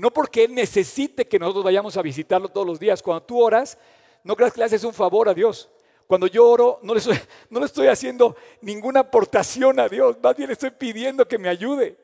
No 0.00 0.10
porque 0.10 0.44
Él 0.44 0.54
necesite 0.54 1.28
que 1.28 1.38
nosotros 1.38 1.62
vayamos 1.62 1.94
a 1.98 2.00
visitarlo 2.00 2.48
todos 2.48 2.66
los 2.66 2.80
días. 2.80 3.02
Cuando 3.02 3.22
tú 3.22 3.38
oras, 3.38 3.76
no 4.24 4.34
creas 4.34 4.54
que 4.54 4.60
le 4.60 4.64
haces 4.64 4.82
un 4.82 4.94
favor 4.94 5.28
a 5.28 5.34
Dios. 5.34 5.68
Cuando 6.06 6.26
yo 6.26 6.48
oro, 6.48 6.78
no 6.82 6.94
le, 6.94 7.00
estoy, 7.00 7.18
no 7.50 7.60
le 7.60 7.66
estoy 7.66 7.86
haciendo 7.86 8.34
ninguna 8.62 9.00
aportación 9.00 9.78
a 9.78 9.90
Dios, 9.90 10.16
más 10.22 10.34
bien 10.34 10.50
estoy 10.50 10.70
pidiendo 10.70 11.28
que 11.28 11.36
me 11.36 11.50
ayude. 11.50 11.98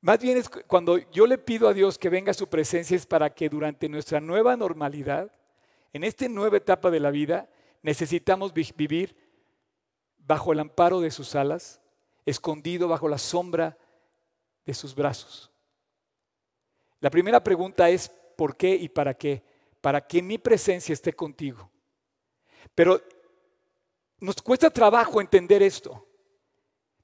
Más 0.00 0.18
bien 0.18 0.38
es 0.38 0.48
cuando 0.48 0.96
yo 1.10 1.26
le 1.26 1.36
pido 1.36 1.68
a 1.68 1.74
Dios 1.74 1.98
que 1.98 2.08
venga 2.08 2.30
a 2.30 2.34
su 2.34 2.46
presencia 2.46 2.96
es 2.96 3.04
para 3.04 3.28
que 3.28 3.50
durante 3.50 3.90
nuestra 3.90 4.18
nueva 4.18 4.56
normalidad, 4.56 5.30
en 5.92 6.02
esta 6.02 6.26
nueva 6.28 6.56
etapa 6.56 6.90
de 6.90 7.00
la 7.00 7.10
vida, 7.10 7.46
necesitamos 7.82 8.54
vivir 8.54 9.14
bajo 10.16 10.54
el 10.54 10.60
amparo 10.60 11.02
de 11.02 11.10
sus 11.10 11.34
alas, 11.34 11.78
escondido 12.24 12.88
bajo 12.88 13.06
la 13.06 13.18
sombra 13.18 13.76
de 14.64 14.72
sus 14.72 14.94
brazos. 14.94 15.52
La 17.00 17.10
primera 17.10 17.42
pregunta 17.42 17.88
es, 17.88 18.08
¿por 18.08 18.56
qué 18.56 18.74
y 18.74 18.88
para 18.88 19.14
qué? 19.14 19.42
Para 19.80 20.06
que 20.06 20.22
mi 20.22 20.38
presencia 20.38 20.92
esté 20.92 21.12
contigo. 21.12 21.70
Pero 22.74 23.00
nos 24.20 24.36
cuesta 24.42 24.70
trabajo 24.70 25.20
entender 25.20 25.62
esto. 25.62 26.06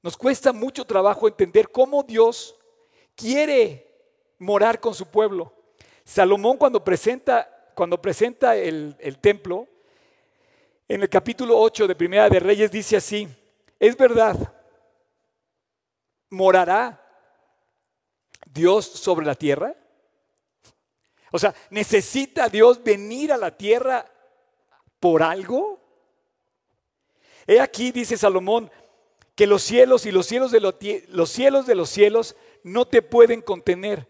Nos 0.02 0.16
cuesta 0.16 0.52
mucho 0.52 0.84
trabajo 0.84 1.28
entender 1.28 1.70
cómo 1.70 2.02
Dios 2.02 2.56
quiere 3.14 3.88
morar 4.38 4.80
con 4.80 4.94
su 4.94 5.06
pueblo. 5.06 5.52
Salomón 6.04 6.56
cuando 6.56 6.82
presenta, 6.82 7.70
cuando 7.74 8.00
presenta 8.00 8.56
el, 8.56 8.96
el 8.98 9.18
templo, 9.18 9.68
en 10.88 11.02
el 11.02 11.08
capítulo 11.08 11.58
8 11.58 11.86
de 11.86 11.94
Primera 11.94 12.28
de 12.28 12.40
Reyes 12.40 12.70
dice 12.70 12.96
así, 12.96 13.28
es 13.78 13.96
verdad, 13.96 14.36
morará 16.28 17.00
Dios 18.46 18.86
sobre 18.86 19.24
la 19.24 19.34
tierra. 19.34 19.74
O 21.32 21.38
sea, 21.38 21.54
¿necesita 21.70 22.48
Dios 22.48 22.82
venir 22.84 23.32
a 23.32 23.36
la 23.36 23.50
tierra 23.50 24.06
por 25.00 25.22
algo? 25.22 25.80
He 27.46 27.58
aquí, 27.58 27.90
dice 27.90 28.16
Salomón, 28.16 28.70
que 29.34 29.46
los 29.46 29.62
cielos 29.62 30.06
y 30.06 30.12
los 30.12 30.26
cielos 30.26 30.52
de 30.52 30.60
los, 30.60 30.76
los 31.08 31.90
cielos 31.90 32.36
no 32.62 32.86
te 32.86 33.02
pueden 33.02 33.40
contener. 33.40 34.06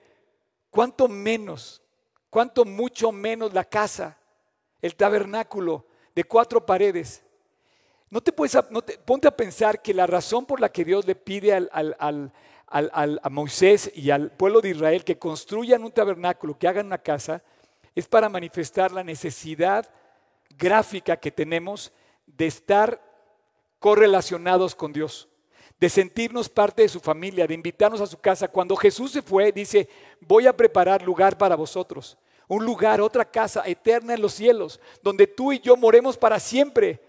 ¿Cuánto 0.68 1.06
menos? 1.08 1.80
¿Cuánto 2.28 2.64
mucho 2.64 3.12
menos 3.12 3.54
la 3.54 3.64
casa, 3.64 4.18
el 4.80 4.96
tabernáculo 4.96 5.86
de 6.14 6.24
cuatro 6.24 6.66
paredes? 6.66 7.22
No 8.10 8.20
te 8.20 8.32
puedes, 8.32 8.58
ponte 9.04 9.28
a 9.28 9.36
pensar 9.36 9.80
que 9.80 9.94
la 9.94 10.06
razón 10.06 10.44
por 10.44 10.60
la 10.60 10.70
que 10.70 10.84
Dios 10.84 11.06
le 11.06 11.14
pide 11.14 11.68
al, 12.72 13.20
a 13.22 13.28
Moisés 13.28 13.92
y 13.94 14.10
al 14.10 14.30
pueblo 14.30 14.60
de 14.60 14.70
Israel 14.70 15.04
que 15.04 15.18
construyan 15.18 15.84
un 15.84 15.92
tabernáculo, 15.92 16.58
que 16.58 16.66
hagan 16.66 16.86
una 16.86 16.98
casa, 16.98 17.42
es 17.94 18.08
para 18.08 18.28
manifestar 18.28 18.90
la 18.92 19.04
necesidad 19.04 19.88
gráfica 20.56 21.16
que 21.16 21.30
tenemos 21.30 21.92
de 22.26 22.46
estar 22.46 23.00
correlacionados 23.78 24.74
con 24.74 24.92
Dios, 24.92 25.28
de 25.78 25.88
sentirnos 25.88 26.48
parte 26.48 26.82
de 26.82 26.88
su 26.88 27.00
familia, 27.00 27.46
de 27.46 27.54
invitarnos 27.54 28.00
a 28.00 28.06
su 28.06 28.18
casa. 28.18 28.48
Cuando 28.48 28.76
Jesús 28.76 29.12
se 29.12 29.20
fue, 29.22 29.52
dice, 29.52 29.88
voy 30.20 30.46
a 30.46 30.56
preparar 30.56 31.02
lugar 31.02 31.36
para 31.36 31.56
vosotros, 31.56 32.16
un 32.48 32.64
lugar, 32.64 33.00
otra 33.00 33.24
casa 33.24 33.62
eterna 33.66 34.14
en 34.14 34.22
los 34.22 34.32
cielos, 34.32 34.80
donde 35.02 35.26
tú 35.26 35.52
y 35.52 35.60
yo 35.60 35.76
moremos 35.76 36.16
para 36.16 36.40
siempre. 36.40 37.00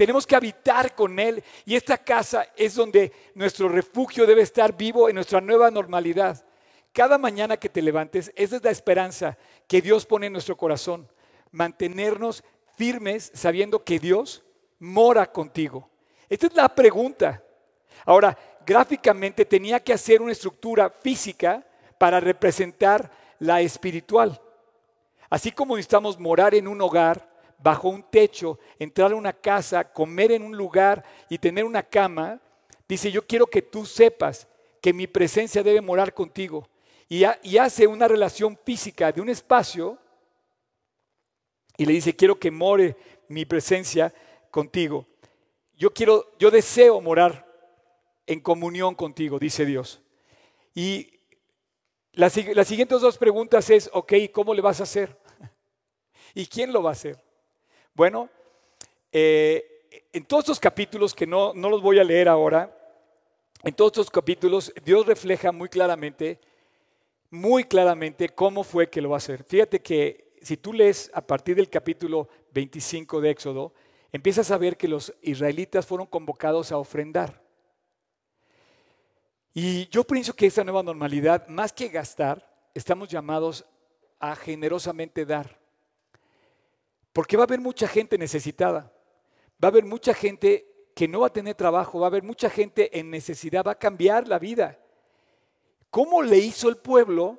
Tenemos 0.00 0.26
que 0.26 0.34
habitar 0.34 0.94
con 0.94 1.18
Él 1.18 1.44
y 1.66 1.76
esta 1.76 1.98
casa 1.98 2.46
es 2.56 2.74
donde 2.74 3.12
nuestro 3.34 3.68
refugio 3.68 4.24
debe 4.24 4.40
estar 4.40 4.74
vivo 4.74 5.10
en 5.10 5.14
nuestra 5.14 5.42
nueva 5.42 5.70
normalidad. 5.70 6.42
Cada 6.90 7.18
mañana 7.18 7.58
que 7.58 7.68
te 7.68 7.82
levantes, 7.82 8.32
esa 8.34 8.56
es 8.56 8.64
la 8.64 8.70
esperanza 8.70 9.36
que 9.68 9.82
Dios 9.82 10.06
pone 10.06 10.28
en 10.28 10.32
nuestro 10.32 10.56
corazón. 10.56 11.06
Mantenernos 11.50 12.42
firmes 12.78 13.30
sabiendo 13.34 13.84
que 13.84 13.98
Dios 13.98 14.42
mora 14.78 15.30
contigo. 15.30 15.90
Esta 16.30 16.46
es 16.46 16.54
la 16.54 16.70
pregunta. 16.70 17.44
Ahora, 18.06 18.38
gráficamente 18.64 19.44
tenía 19.44 19.80
que 19.80 19.92
hacer 19.92 20.22
una 20.22 20.32
estructura 20.32 20.88
física 20.88 21.62
para 21.98 22.20
representar 22.20 23.10
la 23.38 23.60
espiritual. 23.60 24.40
Así 25.28 25.52
como 25.52 25.76
necesitamos 25.76 26.18
morar 26.18 26.54
en 26.54 26.68
un 26.68 26.80
hogar, 26.80 27.29
bajo 27.62 27.88
un 27.88 28.02
techo, 28.02 28.58
entrar 28.78 29.12
a 29.12 29.16
una 29.16 29.32
casa, 29.32 29.84
comer 29.84 30.32
en 30.32 30.42
un 30.42 30.56
lugar 30.56 31.04
y 31.28 31.38
tener 31.38 31.64
una 31.64 31.82
cama, 31.82 32.40
dice, 32.88 33.10
yo 33.10 33.26
quiero 33.26 33.46
que 33.46 33.62
tú 33.62 33.84
sepas 33.84 34.48
que 34.80 34.92
mi 34.92 35.06
presencia 35.06 35.62
debe 35.62 35.80
morar 35.80 36.14
contigo. 36.14 36.66
Y, 37.08 37.24
hace 37.24 37.86
una 37.86 38.06
relación 38.06 38.58
física 38.64 39.10
de 39.10 39.20
un 39.20 39.28
espacio 39.28 39.98
y 41.76 41.84
le 41.84 41.92
dice, 41.92 42.14
quiero 42.14 42.38
que 42.38 42.50
more 42.50 42.96
mi 43.28 43.44
presencia 43.44 44.14
contigo. 44.50 45.06
Yo 45.76 45.92
quiero, 45.92 46.32
yo 46.38 46.50
deseo 46.50 47.00
morar 47.00 47.46
en 48.26 48.40
comunión 48.40 48.94
contigo, 48.94 49.38
dice 49.38 49.66
Dios. 49.66 50.00
Y 50.72 51.18
las, 52.12 52.32
siguientes 52.32 53.00
dos 53.00 53.18
preguntas 53.18 53.70
es, 53.70 53.90
ok, 53.92 54.12
¿cómo 54.32 54.54
le 54.54 54.62
vas 54.62 54.78
a 54.78 54.84
hacer? 54.84 55.18
¿Y 56.34 56.46
quién 56.46 56.72
lo 56.72 56.82
va 56.82 56.90
a 56.90 56.92
hacer? 56.92 57.18
Bueno, 58.00 58.30
eh, 59.12 59.84
en 60.10 60.24
todos 60.24 60.44
estos 60.44 60.58
capítulos, 60.58 61.12
que 61.12 61.26
no, 61.26 61.52
no 61.52 61.68
los 61.68 61.82
voy 61.82 61.98
a 61.98 62.02
leer 62.02 62.30
ahora, 62.30 62.74
en 63.62 63.74
todos 63.74 63.90
estos 63.90 64.10
capítulos 64.10 64.72
Dios 64.82 65.04
refleja 65.04 65.52
muy 65.52 65.68
claramente, 65.68 66.40
muy 67.28 67.64
claramente 67.64 68.30
cómo 68.30 68.64
fue 68.64 68.88
que 68.88 69.02
lo 69.02 69.10
va 69.10 69.16
a 69.16 69.18
hacer. 69.18 69.44
Fíjate 69.44 69.82
que 69.82 70.32
si 70.40 70.56
tú 70.56 70.72
lees 70.72 71.10
a 71.12 71.20
partir 71.20 71.56
del 71.56 71.68
capítulo 71.68 72.26
25 72.54 73.20
de 73.20 73.30
Éxodo, 73.32 73.74
empiezas 74.12 74.50
a 74.50 74.56
ver 74.56 74.78
que 74.78 74.88
los 74.88 75.12
israelitas 75.20 75.84
fueron 75.84 76.06
convocados 76.06 76.72
a 76.72 76.78
ofrendar. 76.78 77.42
Y 79.52 79.88
yo 79.88 80.04
pienso 80.04 80.32
que 80.32 80.46
esta 80.46 80.64
nueva 80.64 80.82
normalidad, 80.82 81.48
más 81.48 81.70
que 81.70 81.88
gastar, 81.88 82.50
estamos 82.72 83.10
llamados 83.10 83.66
a 84.18 84.34
generosamente 84.36 85.26
dar. 85.26 85.59
Porque 87.12 87.36
va 87.36 87.42
a 87.42 87.46
haber 87.46 87.60
mucha 87.60 87.88
gente 87.88 88.16
necesitada, 88.18 88.92
va 89.62 89.68
a 89.68 89.72
haber 89.72 89.84
mucha 89.84 90.14
gente 90.14 90.66
que 90.94 91.08
no 91.08 91.20
va 91.20 91.28
a 91.28 91.32
tener 91.32 91.54
trabajo, 91.54 92.00
va 92.00 92.06
a 92.06 92.08
haber 92.08 92.22
mucha 92.22 92.50
gente 92.50 92.98
en 92.98 93.10
necesidad, 93.10 93.64
va 93.64 93.72
a 93.72 93.78
cambiar 93.78 94.28
la 94.28 94.38
vida. 94.38 94.78
¿Cómo 95.90 96.22
le 96.22 96.38
hizo 96.38 96.68
el 96.68 96.76
pueblo 96.76 97.38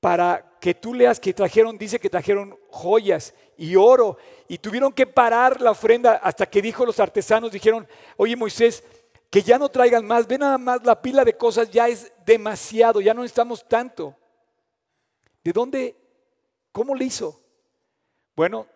para 0.00 0.58
que 0.60 0.74
tú 0.74 0.92
leas 0.92 1.20
que 1.20 1.32
trajeron, 1.32 1.78
dice 1.78 1.98
que 1.98 2.10
trajeron 2.10 2.58
joyas 2.68 3.34
y 3.56 3.76
oro 3.76 4.18
y 4.48 4.58
tuvieron 4.58 4.92
que 4.92 5.06
parar 5.06 5.60
la 5.60 5.70
ofrenda 5.70 6.14
hasta 6.16 6.46
que 6.46 6.60
dijo 6.60 6.84
los 6.84 7.00
artesanos, 7.00 7.52
dijeron, 7.52 7.86
oye 8.16 8.36
Moisés, 8.36 8.82
que 9.30 9.42
ya 9.42 9.58
no 9.58 9.68
traigan 9.68 10.06
más, 10.06 10.26
ve 10.26 10.38
nada 10.38 10.58
más 10.58 10.84
la 10.84 11.00
pila 11.00 11.24
de 11.24 11.36
cosas 11.36 11.70
ya 11.70 11.88
es 11.88 12.12
demasiado, 12.24 13.00
ya 13.00 13.14
no 13.14 13.22
necesitamos 13.22 13.66
tanto. 13.68 14.16
¿De 15.42 15.52
dónde? 15.52 15.96
¿Cómo 16.72 16.94
le 16.94 17.04
hizo? 17.04 17.43
Bueno, 18.36 18.66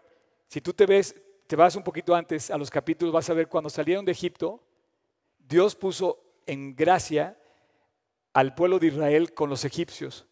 si 0.47 0.61
tú 0.61 0.73
te 0.73 0.87
ves, 0.87 1.15
te 1.47 1.57
vas 1.57 1.75
un 1.75 1.83
poquito 1.83 2.15
antes 2.15 2.51
a 2.51 2.59
los 2.59 2.71
capítulos, 2.71 3.13
vas 3.13 3.29
a 3.29 3.35
ver 3.35 3.49
cuando 3.49 3.71
salieron 3.71 4.05
de 4.05 4.13
Egipto, 4.13 4.63
Dios 5.39 5.75
puso 5.75 6.23
en 6.47 6.77
gracia 6.77 7.37
al 8.33 8.55
pueblo 8.55 8.79
de 8.79 8.89
Israel 8.89 9.35
con 9.35 9.51
los 9.51 9.65
egipcios. 9.65 10.27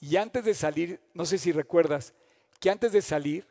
Y 0.00 0.16
antes 0.16 0.44
de 0.44 0.54
salir, 0.54 1.00
no 1.12 1.26
sé 1.26 1.36
si 1.36 1.52
recuerdas, 1.52 2.14
que 2.58 2.70
antes 2.70 2.92
de 2.92 3.02
salir 3.02 3.46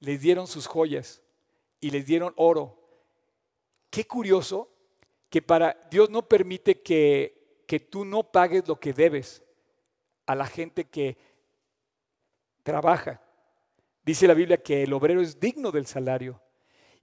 les 0.00 0.20
dieron 0.20 0.46
sus 0.46 0.66
joyas 0.66 1.22
y 1.80 1.90
les 1.90 2.06
dieron 2.06 2.32
oro. 2.36 2.78
Qué 3.90 4.06
curioso 4.06 4.70
que 5.30 5.42
para 5.42 5.78
Dios 5.90 6.10
no 6.10 6.28
permite 6.28 6.82
que, 6.82 7.62
que 7.66 7.78
tú 7.78 8.04
no 8.04 8.22
pagues 8.24 8.66
lo 8.66 8.80
que 8.80 8.92
debes 8.92 9.42
a 10.26 10.34
la 10.34 10.46
gente 10.46 10.84
que 10.84 11.16
trabaja. 12.62 13.20
Dice 14.08 14.26
la 14.26 14.32
Biblia 14.32 14.56
que 14.56 14.84
el 14.84 14.92
obrero 14.94 15.20
es 15.20 15.38
digno 15.38 15.70
del 15.70 15.86
salario. 15.86 16.40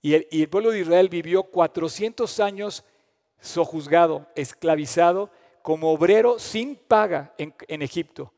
Y 0.01 0.15
el, 0.15 0.49
pueblo 0.49 0.71
de 0.71 0.79
Israel 0.79 1.07
vivió 1.07 1.43
400 1.43 2.39
años 2.39 2.83
sojuzgado, 3.39 4.27
esclavizado, 4.33 5.29
como 5.61 5.91
obrero 5.91 6.39
sin 6.39 6.75
paga 6.75 7.31
en, 7.37 7.53
en 7.67 7.83
Egipto. 7.83 8.33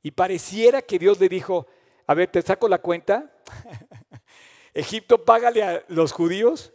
Y 0.00 0.12
pareciera 0.12 0.80
que 0.80 1.00
Dios 1.00 1.18
le 1.18 1.28
dijo, 1.28 1.66
a 2.06 2.14
ver, 2.14 2.28
te 2.30 2.40
saco 2.40 2.68
la 2.68 2.78
cuenta. 2.78 3.32
Egipto, 4.74 5.24
págale 5.24 5.64
a 5.64 5.84
los 5.88 6.12
judíos, 6.12 6.72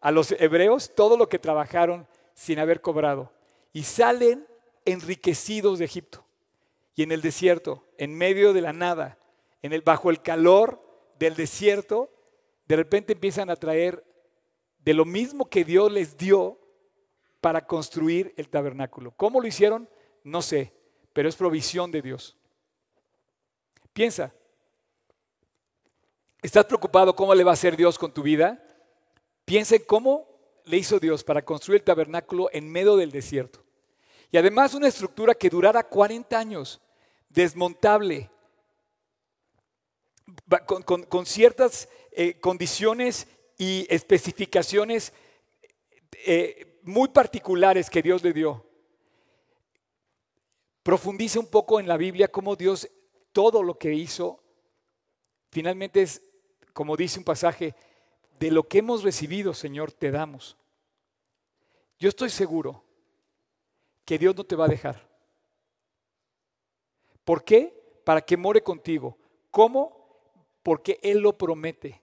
a 0.00 0.10
los 0.10 0.32
hebreos, 0.40 0.92
todo 0.96 1.16
lo 1.16 1.28
que 1.28 1.38
trabajaron 1.38 2.08
sin 2.34 2.58
haber 2.58 2.80
cobrado. 2.80 3.30
Y 3.72 3.84
salen 3.84 4.44
enriquecidos 4.84 5.78
de 5.78 5.84
Egipto. 5.84 6.24
Y 6.96 7.04
en 7.04 7.12
el 7.12 7.22
desierto, 7.22 7.84
en 7.96 8.18
medio 8.18 8.52
de 8.52 8.62
la 8.62 8.72
nada, 8.72 9.19
el, 9.62 9.82
bajo 9.82 10.10
el 10.10 10.22
calor 10.22 10.82
del 11.18 11.34
desierto, 11.34 12.10
de 12.66 12.76
repente 12.76 13.12
empiezan 13.12 13.50
a 13.50 13.56
traer 13.56 14.04
de 14.78 14.94
lo 14.94 15.04
mismo 15.04 15.48
que 15.48 15.64
Dios 15.64 15.92
les 15.92 16.16
dio 16.16 16.58
para 17.40 17.66
construir 17.66 18.34
el 18.36 18.48
tabernáculo. 18.48 19.12
¿Cómo 19.16 19.40
lo 19.40 19.46
hicieron? 19.46 19.88
No 20.24 20.42
sé, 20.42 20.72
pero 21.12 21.28
es 21.28 21.36
provisión 21.36 21.90
de 21.90 22.02
Dios. 22.02 22.36
Piensa, 23.92 24.32
¿estás 26.42 26.64
preocupado 26.64 27.14
cómo 27.14 27.34
le 27.34 27.44
va 27.44 27.50
a 27.50 27.54
hacer 27.54 27.76
Dios 27.76 27.98
con 27.98 28.12
tu 28.12 28.22
vida? 28.22 28.62
Piensa 29.44 29.76
en 29.76 29.82
cómo 29.84 30.28
le 30.64 30.76
hizo 30.76 30.98
Dios 30.98 31.24
para 31.24 31.44
construir 31.44 31.80
el 31.80 31.84
tabernáculo 31.84 32.48
en 32.52 32.70
medio 32.70 32.96
del 32.96 33.10
desierto. 33.10 33.64
Y 34.30 34.36
además 34.36 34.74
una 34.74 34.88
estructura 34.88 35.34
que 35.34 35.50
durara 35.50 35.82
40 35.82 36.38
años, 36.38 36.80
desmontable, 37.28 38.30
con, 40.66 41.26
ciertas 41.26 41.88
eh, 42.12 42.38
condiciones 42.40 43.26
y 43.58 43.86
especificaciones 43.88 45.12
eh, 46.26 46.80
muy 46.82 47.08
particulares 47.08 47.90
que 47.90 48.02
Dios 48.02 48.22
le 48.22 48.32
dio. 48.32 48.66
Profundice 50.82 51.38
un 51.38 51.46
poco 51.46 51.78
en 51.78 51.86
la 51.86 51.96
Biblia 51.96 52.28
cómo 52.28 52.56
Dios 52.56 52.88
todo 53.32 53.62
lo 53.62 53.78
que 53.78 53.92
hizo 53.92 54.42
finalmente 55.50 56.02
es, 56.02 56.22
como 56.72 56.96
dice 56.96 57.18
un 57.18 57.24
pasaje, 57.24 57.74
de 58.38 58.50
lo 58.50 58.66
que 58.66 58.78
hemos 58.78 59.02
recibido, 59.02 59.52
Señor, 59.52 59.92
te 59.92 60.10
damos. 60.10 60.56
Yo 61.98 62.08
estoy 62.08 62.30
seguro 62.30 62.82
que 64.04 64.18
Dios 64.18 64.34
no 64.34 64.44
te 64.44 64.56
va 64.56 64.64
a 64.64 64.68
dejar. 64.68 65.06
¿Por 67.24 67.44
qué? 67.44 68.00
Para 68.04 68.22
que 68.22 68.36
more 68.36 68.62
contigo. 68.62 69.18
¿Cómo? 69.50 69.99
Porque 70.62 70.98
Él 71.02 71.18
lo 71.18 71.36
promete. 71.36 72.00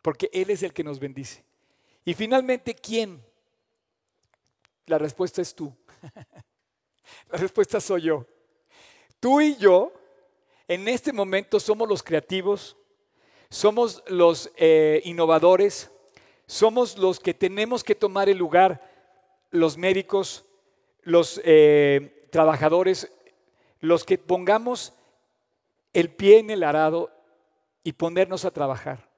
Porque 0.00 0.30
Él 0.32 0.50
es 0.50 0.62
el 0.62 0.72
que 0.72 0.84
nos 0.84 0.98
bendice. 0.98 1.44
Y 2.04 2.14
finalmente, 2.14 2.74
¿quién? 2.74 3.24
La 4.86 4.98
respuesta 4.98 5.40
es 5.42 5.54
tú. 5.54 5.74
La 7.30 7.38
respuesta 7.38 7.80
soy 7.80 8.02
yo. 8.02 8.26
Tú 9.20 9.40
y 9.40 9.56
yo, 9.56 9.92
en 10.66 10.88
este 10.88 11.12
momento, 11.12 11.60
somos 11.60 11.88
los 11.88 12.02
creativos, 12.02 12.76
somos 13.48 14.02
los 14.08 14.50
eh, 14.56 15.00
innovadores, 15.04 15.90
somos 16.46 16.98
los 16.98 17.20
que 17.20 17.34
tenemos 17.34 17.84
que 17.84 17.94
tomar 17.94 18.28
el 18.28 18.38
lugar, 18.38 18.90
los 19.50 19.76
médicos, 19.76 20.44
los 21.02 21.40
eh, 21.44 22.26
trabajadores, 22.30 23.12
los 23.80 24.04
que 24.04 24.18
pongamos 24.18 24.94
el 25.92 26.10
pie 26.10 26.38
en 26.38 26.50
el 26.50 26.62
arado 26.62 27.10
y 27.84 27.92
ponernos 27.92 28.44
a 28.44 28.50
trabajar. 28.50 29.08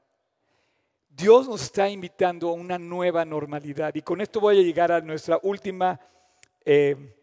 Dios 1.09 1.49
nos 1.49 1.63
está 1.63 1.89
invitando 1.89 2.49
a 2.49 2.55
una 2.55 2.79
nueva 2.79 3.25
normalidad 3.25 3.95
y 3.95 4.03
con 4.03 4.21
esto 4.21 4.41
voy 4.41 4.59
a 4.59 4.63
llegar 4.63 4.91
a 4.91 5.01
nuestra 5.01 5.39
última, 5.43 6.01
eh, 6.65 7.15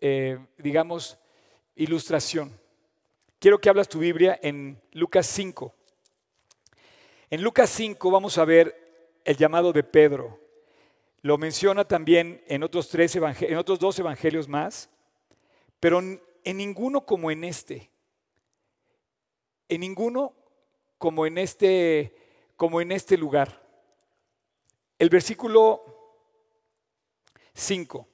eh, 0.00 0.38
digamos, 0.58 1.18
ilustración. 1.74 2.56
Quiero 3.40 3.60
que 3.60 3.68
hablas 3.68 3.88
tu 3.88 3.98
Biblia 3.98 4.38
en 4.42 4.80
Lucas 4.92 5.26
5. 5.26 5.74
En 7.30 7.42
Lucas 7.42 7.70
5 7.70 8.10
vamos 8.10 8.38
a 8.38 8.44
ver 8.44 9.20
el 9.24 9.36
llamado 9.36 9.72
de 9.72 9.82
Pedro. 9.82 10.38
Lo 11.22 11.38
menciona 11.38 11.84
también 11.84 12.44
en 12.46 12.62
otros, 12.62 12.88
tres 12.88 13.16
en 13.16 13.56
otros 13.56 13.78
dos 13.78 13.98
evangelios 13.98 14.48
más, 14.48 14.90
pero 15.80 16.00
en 16.00 16.56
ninguno 16.56 17.06
como 17.06 17.30
en 17.30 17.44
este. 17.44 17.90
En 19.68 19.80
ninguno 19.80 20.34
como 21.02 21.26
en 21.26 21.36
este, 21.36 22.14
como 22.54 22.80
en 22.80 22.92
este 22.92 23.18
lugar. 23.18 23.60
El 24.96 25.08
versículo 25.08 25.82
5. 27.54 28.08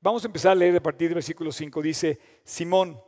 Vamos 0.00 0.24
a 0.24 0.26
empezar 0.26 0.50
a 0.50 0.54
leer 0.56 0.74
a 0.74 0.82
partir 0.82 1.06
del 1.06 1.14
versículo 1.14 1.52
5. 1.52 1.80
Dice, 1.80 2.18
Simón 2.42 3.00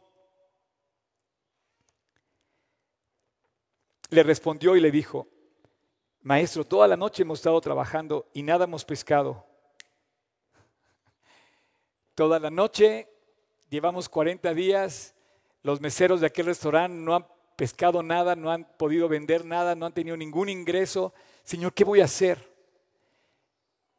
le 4.10 4.22
respondió 4.22 4.76
y 4.76 4.80
le 4.80 4.92
dijo, 4.92 5.26
Maestro, 6.20 6.64
toda 6.64 6.86
la 6.86 6.96
noche 6.96 7.24
hemos 7.24 7.40
estado 7.40 7.60
trabajando 7.60 8.30
y 8.32 8.44
nada 8.44 8.66
hemos 8.66 8.84
pescado. 8.84 9.44
Toda 12.14 12.38
la 12.38 12.50
noche, 12.50 13.08
llevamos 13.68 14.08
40 14.08 14.54
días, 14.54 15.16
los 15.64 15.80
meseros 15.80 16.20
de 16.20 16.28
aquel 16.28 16.46
restaurante 16.46 16.96
no 16.96 17.16
han 17.16 17.31
pescado 17.56 18.02
nada, 18.02 18.36
no 18.36 18.50
han 18.50 18.64
podido 18.76 19.08
vender 19.08 19.44
nada, 19.44 19.74
no 19.74 19.86
han 19.86 19.92
tenido 19.92 20.16
ningún 20.16 20.48
ingreso. 20.48 21.12
Señor, 21.44 21.72
¿qué 21.72 21.84
voy 21.84 22.00
a 22.00 22.06
hacer? 22.06 22.50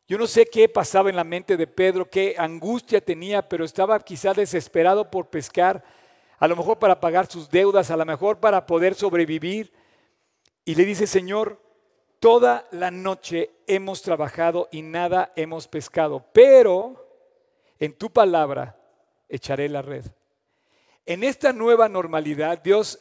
Yo 0.07 0.17
no 0.17 0.27
sé 0.27 0.45
qué 0.45 0.67
pasaba 0.67 1.09
en 1.09 1.15
la 1.15 1.23
mente 1.23 1.57
de 1.57 1.67
Pedro, 1.67 2.09
qué 2.09 2.35
angustia 2.37 3.01
tenía, 3.01 3.47
pero 3.47 3.65
estaba 3.65 3.99
quizá 3.99 4.33
desesperado 4.33 5.09
por 5.09 5.29
pescar, 5.29 5.83
a 6.37 6.47
lo 6.47 6.55
mejor 6.55 6.77
para 6.77 6.99
pagar 6.99 7.27
sus 7.27 7.49
deudas, 7.49 7.89
a 7.89 7.97
lo 7.97 8.05
mejor 8.05 8.39
para 8.39 8.65
poder 8.65 8.95
sobrevivir. 8.95 9.71
Y 10.65 10.75
le 10.75 10.85
dice, 10.85 11.07
Señor, 11.07 11.59
Toda 12.23 12.69
la 12.71 12.89
noche 12.89 13.51
hemos 13.67 14.01
trabajado 14.01 14.69
y 14.71 14.81
nada 14.81 15.33
hemos 15.35 15.67
pescado, 15.67 16.25
pero 16.31 17.05
en 17.77 17.91
tu 17.91 18.11
palabra 18.11 18.77
echaré 19.27 19.67
la 19.67 19.81
red. 19.81 20.05
En 21.05 21.25
esta 21.25 21.51
nueva 21.51 21.89
normalidad, 21.89 22.63
Dios 22.63 22.97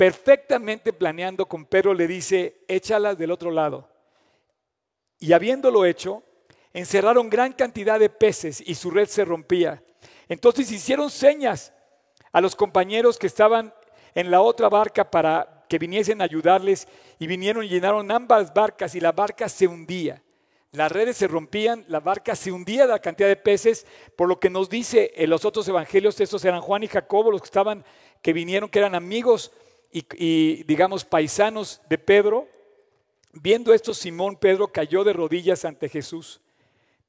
perfectamente 0.00 0.94
planeando 0.94 1.44
con 1.44 1.66
Pedro 1.66 1.92
le 1.92 2.06
dice, 2.06 2.64
échalas 2.68 3.18
del 3.18 3.30
otro 3.30 3.50
lado. 3.50 3.86
Y 5.18 5.34
habiéndolo 5.34 5.84
hecho, 5.84 6.22
encerraron 6.72 7.28
gran 7.28 7.52
cantidad 7.52 8.00
de 8.00 8.08
peces 8.08 8.62
y 8.66 8.76
su 8.76 8.90
red 8.90 9.06
se 9.08 9.26
rompía. 9.26 9.84
Entonces 10.26 10.72
hicieron 10.72 11.10
señas 11.10 11.74
a 12.32 12.40
los 12.40 12.56
compañeros 12.56 13.18
que 13.18 13.26
estaban 13.26 13.74
en 14.14 14.30
la 14.30 14.40
otra 14.40 14.70
barca 14.70 15.10
para 15.10 15.66
que 15.68 15.78
viniesen 15.78 16.22
a 16.22 16.24
ayudarles 16.24 16.88
y 17.18 17.26
vinieron 17.26 17.62
y 17.62 17.68
llenaron 17.68 18.10
ambas 18.10 18.54
barcas 18.54 18.94
y 18.94 19.00
la 19.00 19.12
barca 19.12 19.50
se 19.50 19.66
hundía. 19.66 20.22
Las 20.72 20.90
redes 20.90 21.18
se 21.18 21.28
rompían, 21.28 21.84
la 21.88 22.00
barca 22.00 22.34
se 22.34 22.50
hundía 22.50 22.86
de 22.86 22.92
la 22.92 23.00
cantidad 23.00 23.28
de 23.28 23.36
peces, 23.36 23.86
por 24.16 24.30
lo 24.30 24.40
que 24.40 24.48
nos 24.48 24.70
dice 24.70 25.12
en 25.14 25.28
los 25.28 25.44
otros 25.44 25.68
evangelios, 25.68 26.18
estos 26.22 26.42
eran 26.46 26.62
Juan 26.62 26.84
y 26.84 26.88
Jacobo, 26.88 27.30
los 27.30 27.42
que 27.42 27.48
estaban, 27.48 27.84
que 28.22 28.32
vinieron, 28.32 28.70
que 28.70 28.78
eran 28.78 28.94
amigos 28.94 29.52
y, 29.92 30.62
digamos 30.64 31.04
paisanos 31.04 31.80
de 31.88 31.98
Pedro. 31.98 32.48
Viendo 33.32 33.72
esto, 33.72 33.94
Simón 33.94 34.36
Pedro 34.36 34.68
cayó 34.68 35.04
de 35.04 35.12
rodillas 35.12 35.64
ante 35.64 35.88
Jesús, 35.88 36.40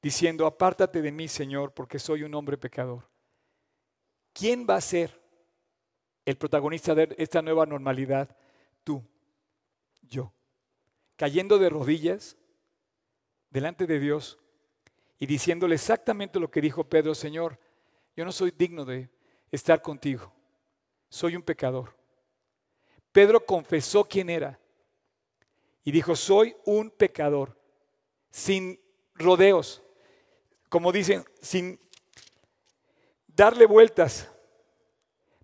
diciendo, 0.00 0.46
apártate 0.46 1.02
de 1.02 1.10
mí, 1.10 1.26
Señor, 1.28 1.72
porque 1.72 1.98
soy 1.98 2.22
un 2.22 2.34
hombre 2.34 2.56
pecador. 2.56 3.08
¿Quién 4.32 4.66
va 4.68 4.76
a 4.76 4.80
ser 4.80 5.20
el 6.24 6.36
protagonista 6.36 6.94
de 6.94 7.14
esta 7.18 7.42
nueva 7.42 7.66
normalidad? 7.66 8.36
tú, 8.84 9.02
yo, 10.02 10.32
cayendo 11.16 11.58
de 11.58 11.70
rodillas 11.70 12.36
delante 13.50 13.86
de 13.86 13.98
Dios 13.98 14.38
y 15.18 15.26
diciéndole 15.26 15.74
exactamente 15.74 16.40
lo 16.40 16.50
que 16.50 16.60
dijo 16.60 16.84
Pedro, 16.84 17.14
Señor, 17.14 17.58
yo 18.16 18.24
no 18.24 18.32
soy 18.32 18.52
digno 18.56 18.84
de 18.84 19.10
estar 19.50 19.80
contigo, 19.82 20.32
soy 21.08 21.36
un 21.36 21.42
pecador. 21.42 21.94
Pedro 23.12 23.44
confesó 23.44 24.04
quién 24.04 24.30
era 24.30 24.58
y 25.84 25.92
dijo, 25.92 26.16
soy 26.16 26.56
un 26.64 26.90
pecador, 26.90 27.56
sin 28.30 28.80
rodeos, 29.14 29.82
como 30.68 30.90
dicen, 30.90 31.24
sin 31.40 31.78
darle 33.28 33.66
vueltas, 33.66 34.28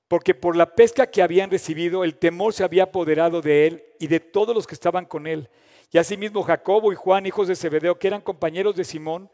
porque 0.06 0.34
por 0.34 0.56
la 0.56 0.74
pesca 0.74 1.10
que 1.10 1.22
habían 1.22 1.50
recibido 1.50 2.02
el 2.02 2.16
temor 2.16 2.54
se 2.54 2.64
había 2.64 2.84
apoderado 2.84 3.42
de 3.42 3.66
él 3.66 3.84
y 3.98 4.06
de 4.06 4.20
todos 4.20 4.54
los 4.54 4.66
que 4.66 4.74
estaban 4.74 5.04
con 5.04 5.26
él. 5.26 5.50
Y 5.90 5.98
asimismo 5.98 6.42
Jacobo 6.42 6.92
y 6.92 6.96
Juan, 6.96 7.26
hijos 7.26 7.48
de 7.48 7.56
Zebedeo, 7.56 7.98
que 7.98 8.08
eran 8.08 8.22
compañeros 8.22 8.74
de 8.74 8.84
Simón, 8.84 9.30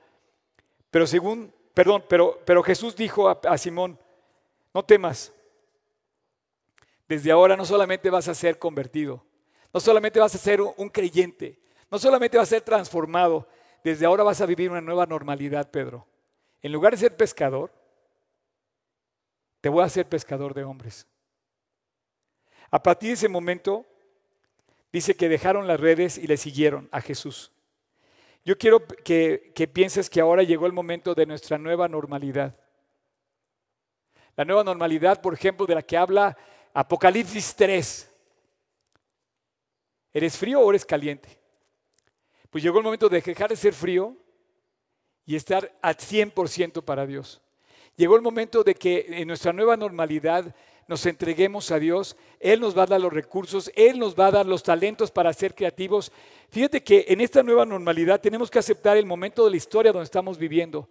pero 0.90 1.06
según, 1.06 1.52
perdón, 1.74 2.04
pero, 2.08 2.40
pero 2.44 2.62
Jesús 2.62 2.96
dijo 2.96 3.28
a, 3.28 3.40
a 3.44 3.58
Simón, 3.58 3.98
no 4.72 4.84
temas, 4.84 5.32
desde 7.14 7.30
ahora 7.30 7.56
no 7.56 7.64
solamente 7.64 8.10
vas 8.10 8.26
a 8.26 8.34
ser 8.34 8.58
convertido, 8.58 9.24
no 9.72 9.78
solamente 9.78 10.18
vas 10.18 10.34
a 10.34 10.38
ser 10.38 10.60
un 10.60 10.88
creyente, 10.88 11.60
no 11.88 11.96
solamente 11.96 12.36
vas 12.36 12.48
a 12.48 12.56
ser 12.56 12.62
transformado, 12.62 13.46
desde 13.84 14.04
ahora 14.04 14.24
vas 14.24 14.40
a 14.40 14.46
vivir 14.46 14.68
una 14.68 14.80
nueva 14.80 15.06
normalidad, 15.06 15.70
Pedro. 15.70 16.08
En 16.60 16.72
lugar 16.72 16.92
de 16.92 16.98
ser 16.98 17.16
pescador, 17.16 17.72
te 19.60 19.68
voy 19.68 19.82
a 19.82 19.86
hacer 19.86 20.08
pescador 20.08 20.54
de 20.54 20.64
hombres. 20.64 21.06
A 22.68 22.82
partir 22.82 23.10
de 23.10 23.14
ese 23.14 23.28
momento, 23.28 23.86
dice 24.92 25.14
que 25.14 25.28
dejaron 25.28 25.68
las 25.68 25.78
redes 25.78 26.18
y 26.18 26.26
le 26.26 26.36
siguieron 26.36 26.88
a 26.90 27.00
Jesús. 27.00 27.52
Yo 28.44 28.58
quiero 28.58 28.84
que, 28.84 29.52
que, 29.54 29.68
pienses 29.68 30.10
que 30.10 30.20
ahora 30.20 30.42
llegó 30.42 30.66
el 30.66 30.72
momento 30.72 31.14
de 31.14 31.26
nuestra 31.26 31.58
nueva 31.58 31.86
normalidad. 31.86 32.56
La 34.34 34.44
nueva 34.44 34.64
normalidad, 34.64 35.20
por 35.20 35.34
ejemplo, 35.34 35.64
de 35.64 35.76
la 35.76 35.82
que 35.82 35.96
habla 35.96 36.36
Apocalipsis 36.74 37.54
3. 37.54 38.10
¿Eres 40.12 40.36
frío 40.36 40.60
o 40.60 40.70
eres 40.70 40.84
caliente? 40.84 41.28
Pues 42.50 42.62
llegó 42.64 42.78
el 42.78 42.84
momento 42.84 43.08
de 43.08 43.20
dejar 43.20 43.48
de 43.48 43.56
ser 43.56 43.72
frío 43.72 44.16
y 45.24 45.36
estar 45.36 45.72
al 45.80 45.96
100% 45.96 46.82
para 46.82 47.06
Dios. 47.06 47.40
Llegó 47.96 48.16
el 48.16 48.22
momento 48.22 48.64
de 48.64 48.74
que 48.74 49.06
en 49.08 49.28
nuestra 49.28 49.52
nueva 49.52 49.76
normalidad 49.76 50.52
nos 50.88 51.06
entreguemos 51.06 51.70
a 51.70 51.78
Dios, 51.78 52.16
Él 52.40 52.60
nos 52.60 52.76
va 52.76 52.82
a 52.82 52.86
dar 52.86 53.00
los 53.00 53.12
recursos, 53.12 53.70
Él 53.76 53.98
nos 54.00 54.18
va 54.18 54.26
a 54.26 54.32
dar 54.32 54.46
los 54.46 54.64
talentos 54.64 55.12
para 55.12 55.32
ser 55.32 55.54
creativos. 55.54 56.10
Fíjate 56.50 56.82
que 56.82 57.06
en 57.08 57.20
esta 57.20 57.42
nueva 57.44 57.64
normalidad 57.64 58.20
tenemos 58.20 58.50
que 58.50 58.58
aceptar 58.58 58.96
el 58.96 59.06
momento 59.06 59.44
de 59.44 59.52
la 59.52 59.56
historia 59.56 59.92
donde 59.92 60.04
estamos 60.04 60.38
viviendo. 60.38 60.88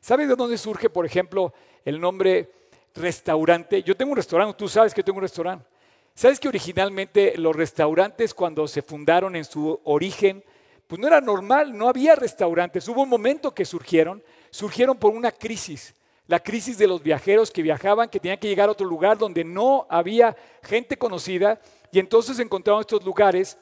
¿Sabes 0.00 0.28
de 0.28 0.34
dónde 0.34 0.56
surge, 0.56 0.88
por 0.88 1.04
ejemplo, 1.04 1.52
el 1.84 2.00
nombre 2.00 2.59
restaurante? 2.94 3.82
Yo 3.82 3.96
tengo 3.96 4.12
un 4.12 4.16
restaurante, 4.16 4.56
tú 4.56 4.68
sabes 4.68 4.94
que 4.94 5.02
tengo 5.02 5.18
un 5.18 5.22
restaurante. 5.22 5.66
¿Sabes 6.14 6.40
que 6.40 6.48
originalmente 6.48 7.36
los 7.36 7.54
restaurantes 7.54 8.34
cuando 8.34 8.66
se 8.68 8.82
fundaron 8.82 9.36
en 9.36 9.44
su 9.44 9.80
origen, 9.84 10.44
pues 10.86 11.00
no 11.00 11.06
era 11.06 11.20
normal, 11.20 11.76
no 11.76 11.88
había 11.88 12.16
restaurantes. 12.16 12.86
Hubo 12.88 13.02
un 13.02 13.08
momento 13.08 13.54
que 13.54 13.64
surgieron, 13.64 14.22
surgieron 14.50 14.98
por 14.98 15.12
una 15.12 15.30
crisis 15.30 15.94
la 16.30 16.38
crisis 16.38 16.78
de 16.78 16.86
los 16.86 17.02
viajeros 17.02 17.50
que 17.50 17.60
viajaban, 17.60 18.08
que 18.08 18.20
tenían 18.20 18.38
que 18.38 18.46
llegar 18.46 18.68
a 18.68 18.72
otro 18.72 18.86
lugar 18.86 19.18
donde 19.18 19.42
no 19.42 19.84
había 19.90 20.36
gente 20.62 20.96
conocida, 20.96 21.60
y 21.90 21.98
entonces 21.98 22.38
encontraron 22.38 22.82
estos 22.82 23.02
lugares 23.04 23.58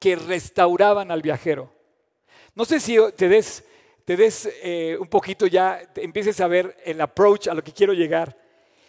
que 0.00 0.16
restauraban 0.16 1.12
al 1.12 1.22
viajero. 1.22 1.70
No 2.56 2.64
sé 2.64 2.80
si 2.80 2.96
te 3.14 3.28
des, 3.28 3.62
te 4.06 4.16
des 4.16 4.48
eh, 4.62 4.96
un 5.00 5.08
poquito 5.08 5.48
ya, 5.48 5.82
empieces 5.96 6.40
a 6.40 6.46
ver 6.46 6.76
el 6.84 7.00
approach 7.00 7.48
a 7.48 7.54
lo 7.54 7.64
que 7.64 7.72
quiero 7.72 7.92
llegar. 7.92 8.38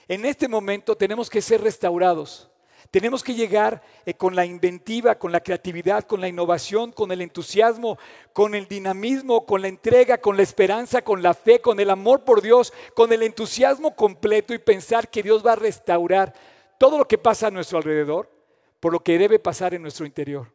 En 0.08 0.24
este 0.26 0.48
momento 0.48 0.96
tenemos 0.96 1.28
que 1.28 1.42
ser 1.42 1.60
restaurados. 1.62 2.52
Tenemos 2.92 3.24
que 3.24 3.34
llegar 3.34 3.82
eh, 4.06 4.14
con 4.14 4.36
la 4.36 4.46
inventiva, 4.46 5.16
con 5.16 5.32
la 5.32 5.40
creatividad, 5.40 6.04
con 6.04 6.22
la 6.22 6.28
innovación, 6.28 6.92
con 6.92 7.12
el 7.12 7.22
entusiasmo, 7.22 7.98
con 8.32 8.54
el 8.54 8.68
dinamismo, 8.68 9.44
con 9.48 9.64
la 9.64 9.70
entrega, 9.70 10.20
con 10.20 10.38
la 10.38 10.44
esperanza, 10.44 11.02
con 11.02 11.24
la 11.24 11.34
fe, 11.34 11.62
con 11.62 11.80
el 11.80 11.90
amor 11.90 12.24
por 12.24 12.44
Dios, 12.44 12.72
con 12.94 13.12
el 13.12 13.24
entusiasmo 13.24 13.96
completo 13.96 14.54
y 14.54 14.60
pensar 14.60 15.10
que 15.10 15.24
Dios 15.24 15.44
va 15.44 15.54
a 15.54 15.56
restaurar 15.56 16.32
todo 16.78 17.00
lo 17.00 17.08
que 17.08 17.18
pasa 17.18 17.48
a 17.48 17.52
nuestro 17.52 17.80
alrededor 17.80 18.30
por 18.80 18.94
lo 18.94 19.00
que 19.00 19.18
debe 19.18 19.40
pasar 19.40 19.74
en 19.74 19.82
nuestro 19.82 20.06
interior. 20.06 20.54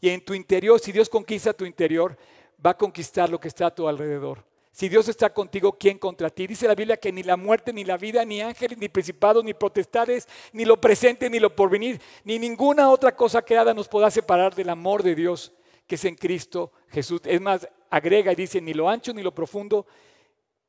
Y 0.00 0.10
en 0.10 0.24
tu 0.24 0.32
interior, 0.32 0.78
si 0.78 0.92
Dios 0.92 1.08
conquista 1.08 1.52
tu 1.52 1.64
interior, 1.64 2.16
va 2.64 2.70
a 2.70 2.76
conquistar 2.76 3.28
lo 3.30 3.40
que 3.40 3.48
está 3.48 3.66
a 3.66 3.74
tu 3.74 3.88
alrededor. 3.88 4.44
Si 4.72 4.90
Dios 4.90 5.08
está 5.08 5.32
contigo, 5.32 5.72
¿quién 5.72 5.98
contra 5.98 6.28
ti? 6.28 6.46
Dice 6.46 6.68
la 6.68 6.74
Biblia 6.74 6.98
que 6.98 7.10
ni 7.10 7.22
la 7.22 7.36
muerte, 7.36 7.72
ni 7.72 7.82
la 7.82 7.96
vida, 7.96 8.24
ni 8.26 8.42
ángeles, 8.42 8.76
ni 8.76 8.90
principados, 8.90 9.42
ni 9.42 9.54
potestades, 9.54 10.28
ni 10.52 10.66
lo 10.66 10.78
presente, 10.78 11.30
ni 11.30 11.38
lo 11.38 11.56
porvenir, 11.56 11.98
ni 12.24 12.38
ninguna 12.38 12.90
otra 12.90 13.16
cosa 13.16 13.40
creada 13.40 13.72
nos 13.72 13.88
podrá 13.88 14.10
separar 14.10 14.54
del 14.54 14.68
amor 14.68 15.02
de 15.02 15.14
Dios 15.14 15.52
que 15.86 15.94
es 15.94 16.04
en 16.04 16.14
Cristo 16.14 16.72
Jesús. 16.88 17.20
Es 17.24 17.40
más, 17.40 17.68
agrega 17.90 18.32
y 18.32 18.34
dice, 18.34 18.60
ni 18.60 18.74
lo 18.74 18.88
ancho, 18.88 19.12
ni 19.14 19.22
lo 19.22 19.34
profundo, 19.34 19.86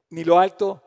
ni 0.09 0.23
lo 0.23 0.39
alto, 0.39 0.81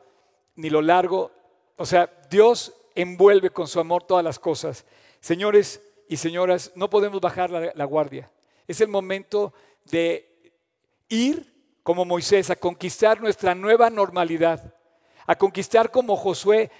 ni 0.57 0.71
lo 0.71 0.81
largo. 0.81 1.31
O 1.77 1.85
sea, 1.85 2.11
Dios 2.31 2.73
envuelve 2.95 3.51
con 3.51 3.67
su 3.67 3.81
amor 3.81 4.05
todas 4.05 4.25
las 4.25 4.39
cosas. 4.39 4.87
Señores 5.21 5.83
y 6.09 6.17
señoras, 6.17 6.73
no 6.75 6.89
podemos 6.91 7.21
bajar 7.21 7.51
la, 7.51 7.73
la 7.75 7.85
guardia. 7.85 8.31
Es 8.67 8.81
el 8.81 8.89
momento 8.89 9.53
de 9.91 10.30
ir 11.11 11.51
como 11.83 12.05
Moisés, 12.05 12.49
a 12.51 12.57
conquistar 12.57 13.21
nuestra 13.21 13.55
nueva 13.55 13.91
normalidad, 13.91 14.75
a 15.27 15.37
conquistar 15.37 15.91
como 15.91 16.17
Josué 16.17 16.71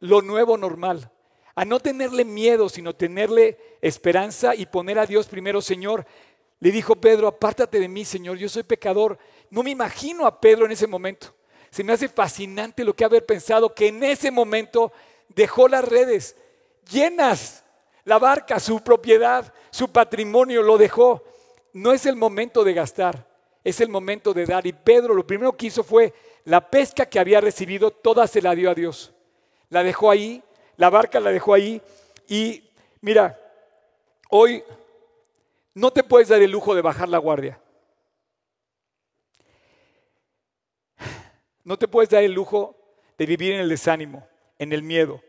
lo 0.00 0.22
nuevo 0.22 0.56
normal, 0.56 1.10
a 1.54 1.64
no 1.64 1.78
tenerle 1.78 2.24
miedo, 2.24 2.68
sino 2.68 2.94
tenerle 2.94 3.58
esperanza 3.80 4.54
y 4.54 4.66
poner 4.66 4.98
a 4.98 5.06
Dios 5.06 5.28
primero, 5.28 5.60
Señor. 5.60 6.04
Le 6.60 6.72
dijo 6.72 6.96
Pedro, 6.96 7.28
apártate 7.28 7.78
de 7.78 7.88
mí, 7.88 8.04
Señor, 8.04 8.38
yo 8.38 8.48
soy 8.48 8.62
pecador. 8.62 9.18
No 9.50 9.62
me 9.62 9.70
imagino 9.70 10.26
a 10.26 10.40
Pedro 10.40 10.66
en 10.66 10.72
ese 10.72 10.86
momento. 10.86 11.34
Se 11.70 11.84
me 11.84 11.92
hace 11.92 12.08
fascinante 12.08 12.84
lo 12.84 12.94
que 12.94 13.04
haber 13.04 13.24
pensado 13.26 13.74
que 13.74 13.88
en 13.88 14.02
ese 14.02 14.30
momento 14.30 14.92
dejó 15.28 15.68
las 15.68 15.86
redes 15.86 16.36
llenas, 16.90 17.64
la 18.04 18.18
barca, 18.18 18.58
su 18.58 18.80
propiedad, 18.80 19.52
su 19.70 19.88
patrimonio, 19.88 20.62
lo 20.62 20.78
dejó. 20.78 21.22
No 21.72 21.92
es 21.92 22.06
el 22.06 22.16
momento 22.16 22.64
de 22.64 22.74
gastar 22.74 23.33
es 23.64 23.80
el 23.80 23.88
momento 23.88 24.34
de 24.34 24.44
dar. 24.44 24.66
Y 24.66 24.74
Pedro 24.74 25.14
lo 25.14 25.26
primero 25.26 25.56
que 25.56 25.66
hizo 25.66 25.82
fue 25.82 26.12
la 26.44 26.70
pesca 26.70 27.06
que 27.06 27.18
había 27.18 27.40
recibido, 27.40 27.90
toda 27.90 28.26
se 28.26 28.42
la 28.42 28.54
dio 28.54 28.70
a 28.70 28.74
Dios. 28.74 29.12
La 29.70 29.82
dejó 29.82 30.10
ahí, 30.10 30.42
la 30.76 30.90
barca 30.90 31.18
la 31.18 31.30
dejó 31.30 31.54
ahí. 31.54 31.80
Y 32.28 32.62
mira, 33.00 33.40
hoy 34.28 34.62
no 35.72 35.90
te 35.90 36.04
puedes 36.04 36.28
dar 36.28 36.42
el 36.42 36.50
lujo 36.50 36.74
de 36.74 36.82
bajar 36.82 37.08
la 37.08 37.18
guardia. 37.18 37.58
No 41.64 41.78
te 41.78 41.88
puedes 41.88 42.10
dar 42.10 42.22
el 42.22 42.32
lujo 42.32 42.76
de 43.16 43.24
vivir 43.24 43.54
en 43.54 43.60
el 43.60 43.70
desánimo, 43.70 44.28
en 44.58 44.74
el 44.74 44.82
miedo. 44.82 45.22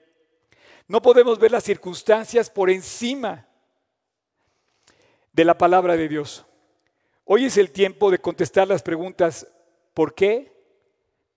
No 0.88 1.02
podemos 1.02 1.40
ver 1.40 1.52
las 1.52 1.64
circunstancias 1.64 2.50
por 2.50 2.70
encima 2.70 3.48
de 5.32 5.46
la 5.46 5.58
palabra 5.58 5.96
de 5.96 6.10
Dios. 6.10 6.46
Hoy 7.28 7.46
es 7.46 7.58
el 7.58 7.72
tiempo 7.72 8.12
de 8.12 8.20
contestar 8.20 8.68
las 8.68 8.84
preguntas 8.84 9.48
¿por 9.96 10.14
qué? 10.14 10.54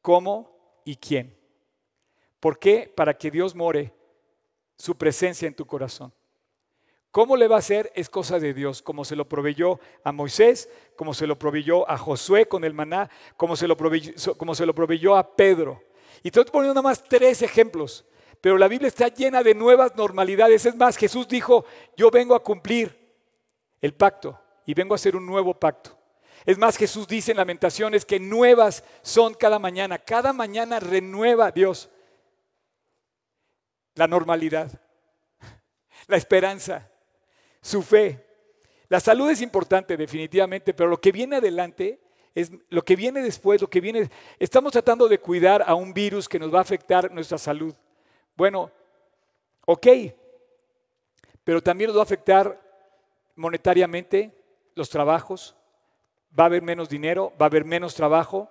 ¿Cómo? 0.03 0.83
¿Y 0.85 0.97
quién? 0.97 1.35
¿Por 2.41 2.59
qué? 2.59 2.93
Para 2.95 3.17
que 3.17 3.31
Dios 3.31 3.55
more 3.55 3.91
su 4.77 4.95
presencia 4.99 5.49
en 5.49 5.55
tu 5.55 5.67
corazón. 5.67 6.13
¿Cómo 7.11 7.39
le 7.39 7.49
va 7.49 7.57
a 7.57 7.61
hacer? 7.61 7.91
Es 7.95 8.11
cosa 8.11 8.39
de 8.39 8.53
Dios, 8.53 8.83
como 8.83 9.03
se 9.03 9.17
lo 9.17 9.31
proveyó 9.31 9.81
a 10.05 10.13
Moisés, 10.13 10.69
como 10.95 11.15
se 11.15 11.27
lo 11.27 11.39
proveyó 11.39 11.89
a 11.91 11.97
Josué 11.97 12.47
con 12.47 12.65
el 12.65 12.75
maná, 12.75 13.09
como 13.39 13.57
se 13.57 13.67
lo 13.67 13.75
proveyó, 13.75 14.13
como 14.37 14.55
se 14.55 14.67
lo 14.67 15.17
a 15.17 15.37
Pedro. 15.37 15.83
Y 16.23 16.29
estoy 16.29 16.45
poniendo 16.45 16.75
nada 16.75 16.83
más 16.83 17.03
tres 17.03 17.41
ejemplos, 17.41 18.05
pero 18.43 18.59
la 18.59 18.69
Biblia 18.69 18.89
está 18.89 19.09
llena 19.09 19.43
de 19.43 19.55
nuevas 19.55 19.97
normalidades. 19.97 20.67
Es 20.67 20.77
más, 20.77 20.99
Jesús 20.99 21.27
dijo, 21.27 21.65
yo 21.97 22.11
vengo 22.11 22.35
a 22.35 22.43
cumplir 22.43 22.95
el 23.81 23.95
pacto 23.95 24.39
y 24.69 24.75
vengo 24.75 24.93
a 24.93 24.97
hacer 24.97 25.17
un 25.17 25.25
nuevo 25.25 25.55
pacto. 25.55 25.97
Es 26.45 26.59
más, 26.59 26.77
Jesús 26.77 27.09
dice 27.09 27.31
en 27.31 27.39
Lamentaciones 27.39 28.05
que 28.05 28.21
nuevas 28.21 28.85
son 29.01 29.33
cada 29.33 29.59
mañana. 29.59 29.97
Cada 29.97 30.35
mañana 30.35 30.79
renueva 30.79 31.51
Dios 31.51 31.89
la 33.95 34.07
normalidad, 34.07 34.71
la 36.07 36.19
esperanza, 36.19 36.87
su 37.63 37.81
fe. 37.81 38.27
La 38.91 39.01
salud 39.01 39.31
es 39.31 39.41
importante 39.41 39.97
definitivamente, 39.97 40.75
pero 40.75 40.91
lo 40.91 41.01
que 41.01 41.13
viene 41.13 41.37
adelante 41.37 42.03
es 42.35 42.53
lo 42.69 42.85
que 42.85 42.95
viene 42.95 43.23
después, 43.23 43.63
lo 43.63 43.71
que 43.71 43.81
viene... 43.81 44.11
Estamos 44.39 44.73
tratando 44.73 45.09
de 45.09 45.19
cuidar 45.19 45.65
a 45.67 45.75
un 45.75 45.95
virus 45.95 46.29
que 46.29 46.39
nos 46.39 46.53
va 46.53 46.59
a 46.59 46.63
afectar 46.63 47.11
nuestra 47.11 47.39
salud. 47.39 47.75
Bueno, 48.37 48.71
ok, 49.65 49.87
pero 51.43 51.63
también 51.63 51.89
nos 51.89 51.97
va 51.97 52.03
a 52.03 52.05
afectar 52.05 52.61
monetariamente, 53.35 54.38
los 54.79 54.89
trabajos, 54.89 55.55
va 56.39 56.45
a 56.45 56.47
haber 56.47 56.63
menos 56.63 56.89
dinero, 56.89 57.33
va 57.41 57.47
a 57.47 57.49
haber 57.49 57.65
menos 57.65 57.95
trabajo, 57.95 58.49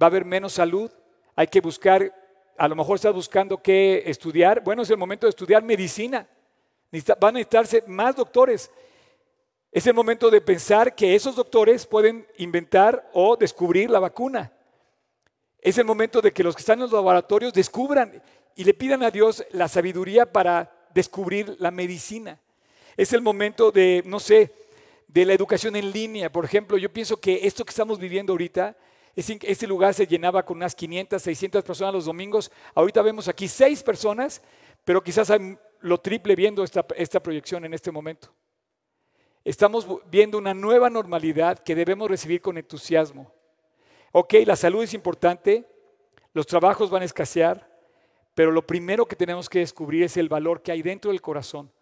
va 0.00 0.06
a 0.06 0.10
haber 0.10 0.24
menos 0.24 0.52
salud, 0.52 0.90
hay 1.34 1.46
que 1.46 1.60
buscar, 1.60 2.12
a 2.58 2.68
lo 2.68 2.76
mejor 2.76 2.96
estás 2.96 3.14
buscando 3.14 3.62
qué 3.62 4.02
estudiar, 4.06 4.62
bueno, 4.62 4.82
es 4.82 4.90
el 4.90 4.96
momento 4.98 5.26
de 5.26 5.30
estudiar 5.30 5.62
medicina, 5.62 6.28
van 7.20 7.36
a 7.36 7.38
necesitarse 7.38 7.84
más 7.86 8.16
doctores. 8.16 8.70
Es 9.70 9.86
el 9.86 9.94
momento 9.94 10.30
de 10.30 10.40
pensar 10.40 10.94
que 10.94 11.14
esos 11.14 11.36
doctores 11.36 11.86
pueden 11.86 12.26
inventar 12.38 13.10
o 13.12 13.36
descubrir 13.36 13.90
la 13.90 13.98
vacuna. 13.98 14.50
Es 15.60 15.76
el 15.76 15.84
momento 15.84 16.20
de 16.22 16.32
que 16.32 16.42
los 16.42 16.54
que 16.54 16.60
están 16.60 16.78
en 16.78 16.84
los 16.84 16.92
laboratorios 16.92 17.52
descubran 17.52 18.22
y 18.56 18.64
le 18.64 18.74
pidan 18.74 19.02
a 19.02 19.10
Dios 19.10 19.44
la 19.50 19.68
sabiduría 19.68 20.32
para 20.32 20.72
descubrir 20.94 21.56
la 21.58 21.70
medicina. 21.70 22.40
Es 22.96 23.12
el 23.12 23.20
momento 23.20 23.70
de, 23.70 24.02
no 24.06 24.18
sé, 24.18 24.52
de 25.08 25.24
la 25.24 25.32
educación 25.32 25.74
en 25.74 25.90
línea. 25.90 26.30
Por 26.30 26.44
ejemplo, 26.44 26.76
yo 26.76 26.92
pienso 26.92 27.18
que 27.18 27.40
esto 27.46 27.64
que 27.64 27.70
estamos 27.70 27.98
viviendo 27.98 28.32
ahorita, 28.32 28.76
este 29.16 29.66
lugar 29.66 29.94
se 29.94 30.06
llenaba 30.06 30.44
con 30.44 30.58
unas 30.58 30.74
500, 30.76 31.20
600 31.20 31.64
personas 31.64 31.94
los 31.94 32.04
domingos. 32.04 32.52
Ahorita 32.74 33.02
vemos 33.02 33.26
aquí 33.26 33.48
seis 33.48 33.82
personas, 33.82 34.40
pero 34.84 35.02
quizás 35.02 35.32
lo 35.80 35.98
triple 35.98 36.36
viendo 36.36 36.62
esta, 36.62 36.86
esta 36.96 37.20
proyección 37.20 37.64
en 37.64 37.74
este 37.74 37.90
momento. 37.90 38.32
Estamos 39.44 39.86
viendo 40.10 40.38
una 40.38 40.54
nueva 40.54 40.90
normalidad 40.90 41.58
que 41.58 41.74
debemos 41.74 42.08
recibir 42.08 42.40
con 42.40 42.58
entusiasmo. 42.58 43.32
Ok, 44.12 44.34
la 44.46 44.56
salud 44.56 44.82
es 44.82 44.94
importante, 44.94 45.66
los 46.32 46.46
trabajos 46.46 46.90
van 46.90 47.02
a 47.02 47.06
escasear, 47.06 47.68
pero 48.34 48.52
lo 48.52 48.66
primero 48.66 49.06
que 49.06 49.16
tenemos 49.16 49.48
que 49.48 49.60
descubrir 49.60 50.04
es 50.04 50.16
el 50.16 50.28
valor 50.28 50.62
que 50.62 50.70
hay 50.70 50.82
dentro 50.82 51.10
del 51.10 51.20
corazón. 51.20 51.72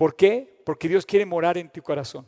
¿Por 0.00 0.16
qué? 0.16 0.62
Porque 0.64 0.88
Dios 0.88 1.04
quiere 1.04 1.26
morar 1.26 1.58
en 1.58 1.68
tu 1.68 1.82
corazón. 1.82 2.26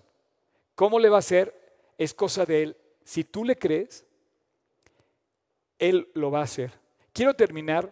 ¿Cómo 0.75 0.99
le 0.99 1.09
va 1.09 1.17
a 1.17 1.21
hacer? 1.21 1.59
Es 1.97 2.13
cosa 2.13 2.45
de 2.45 2.65
Él. 2.65 2.77
Si 3.03 3.25
tú 3.25 3.47
le 3.47 3.57
crees, 3.57 4.05
Él 5.79 6.07
lo 6.13 6.31
va 6.31 6.41
a 6.41 6.43
hacer. 6.43 6.71
Quiero 7.15 7.33
terminar 7.33 7.91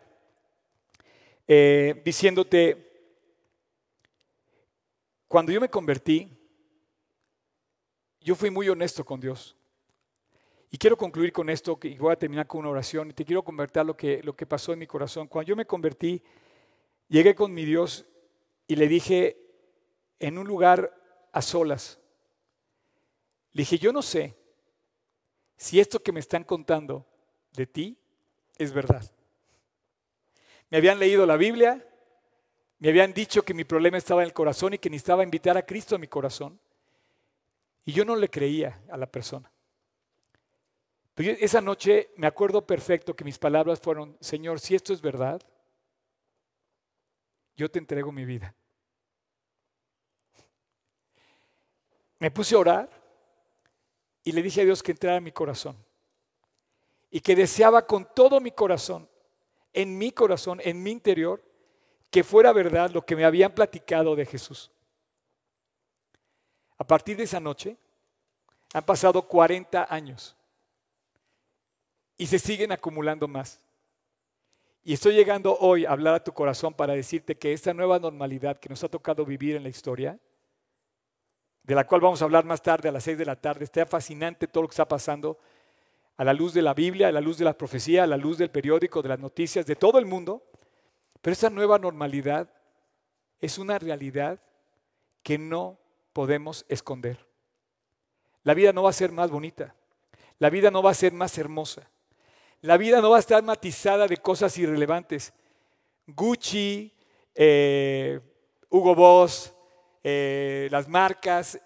eh, 1.48 1.98
diciéndote, 2.04 2.92
cuando 5.26 5.50
yo 5.50 5.62
me 5.62 5.70
convertí, 5.70 6.28
yo 8.20 8.34
fui 8.34 8.50
muy 8.50 8.68
honesto 8.68 9.02
con 9.02 9.18
Dios. 9.18 9.56
Y 10.70 10.76
quiero 10.76 10.98
concluir 10.98 11.32
con 11.32 11.48
esto, 11.48 11.78
y 11.84 11.96
voy 11.96 12.12
a 12.12 12.18
terminar 12.18 12.46
con 12.46 12.60
una 12.60 12.68
oración, 12.68 13.08
y 13.08 13.14
te 13.14 13.24
quiero 13.24 13.42
convertir 13.42 13.82
lo 13.86 13.96
que, 13.96 14.22
lo 14.22 14.36
que 14.36 14.44
pasó 14.44 14.74
en 14.74 14.80
mi 14.80 14.86
corazón. 14.86 15.26
Cuando 15.26 15.48
yo 15.48 15.56
me 15.56 15.64
convertí, 15.64 16.22
Llegué 17.08 17.34
con 17.34 17.52
mi 17.52 17.64
Dios 17.64 18.06
y 18.68 18.76
le 18.76 18.86
dije 18.86 19.49
en 20.20 20.38
un 20.38 20.46
lugar 20.46 20.94
a 21.32 21.42
solas, 21.42 21.98
le 23.52 23.62
dije, 23.62 23.78
yo 23.78 23.92
no 23.92 24.02
sé 24.02 24.36
si 25.56 25.80
esto 25.80 26.02
que 26.02 26.12
me 26.12 26.20
están 26.20 26.44
contando 26.44 27.06
de 27.52 27.66
ti 27.66 27.98
es 28.56 28.72
verdad. 28.72 29.04
Me 30.68 30.78
habían 30.78 30.98
leído 30.98 31.26
la 31.26 31.36
Biblia, 31.36 31.84
me 32.78 32.90
habían 32.90 33.12
dicho 33.12 33.42
que 33.42 33.54
mi 33.54 33.64
problema 33.64 33.98
estaba 33.98 34.22
en 34.22 34.28
el 34.28 34.32
corazón 34.32 34.74
y 34.74 34.78
que 34.78 34.88
necesitaba 34.88 35.24
invitar 35.24 35.56
a 35.56 35.66
Cristo 35.66 35.96
a 35.96 35.98
mi 35.98 36.06
corazón. 36.06 36.60
Y 37.84 37.92
yo 37.92 38.04
no 38.04 38.14
le 38.14 38.28
creía 38.28 38.80
a 38.88 38.96
la 38.96 39.10
persona. 39.10 39.50
Esa 41.16 41.60
noche 41.60 42.10
me 42.16 42.26
acuerdo 42.26 42.66
perfecto 42.66 43.14
que 43.14 43.24
mis 43.24 43.38
palabras 43.38 43.80
fueron, 43.80 44.16
Señor, 44.20 44.60
si 44.60 44.74
esto 44.74 44.92
es 44.92 45.02
verdad, 45.02 45.42
yo 47.56 47.70
te 47.70 47.78
entrego 47.78 48.12
mi 48.12 48.24
vida. 48.24 48.54
Me 52.20 52.30
puse 52.30 52.54
a 52.54 52.58
orar 52.58 52.90
y 54.22 54.30
le 54.30 54.42
dije 54.42 54.60
a 54.60 54.64
Dios 54.64 54.82
que 54.82 54.92
entrara 54.92 55.16
en 55.16 55.24
mi 55.24 55.32
corazón 55.32 55.76
y 57.10 57.20
que 57.20 57.34
deseaba 57.34 57.86
con 57.86 58.06
todo 58.14 58.40
mi 58.40 58.52
corazón, 58.52 59.08
en 59.72 59.98
mi 59.98 60.12
corazón, 60.12 60.60
en 60.62 60.82
mi 60.82 60.90
interior, 60.90 61.42
que 62.10 62.22
fuera 62.22 62.52
verdad 62.52 62.90
lo 62.90 63.04
que 63.04 63.16
me 63.16 63.24
habían 63.24 63.52
platicado 63.52 64.14
de 64.14 64.26
Jesús. 64.26 64.70
A 66.76 66.84
partir 66.86 67.16
de 67.16 67.24
esa 67.24 67.40
noche 67.40 67.76
han 68.74 68.84
pasado 68.84 69.26
40 69.26 69.92
años 69.92 70.36
y 72.18 72.26
se 72.26 72.38
siguen 72.38 72.70
acumulando 72.70 73.26
más. 73.26 73.60
Y 74.82 74.92
estoy 74.92 75.14
llegando 75.14 75.56
hoy 75.58 75.86
a 75.86 75.92
hablar 75.92 76.14
a 76.14 76.24
tu 76.24 76.32
corazón 76.32 76.74
para 76.74 76.94
decirte 76.94 77.36
que 77.36 77.52
esta 77.52 77.72
nueva 77.72 77.98
normalidad 77.98 78.58
que 78.58 78.68
nos 78.68 78.84
ha 78.84 78.88
tocado 78.88 79.24
vivir 79.24 79.56
en 79.56 79.62
la 79.62 79.68
historia, 79.70 80.18
de 81.62 81.74
la 81.74 81.86
cual 81.86 82.00
vamos 82.00 82.20
a 82.22 82.24
hablar 82.24 82.44
más 82.44 82.62
tarde 82.62 82.88
a 82.88 82.92
las 82.92 83.04
6 83.04 83.18
de 83.18 83.26
la 83.26 83.36
tarde, 83.36 83.64
está 83.64 83.86
fascinante 83.86 84.46
todo 84.46 84.62
lo 84.62 84.68
que 84.68 84.72
está 84.72 84.88
pasando 84.88 85.38
a 86.16 86.24
la 86.24 86.32
luz 86.32 86.52
de 86.52 86.62
la 86.62 86.74
Biblia, 86.74 87.08
a 87.08 87.12
la 87.12 87.20
luz 87.20 87.38
de 87.38 87.44
la 87.44 87.56
profecía, 87.56 88.04
a 88.04 88.06
la 88.06 88.16
luz 88.16 88.38
del 88.38 88.50
periódico, 88.50 89.02
de 89.02 89.08
las 89.08 89.18
noticias, 89.18 89.64
de 89.66 89.76
todo 89.76 89.98
el 89.98 90.06
mundo. 90.06 90.42
Pero 91.22 91.32
esa 91.32 91.50
nueva 91.50 91.78
normalidad 91.78 92.50
es 93.40 93.58
una 93.58 93.78
realidad 93.78 94.40
que 95.22 95.38
no 95.38 95.78
podemos 96.12 96.64
esconder. 96.68 97.26
La 98.42 98.54
vida 98.54 98.72
no 98.72 98.82
va 98.82 98.90
a 98.90 98.94
ser 98.94 99.12
más 99.12 99.30
bonita, 99.30 99.74
la 100.38 100.50
vida 100.50 100.70
no 100.70 100.82
va 100.82 100.90
a 100.90 100.94
ser 100.94 101.12
más 101.12 101.36
hermosa, 101.38 101.90
la 102.62 102.76
vida 102.76 103.00
no 103.00 103.10
va 103.10 103.16
a 103.16 103.20
estar 103.20 103.42
matizada 103.42 104.06
de 104.06 104.16
cosas 104.16 104.56
irrelevantes. 104.58 105.32
Gucci, 106.06 106.92
eh, 107.34 108.20
Hugo 108.68 108.94
Boss, 108.94 109.54
eh, 110.02 110.68
las 110.70 110.88
marcas 110.88 111.60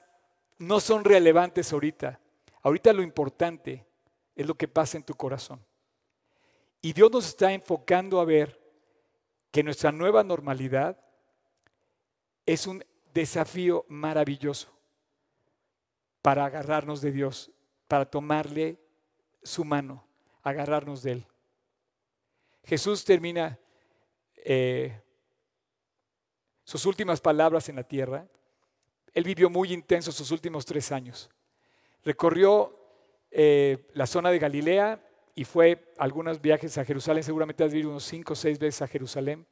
no 0.58 0.80
son 0.80 1.04
relevantes 1.04 1.72
ahorita. 1.72 2.20
Ahorita 2.62 2.92
lo 2.92 3.02
importante 3.02 3.86
es 4.34 4.46
lo 4.46 4.54
que 4.54 4.68
pasa 4.68 4.96
en 4.96 5.04
tu 5.04 5.14
corazón. 5.14 5.64
Y 6.80 6.92
Dios 6.92 7.10
nos 7.10 7.26
está 7.26 7.52
enfocando 7.52 8.20
a 8.20 8.24
ver 8.24 8.60
que 9.50 9.62
nuestra 9.62 9.92
nueva 9.92 10.24
normalidad 10.24 10.98
es 12.44 12.66
un 12.66 12.84
desafío 13.12 13.84
maravilloso 13.88 14.76
para 16.20 16.44
agarrarnos 16.44 17.00
de 17.00 17.12
Dios, 17.12 17.50
para 17.86 18.04
tomarle 18.04 18.78
su 19.42 19.64
mano 19.64 20.04
agarrarnos 20.42 21.02
de 21.02 21.12
Él. 21.12 21.26
Jesús 22.64 23.04
termina 23.04 23.58
eh, 24.36 25.00
sus 26.64 26.86
últimas 26.86 27.20
palabras 27.20 27.68
en 27.68 27.76
la 27.76 27.84
tierra. 27.84 28.26
Él 29.12 29.24
vivió 29.24 29.48
muy 29.48 29.72
intenso 29.72 30.10
sus 30.12 30.30
últimos 30.30 30.64
tres 30.64 30.90
años. 30.90 31.30
Recorrió 32.02 32.76
eh, 33.30 33.88
la 33.94 34.06
zona 34.06 34.30
de 34.30 34.38
Galilea 34.38 35.00
y 35.34 35.44
fue 35.44 35.92
algunos 35.98 36.40
viajes 36.40 36.76
a 36.78 36.84
Jerusalén, 36.84 37.22
seguramente 37.22 37.64
has 37.64 37.72
vivido 37.72 37.90
unos 37.90 38.04
cinco 38.04 38.32
o 38.32 38.36
seis 38.36 38.58
veces 38.58 38.82
a 38.82 38.88
Jerusalén. 38.88 39.46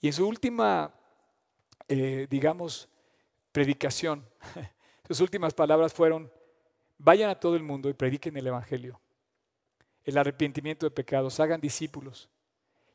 Y 0.00 0.08
en 0.08 0.12
su 0.12 0.26
última, 0.26 0.94
eh, 1.88 2.26
digamos, 2.28 2.88
predicación, 3.52 4.28
sus 5.08 5.20
últimas 5.20 5.54
palabras 5.54 5.92
fueron, 5.92 6.30
vayan 6.98 7.30
a 7.30 7.38
todo 7.38 7.56
el 7.56 7.62
mundo 7.62 7.88
y 7.88 7.94
prediquen 7.94 8.36
el 8.36 8.46
Evangelio 8.46 9.00
el 10.04 10.18
arrepentimiento 10.18 10.86
de 10.86 10.90
pecados, 10.90 11.40
hagan 11.40 11.60
discípulos 11.60 12.28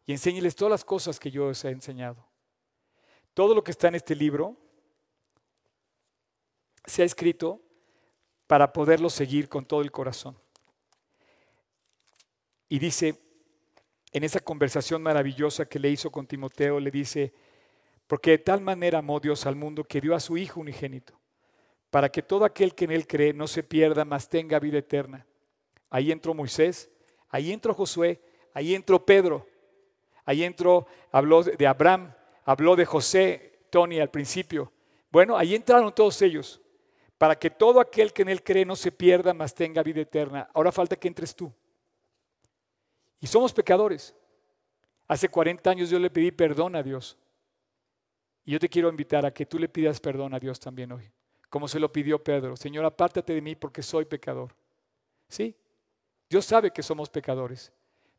y 0.05 0.11
enséñeles 0.11 0.55
todas 0.55 0.71
las 0.71 0.85
cosas 0.85 1.19
que 1.19 1.31
yo 1.31 1.47
os 1.47 1.65
he 1.65 1.69
enseñado. 1.69 2.28
Todo 3.39 3.55
lo 3.55 3.63
que 3.63 3.71
está 3.71 3.87
en 3.87 3.95
este 3.95 4.15
libro 4.15 4.57
se 6.83 7.03
ha 7.03 7.05
escrito 7.05 7.61
para 8.47 8.73
poderlo 8.73 9.09
seguir 9.09 9.47
con 9.47 9.63
todo 9.63 9.79
el 9.79 9.93
corazón. 9.93 10.37
Y 12.67 12.79
dice, 12.79 13.17
en 14.11 14.25
esa 14.25 14.41
conversación 14.41 15.01
maravillosa 15.01 15.69
que 15.69 15.79
le 15.79 15.89
hizo 15.89 16.11
con 16.11 16.27
Timoteo, 16.27 16.81
le 16.81 16.91
dice, 16.91 17.33
porque 18.07 18.31
de 18.31 18.39
tal 18.39 18.59
manera 18.59 18.99
amó 18.99 19.21
Dios 19.21 19.45
al 19.45 19.55
mundo 19.55 19.85
que 19.85 20.01
dio 20.01 20.15
a 20.15 20.19
su 20.19 20.35
Hijo 20.35 20.59
unigénito, 20.59 21.17
para 21.89 22.09
que 22.09 22.21
todo 22.21 22.43
aquel 22.43 22.75
que 22.75 22.83
en 22.83 22.91
él 22.91 23.07
cree 23.07 23.31
no 23.31 23.47
se 23.47 23.63
pierda, 23.63 24.03
mas 24.03 24.27
tenga 24.27 24.59
vida 24.59 24.79
eterna. 24.79 25.25
Ahí 25.89 26.11
entró 26.11 26.33
Moisés, 26.33 26.89
Ahí 27.29 27.53
entró 27.53 27.73
Josué, 27.73 28.21
ahí 28.53 28.75
entró 28.75 29.05
Pedro, 29.05 29.47
ahí 30.25 30.43
entró, 30.43 30.87
habló 31.09 31.41
de 31.41 31.65
Abraham, 31.65 32.13
habló 32.49 32.75
de 32.75 32.83
José, 32.83 33.59
Tony 33.69 33.99
al 33.99 34.09
principio. 34.09 34.71
Bueno, 35.11 35.37
ahí 35.37 35.53
entraron 35.53 35.93
todos 35.93 36.19
ellos, 36.23 36.59
para 37.19 37.37
que 37.37 37.51
todo 37.51 37.79
aquel 37.79 38.11
que 38.11 38.23
en 38.23 38.29
él 38.29 38.43
cree 38.43 38.65
no 38.65 38.75
se 38.75 38.91
pierda, 38.91 39.35
mas 39.35 39.53
tenga 39.53 39.83
vida 39.83 40.01
eterna. 40.01 40.49
Ahora 40.55 40.71
falta 40.71 40.95
que 40.95 41.07
entres 41.07 41.35
tú. 41.35 41.53
Y 43.19 43.27
somos 43.27 43.53
pecadores. 43.53 44.15
Hace 45.07 45.29
40 45.29 45.69
años 45.69 45.91
yo 45.91 45.99
le 45.99 46.09
pedí 46.09 46.31
perdón 46.31 46.75
a 46.75 46.81
Dios. 46.81 47.19
Y 48.45 48.53
yo 48.53 48.59
te 48.59 48.67
quiero 48.67 48.89
invitar 48.89 49.27
a 49.27 49.31
que 49.31 49.45
tú 49.45 49.59
le 49.59 49.69
pidas 49.69 49.99
perdón 49.99 50.33
a 50.33 50.39
Dios 50.39 50.59
también 50.59 50.91
hoy, 50.91 51.11
como 51.49 51.67
se 51.67 51.79
lo 51.79 51.93
pidió 51.93 52.23
Pedro. 52.23 52.57
Señor, 52.57 52.83
apártate 52.83 53.31
de 53.35 53.41
mí 53.41 53.55
porque 53.55 53.83
soy 53.83 54.05
pecador. 54.05 54.55
¿Sí? 55.27 55.55
Dios 56.27 56.45
sabe 56.45 56.71
que 56.71 56.81
somos 56.81 57.11
pecadores. 57.11 57.71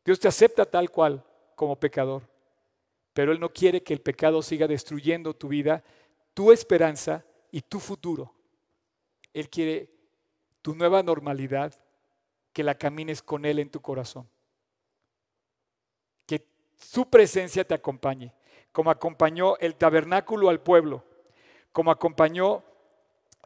Dios 0.05 0.21
te 0.21 0.29
acepta 0.29 0.65
tal 0.65 0.89
cual 0.89 1.21
como 1.53 1.77
pecador. 1.77 2.30
Pero 3.13 3.31
Él 3.31 3.39
no 3.39 3.49
quiere 3.49 3.83
que 3.83 3.93
el 3.93 4.01
pecado 4.01 4.41
siga 4.41 4.67
destruyendo 4.67 5.33
tu 5.33 5.47
vida, 5.47 5.83
tu 6.33 6.51
esperanza 6.51 7.25
y 7.51 7.61
tu 7.61 7.79
futuro. 7.79 8.33
Él 9.33 9.49
quiere 9.49 9.89
tu 10.61 10.75
nueva 10.75 11.03
normalidad, 11.03 11.73
que 12.53 12.63
la 12.63 12.75
camines 12.75 13.21
con 13.21 13.45
Él 13.45 13.59
en 13.59 13.69
tu 13.69 13.81
corazón. 13.81 14.29
Que 16.25 16.45
su 16.77 17.09
presencia 17.09 17.65
te 17.65 17.73
acompañe, 17.73 18.33
como 18.71 18.91
acompañó 18.91 19.57
el 19.57 19.75
tabernáculo 19.75 20.49
al 20.49 20.61
pueblo, 20.61 21.03
como 21.71 21.91
acompañó 21.91 22.63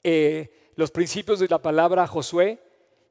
eh, 0.03 0.71
los 0.75 0.91
principios 0.91 1.39
de 1.39 1.47
la 1.47 1.61
palabra 1.61 2.03
a 2.03 2.07
Josué 2.07 2.61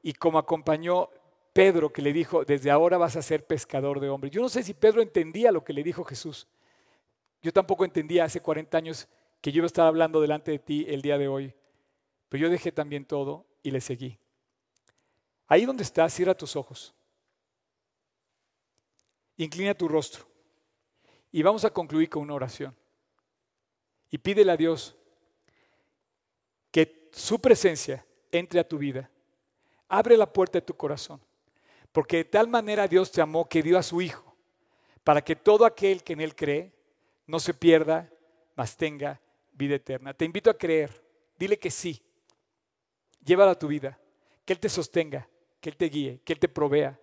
y 0.01 0.13
como 0.13 0.37
acompañó 0.37 1.09
Pedro 1.55 1.93
que 1.93 2.01
le 2.01 2.11
dijo, 2.11 2.43
desde 2.43 2.69
ahora 2.69 2.97
vas 2.97 3.15
a 3.15 3.21
ser 3.21 3.47
pescador 3.47 4.01
de 4.01 4.09
hombres. 4.09 4.33
Yo 4.33 4.41
no 4.41 4.49
sé 4.49 4.61
si 4.61 4.73
Pedro 4.73 5.01
entendía 5.01 5.53
lo 5.53 5.63
que 5.63 5.71
le 5.71 5.83
dijo 5.83 6.03
Jesús. 6.03 6.49
Yo 7.41 7.53
tampoco 7.53 7.85
entendía 7.85 8.25
hace 8.25 8.41
40 8.41 8.77
años 8.77 9.07
que 9.39 9.53
yo 9.53 9.59
iba 9.59 9.65
a 9.65 9.67
estar 9.67 9.87
hablando 9.87 10.19
delante 10.19 10.51
de 10.51 10.59
ti 10.59 10.85
el 10.89 11.01
día 11.01 11.17
de 11.17 11.29
hoy. 11.29 11.53
Pero 12.27 12.41
yo 12.41 12.49
dejé 12.49 12.73
también 12.73 13.05
todo 13.05 13.45
y 13.63 13.71
le 13.71 13.79
seguí. 13.79 14.19
Ahí 15.47 15.63
donde 15.63 15.83
estás, 15.83 16.13
cierra 16.13 16.35
tus 16.35 16.57
ojos. 16.57 16.93
Inclina 19.37 19.73
tu 19.73 19.87
rostro. 19.87 20.25
Y 21.31 21.41
vamos 21.41 21.63
a 21.63 21.69
concluir 21.69 22.09
con 22.09 22.23
una 22.23 22.33
oración. 22.33 22.75
Y 24.11 24.17
pídele 24.17 24.51
a 24.51 24.57
Dios 24.57 24.93
que 26.69 27.07
su 27.13 27.39
presencia 27.39 28.05
entre 28.29 28.59
a 28.59 28.67
tu 28.67 28.77
vida. 28.77 29.09
Abre 29.87 30.17
la 30.17 30.33
puerta 30.33 30.57
de 30.57 30.65
tu 30.65 30.75
corazón. 30.75 31.21
Porque 31.95 32.17
de 32.17 32.25
tal 32.25 32.49
manera 32.49 32.89
Dios 32.89 33.09
te 33.09 33.21
amó 33.21 33.47
que 33.47 33.63
dio 33.63 33.77
a 33.77 33.81
su 33.81 34.01
Hijo, 34.01 34.35
para 35.05 35.23
que 35.23 35.33
todo 35.33 35.65
aquel 35.65 36.03
que 36.03 36.11
en 36.11 36.19
Él 36.19 36.35
cree 36.35 36.73
no 37.25 37.39
se 37.39 37.53
pierda, 37.53 38.11
mas 38.53 38.75
tenga 38.75 39.21
vida 39.53 39.75
eterna. 39.75 40.13
Te 40.13 40.25
invito 40.25 40.49
a 40.49 40.57
creer, 40.57 40.91
dile 41.39 41.57
que 41.57 41.71
sí, 41.71 42.03
llévala 43.23 43.51
a 43.51 43.57
tu 43.57 43.69
vida, 43.69 43.97
que 44.43 44.51
Él 44.51 44.59
te 44.59 44.67
sostenga, 44.67 45.29
que 45.61 45.69
Él 45.69 45.77
te 45.77 45.85
guíe, 45.85 46.19
que 46.25 46.33
Él 46.33 46.39
te 46.39 46.49
provea, 46.49 46.99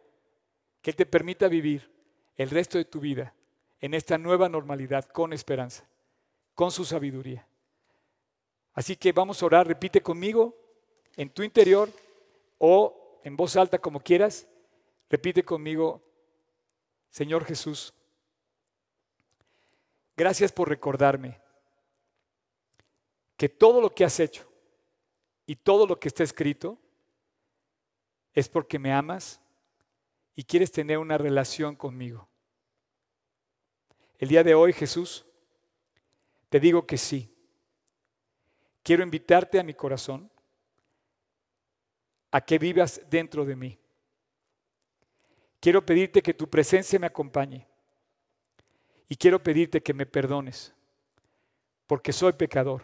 que 0.83 0.91
Él 0.91 0.97
te 0.97 1.07
permita 1.07 1.49
vivir 1.49 1.91
el 2.37 2.51
resto 2.51 2.77
de 2.77 2.85
tu 2.85 3.01
vida 3.01 3.33
en 3.81 3.95
esta 3.95 4.19
nueva 4.19 4.51
normalidad 4.51 5.07
con 5.07 5.33
esperanza, 5.33 5.89
con 6.55 6.71
su 6.71 6.85
sabiduría. 6.85 7.49
Así 8.75 8.97
que 8.97 9.13
vamos 9.13 9.43
a 9.43 9.47
orar, 9.47 9.67
repite 9.67 10.03
conmigo 10.03 10.55
en 11.17 11.31
tu 11.31 11.43
interior 11.43 11.89
o 12.59 13.21
en 13.25 13.39
voz 13.39 13.57
alta 13.57 13.79
como 13.79 13.99
quieras. 13.99 14.49
Repite 15.13 15.45
conmigo, 15.45 16.03
Señor 17.11 17.45
Jesús, 17.45 17.95
Gracias 20.17 20.53
por 20.53 20.69
recordarme 20.69 21.41
que 23.37 23.49
todo 23.49 23.81
lo 23.81 23.95
que 23.95 24.05
has 24.05 24.21
hecho 24.21 24.49
y 25.47 25.57
todo 25.57 25.87
lo 25.87 25.99
que 25.99 26.09
está 26.09 26.23
escrito 26.23 26.79
es 28.35 28.49
porque 28.49 28.79
me 28.79 28.93
amas 28.93 29.41
y 30.35 30.45
quieres 30.45 30.71
tener 30.71 30.99
una 30.99 31.19
relación 31.19 31.75
conmigo. 31.75 32.29
El 34.19 34.29
día 34.29 34.45
de 34.45 34.55
hoy, 34.55 34.73
Jesús, 34.73 35.27
te 36.49 36.61
digo 36.61 36.87
que 36.87 36.99
sí. 36.99 37.35
Quiero 38.83 39.03
invitarte 39.03 39.59
a 39.59 39.65
mi 39.65 39.75
corazón 39.75 40.31
a 42.31 42.41
que 42.41 42.59
vivas 42.59 43.01
dentro 43.09 43.45
de 43.45 43.57
mí. 43.57 43.82
Quiero 45.63 45.87
pedirte 45.87 46.21
que 46.21 46.35
tu 46.35 46.51
presencia 46.51 46.99
me 46.99 47.07
acompañe. 47.07 47.65
Y 49.09 49.15
quiero 49.15 49.41
pedirte 49.41 49.81
que 49.81 49.95
me 49.95 50.07
perdones, 50.07 50.75
porque 51.87 52.13
soy 52.13 52.33
pecador. 52.33 52.83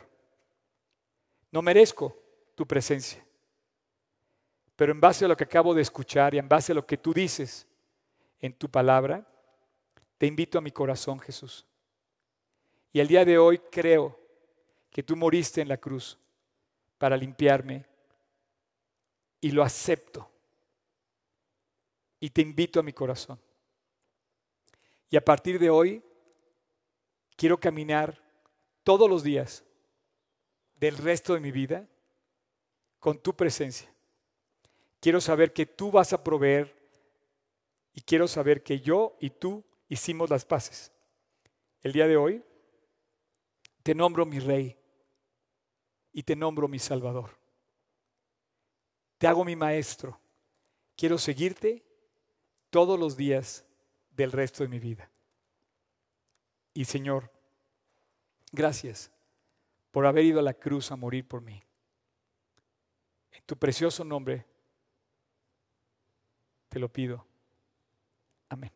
No 1.50 1.60
merezco 1.60 2.16
tu 2.54 2.64
presencia. 2.68 3.26
Pero 4.76 4.92
en 4.92 5.00
base 5.00 5.24
a 5.24 5.28
lo 5.28 5.36
que 5.36 5.42
acabo 5.42 5.74
de 5.74 5.82
escuchar 5.82 6.36
y 6.36 6.38
en 6.38 6.48
base 6.48 6.70
a 6.70 6.74
lo 6.76 6.86
que 6.86 6.96
tú 6.96 7.12
dices 7.12 7.66
en 8.38 8.52
tu 8.52 8.70
palabra, 8.70 9.26
te 10.16 10.26
invito 10.26 10.56
a 10.56 10.60
mi 10.62 10.70
corazón, 10.70 11.18
Jesús. 11.18 11.66
Y 12.92 13.00
el 13.00 13.08
día 13.08 13.24
de 13.24 13.38
hoy 13.38 13.58
creo 13.58 14.16
que 14.88 15.02
tú 15.02 15.16
moriste 15.16 15.60
en 15.60 15.68
la 15.68 15.78
cruz 15.78 16.16
para 16.96 17.16
limpiarme 17.16 17.86
y 19.40 19.50
lo 19.50 19.64
acepto. 19.64 20.30
Y 22.20 22.30
te 22.30 22.42
invito 22.42 22.80
a 22.80 22.82
mi 22.82 22.92
corazón. 22.92 23.38
Y 25.10 25.16
a 25.16 25.24
partir 25.24 25.58
de 25.58 25.70
hoy 25.70 26.02
quiero 27.36 27.58
caminar 27.58 28.20
todos 28.82 29.08
los 29.08 29.22
días 29.22 29.64
del 30.76 30.96
resto 30.96 31.34
de 31.34 31.40
mi 31.40 31.50
vida 31.50 31.88
con 32.98 33.18
tu 33.18 33.34
presencia. 33.34 33.92
Quiero 35.00 35.20
saber 35.20 35.52
que 35.52 35.66
tú 35.66 35.90
vas 35.90 36.12
a 36.12 36.22
proveer 36.22 36.74
y 37.94 38.00
quiero 38.00 38.28
saber 38.28 38.62
que 38.62 38.80
yo 38.80 39.16
y 39.20 39.30
tú 39.30 39.64
hicimos 39.88 40.28
las 40.30 40.44
paces. 40.44 40.92
El 41.82 41.92
día 41.92 42.06
de 42.06 42.16
hoy 42.16 42.44
te 43.82 43.94
nombro 43.94 44.26
mi 44.26 44.40
rey 44.40 44.76
y 46.12 46.22
te 46.22 46.36
nombro 46.36 46.68
mi 46.68 46.78
salvador. 46.78 47.30
Te 49.18 49.26
hago 49.26 49.44
mi 49.44 49.56
maestro. 49.56 50.20
Quiero 50.96 51.18
seguirte 51.18 51.84
todos 52.70 52.98
los 52.98 53.16
días 53.16 53.64
del 54.10 54.32
resto 54.32 54.62
de 54.62 54.68
mi 54.68 54.78
vida. 54.78 55.10
Y 56.74 56.84
Señor, 56.84 57.30
gracias 58.52 59.10
por 59.90 60.06
haber 60.06 60.24
ido 60.24 60.40
a 60.40 60.42
la 60.42 60.54
cruz 60.54 60.92
a 60.92 60.96
morir 60.96 61.26
por 61.26 61.40
mí. 61.40 61.62
En 63.32 63.42
tu 63.44 63.56
precioso 63.56 64.04
nombre 64.04 64.44
te 66.68 66.78
lo 66.78 66.88
pido. 66.88 67.24
Amén. 68.48 68.70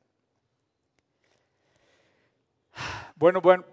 Bueno, 3.17 3.41
bueno, 3.41 3.65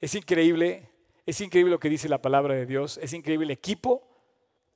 es 0.00 0.14
increíble, 0.14 0.88
es 1.26 1.40
increíble 1.40 1.72
lo 1.72 1.80
que 1.80 1.88
dice 1.88 2.08
la 2.08 2.22
palabra 2.22 2.54
de 2.54 2.66
Dios, 2.66 2.98
es 2.98 3.12
increíble 3.12 3.46
el 3.46 3.50
equipo 3.50 4.06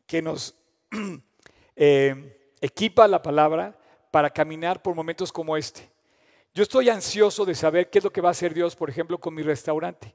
que 0.07 0.23
nos 0.23 0.57
eh, 1.77 2.55
equipa 2.61 3.07
la 3.07 3.23
palabra 3.23 3.79
para 4.13 4.31
caminar 4.31 4.83
por 4.83 4.95
momentos 4.95 5.33
como 5.33 5.57
este. 5.57 5.91
Yo 6.55 6.63
estoy 6.63 6.91
ansioso 6.91 7.47
de 7.47 7.55
saber 7.55 7.89
qué 7.89 7.99
es 7.99 8.05
lo 8.05 8.13
que 8.13 8.21
va 8.21 8.29
a 8.29 8.33
hacer 8.33 8.53
Dios, 8.53 8.77
por 8.77 8.91
ejemplo, 8.91 9.19
con 9.19 9.35
mi 9.35 9.43
restaurante. 9.43 10.15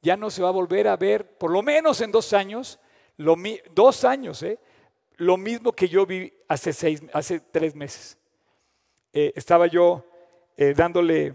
Ya 0.00 0.16
no 0.16 0.30
se 0.30 0.42
va 0.42 0.48
a 0.48 0.52
volver 0.52 0.88
a 0.88 0.96
ver, 0.96 1.36
por 1.36 1.50
lo 1.50 1.62
menos 1.62 2.00
en 2.00 2.10
dos 2.10 2.32
años, 2.32 2.80
lo, 3.18 3.36
dos 3.74 4.04
años, 4.04 4.42
¿eh? 4.42 4.58
lo 5.16 5.36
mismo 5.36 5.72
que 5.72 5.88
yo 5.88 6.06
vi 6.06 6.32
hace, 6.48 6.72
seis, 6.72 7.02
hace 7.12 7.38
tres 7.38 7.74
meses. 7.74 8.16
Eh, 9.12 9.34
estaba 9.36 9.66
yo 9.66 10.06
eh, 10.56 10.72
dándole, 10.74 11.34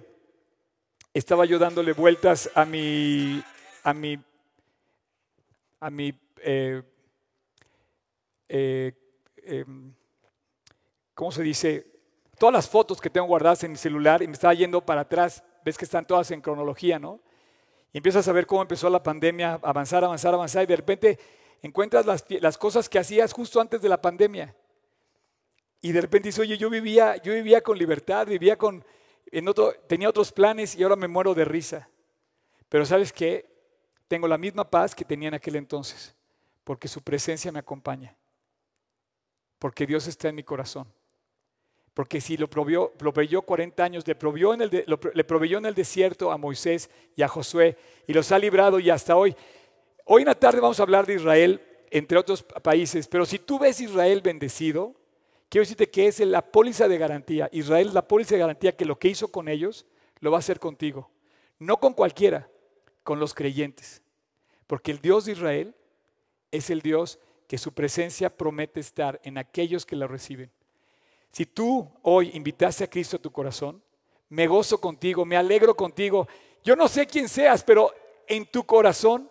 estaba 1.14 1.46
yo 1.46 1.60
dándole 1.60 1.94
vueltas 1.94 2.50
a 2.56 2.66
mi, 2.66 3.44
a 3.84 3.94
mi, 3.94 4.18
a 5.80 5.90
mi, 5.92 6.20
eh, 6.42 6.82
em, 8.48 9.94
¿cómo 11.14 11.32
se 11.32 11.44
dice? 11.44 11.89
Todas 12.40 12.54
las 12.54 12.70
fotos 12.70 13.02
que 13.02 13.10
tengo 13.10 13.28
guardadas 13.28 13.64
en 13.66 13.72
mi 13.72 13.78
celular 13.78 14.24
y 14.24 14.28
me 14.28 14.34
estaba 14.34 14.54
yendo 14.54 14.80
para 14.80 15.02
atrás. 15.02 15.44
Ves 15.66 15.78
que 15.78 15.84
están 15.84 16.08
todas 16.08 16.32
en 16.32 16.40
cronología, 16.40 16.98
¿no? 16.98 17.20
Y 17.92 17.98
empiezas 17.98 18.28
a 18.30 18.32
ver 18.32 18.48
cómo 18.48 18.62
empezó 18.62 18.90
la 18.90 19.04
pandemia, 19.04 19.60
avanzar, 19.62 20.06
avanzar, 20.06 20.34
avanzar, 20.34 20.64
y 20.64 20.68
de 20.68 20.76
repente 20.78 21.20
encuentras 21.62 22.06
las, 22.06 22.58
cosas 22.58 22.88
que 22.88 22.98
hacías 22.98 23.34
justo 23.34 23.60
antes 23.60 23.82
de 23.82 23.90
la 23.90 24.02
pandemia. 24.02 24.56
Y 25.82 25.92
de 25.92 26.00
repente 26.00 26.30
dices, 26.30 26.40
oye, 26.40 26.58
yo 26.58 26.70
vivía, 26.70 27.18
yo 27.18 27.34
vivía 27.34 27.62
con 27.62 27.78
libertad, 27.78 28.26
vivía 28.26 28.58
con, 28.58 28.86
en 29.32 29.48
otro, 29.48 29.74
tenía 29.88 30.08
otros 30.08 30.32
planes 30.32 30.76
y 30.76 30.84
ahora 30.84 30.96
me 30.96 31.10
muero 31.10 31.34
de 31.34 31.44
risa. 31.44 31.90
Pero 32.70 32.86
sabes 32.86 33.12
qué? 33.12 33.50
Tengo 34.08 34.30
la 34.30 34.38
misma 34.38 34.70
paz 34.70 34.96
que 34.96 35.04
tenía 35.04 35.28
en 35.28 35.34
aquel 35.34 35.58
entonces, 35.58 36.16
porque 36.64 36.88
su 36.88 37.02
presencia 37.02 37.52
me 37.52 37.60
acompaña, 37.60 38.16
porque 39.58 39.86
Dios 39.86 40.08
está 40.08 40.30
en 40.30 40.36
mi 40.36 40.44
corazón. 40.44 40.88
Porque 42.00 42.22
si 42.22 42.38
lo, 42.38 42.50
proveyó 42.50 43.42
40 43.42 43.84
años, 43.84 44.08
le, 44.08 44.14
en 44.14 44.62
el 44.62 45.26
proveyó 45.26 45.58
en 45.58 45.66
el 45.66 45.76
desierto 45.76 46.32
a 46.32 46.38
Moisés 46.38 46.90
y 47.14 47.24
a 47.24 47.28
Josué 47.28 47.76
y 48.08 48.14
los 48.14 48.32
ha 48.32 48.40
librado 48.40 48.80
y 48.80 48.90
hasta 48.90 49.18
hoy. 49.18 49.36
Hoy 50.06 50.22
en 50.22 50.30
la 50.30 50.40
tarde 50.40 50.62
vamos 50.62 50.80
a 50.80 50.84
hablar 50.84 51.06
de 51.06 51.16
Israel, 51.16 51.62
entre 51.92 52.18
otros 52.18 52.42
países, 52.42 53.06
pero 53.06 53.26
si 53.26 53.38
tú 53.38 53.60
ves 53.60 53.82
Israel 53.82 54.22
bendecido, 54.22 54.96
quiero 55.50 55.64
decirte 55.64 55.90
que 55.90 56.08
es 56.08 56.22
la 56.22 56.42
póliza 56.42 56.88
de 56.88 56.98
garantía. 56.98 57.50
Israel 57.52 57.90
es 57.90 57.94
la 57.94 58.08
póliza 58.08 58.36
de 58.36 58.40
garantía 58.40 58.78
que 58.78 58.86
lo 58.86 58.98
que 58.98 59.10
hizo 59.10 59.28
con 59.28 59.50
ellos, 59.50 59.86
lo 60.22 60.32
va 60.32 60.38
a 60.38 60.40
hacer 60.40 60.58
contigo. 60.58 61.12
No 61.58 61.82
con 61.82 61.92
cualquiera, 61.92 62.50
con 63.04 63.20
los 63.20 63.34
creyentes. 63.34 64.02
Porque 64.68 64.92
el 64.92 65.00
Dios 65.00 65.26
de 65.26 65.34
Israel 65.34 65.76
es 66.50 66.70
el 66.70 66.82
Dios 66.82 67.20
que 67.46 67.58
su 67.58 67.74
presencia 67.74 68.30
promete 68.30 68.80
estar 68.80 69.20
en 69.26 69.38
aquellos 69.38 69.86
que 69.86 69.98
la 69.98 70.08
reciben. 70.08 70.50
Si 71.32 71.46
tú 71.46 71.88
hoy 72.04 72.32
invitaste 72.34 72.84
a 72.84 72.90
Cristo 72.90 73.18
a 73.18 73.22
tu 73.22 73.32
corazón, 73.32 73.82
me 74.30 74.48
gozo 74.48 74.80
contigo, 74.80 75.26
me 75.26 75.38
alegro 75.38 75.76
contigo. 75.76 76.28
Yo 76.64 76.76
no 76.76 76.88
sé 76.88 77.08
quién 77.08 77.30
seas, 77.30 77.64
pero 77.64 77.94
en 78.28 78.46
tu 78.46 78.64
corazón 78.64 79.30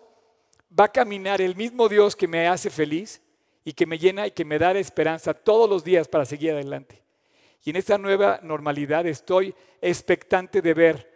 va 0.77 0.85
a 0.85 0.91
caminar 0.91 1.41
el 1.41 1.55
mismo 1.55 1.89
Dios 1.89 2.15
que 2.15 2.27
me 2.27 2.47
hace 2.47 2.69
feliz 2.69 3.21
y 3.63 3.73
que 3.73 3.85
me 3.85 3.97
llena 3.97 4.27
y 4.27 4.31
que 4.31 4.45
me 4.45 4.59
da 4.59 4.71
esperanza 4.71 5.33
todos 5.33 5.69
los 5.69 5.83
días 5.83 6.07
para 6.07 6.25
seguir 6.25 6.51
adelante. 6.51 7.03
Y 7.63 7.71
en 7.71 7.75
esta 7.75 7.97
nueva 7.97 8.39
normalidad 8.41 9.05
estoy 9.05 9.53
expectante 9.81 10.61
de 10.61 10.73
ver 10.73 11.09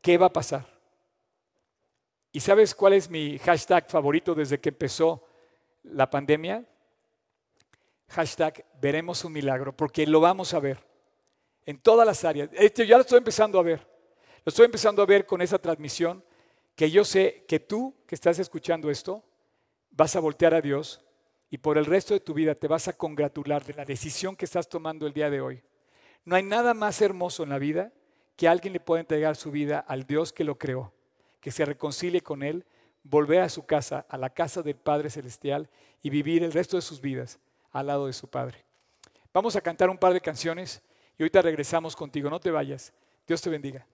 qué 0.00 0.16
va 0.16 0.26
a 0.26 0.32
pasar. 0.32 0.66
¿Y 2.32 2.40
sabes 2.40 2.74
cuál 2.74 2.94
es 2.94 3.08
mi 3.08 3.38
hashtag 3.38 3.88
favorito 3.90 4.34
desde 4.34 4.60
que 4.60 4.70
empezó 4.70 5.24
la 5.82 6.10
pandemia? 6.10 6.64
Hashtag 8.14 8.64
veremos 8.80 9.24
un 9.24 9.32
milagro, 9.32 9.76
porque 9.76 10.06
lo 10.06 10.20
vamos 10.20 10.54
a 10.54 10.60
ver 10.60 10.78
en 11.66 11.78
todas 11.78 12.06
las 12.06 12.24
áreas. 12.24 12.48
Este, 12.52 12.86
ya 12.86 12.96
lo 12.96 13.00
estoy 13.00 13.18
empezando 13.18 13.58
a 13.58 13.62
ver. 13.64 13.84
Lo 14.44 14.50
estoy 14.50 14.66
empezando 14.66 15.02
a 15.02 15.06
ver 15.06 15.26
con 15.26 15.42
esa 15.42 15.58
transmisión 15.58 16.22
que 16.76 16.92
yo 16.92 17.04
sé 17.04 17.44
que 17.48 17.58
tú 17.58 17.92
que 18.06 18.14
estás 18.14 18.38
escuchando 18.38 18.88
esto, 18.88 19.24
vas 19.90 20.14
a 20.14 20.20
voltear 20.20 20.54
a 20.54 20.60
Dios 20.60 21.04
y 21.50 21.58
por 21.58 21.76
el 21.76 21.86
resto 21.86 22.14
de 22.14 22.20
tu 22.20 22.34
vida 22.34 22.54
te 22.54 22.68
vas 22.68 22.86
a 22.86 22.92
congratular 22.92 23.64
de 23.64 23.74
la 23.74 23.84
decisión 23.84 24.36
que 24.36 24.44
estás 24.44 24.68
tomando 24.68 25.08
el 25.08 25.12
día 25.12 25.28
de 25.28 25.40
hoy. 25.40 25.64
No 26.24 26.36
hay 26.36 26.44
nada 26.44 26.72
más 26.72 27.02
hermoso 27.02 27.42
en 27.42 27.48
la 27.48 27.58
vida 27.58 27.92
que 28.36 28.46
alguien 28.46 28.74
le 28.74 28.80
pueda 28.80 29.00
entregar 29.00 29.34
su 29.34 29.50
vida 29.50 29.80
al 29.80 30.06
Dios 30.06 30.32
que 30.32 30.44
lo 30.44 30.56
creó, 30.56 30.92
que 31.40 31.50
se 31.50 31.64
reconcilie 31.64 32.20
con 32.20 32.44
Él, 32.44 32.64
volver 33.02 33.40
a 33.40 33.48
su 33.48 33.66
casa, 33.66 34.06
a 34.08 34.16
la 34.16 34.30
casa 34.30 34.62
del 34.62 34.76
Padre 34.76 35.10
Celestial 35.10 35.68
y 36.00 36.10
vivir 36.10 36.44
el 36.44 36.52
resto 36.52 36.76
de 36.76 36.82
sus 36.82 37.00
vidas 37.00 37.40
al 37.74 37.88
lado 37.88 38.06
de 38.06 38.14
su 38.14 38.28
Padre. 38.28 38.64
Vamos 39.34 39.56
a 39.56 39.60
cantar 39.60 39.90
un 39.90 39.98
par 39.98 40.14
de 40.14 40.20
canciones 40.20 40.80
y 41.18 41.22
ahorita 41.22 41.42
regresamos 41.42 41.94
contigo. 41.94 42.30
No 42.30 42.40
te 42.40 42.50
vayas. 42.50 42.94
Dios 43.26 43.42
te 43.42 43.50
bendiga. 43.50 43.86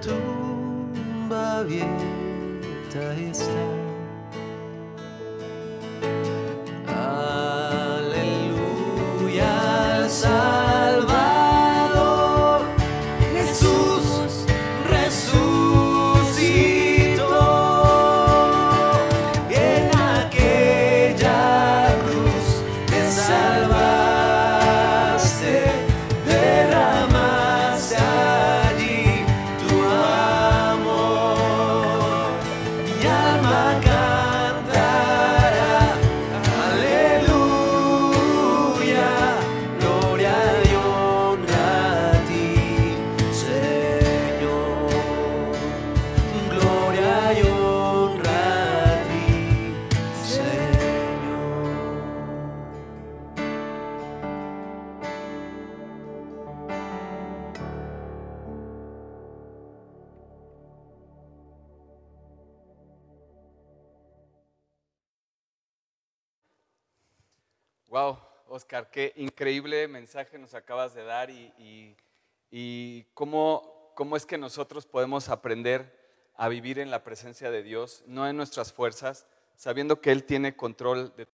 tumba 0.00 1.62
bien. 1.64 2.15
qué 68.96 69.12
increíble 69.16 69.88
mensaje 69.88 70.38
nos 70.38 70.54
acabas 70.54 70.94
de 70.94 71.04
dar 71.04 71.28
y, 71.28 73.04
cómo, 73.12 73.92
cómo, 73.94 74.16
es 74.16 74.24
que 74.24 74.38
nosotros 74.38 74.86
podemos 74.86 75.28
aprender 75.28 75.94
a 76.34 76.48
vivir 76.48 76.78
en 76.78 76.90
la 76.90 77.04
presencia 77.04 77.50
de 77.50 77.62
Dios, 77.62 78.02
no 78.06 78.26
en 78.26 78.38
nuestras 78.38 78.72
fuerzas, 78.72 79.26
sabiendo 79.54 80.00
que 80.00 80.12
Él 80.12 80.24
tiene 80.24 80.56
control 80.56 81.14
de 81.14 81.24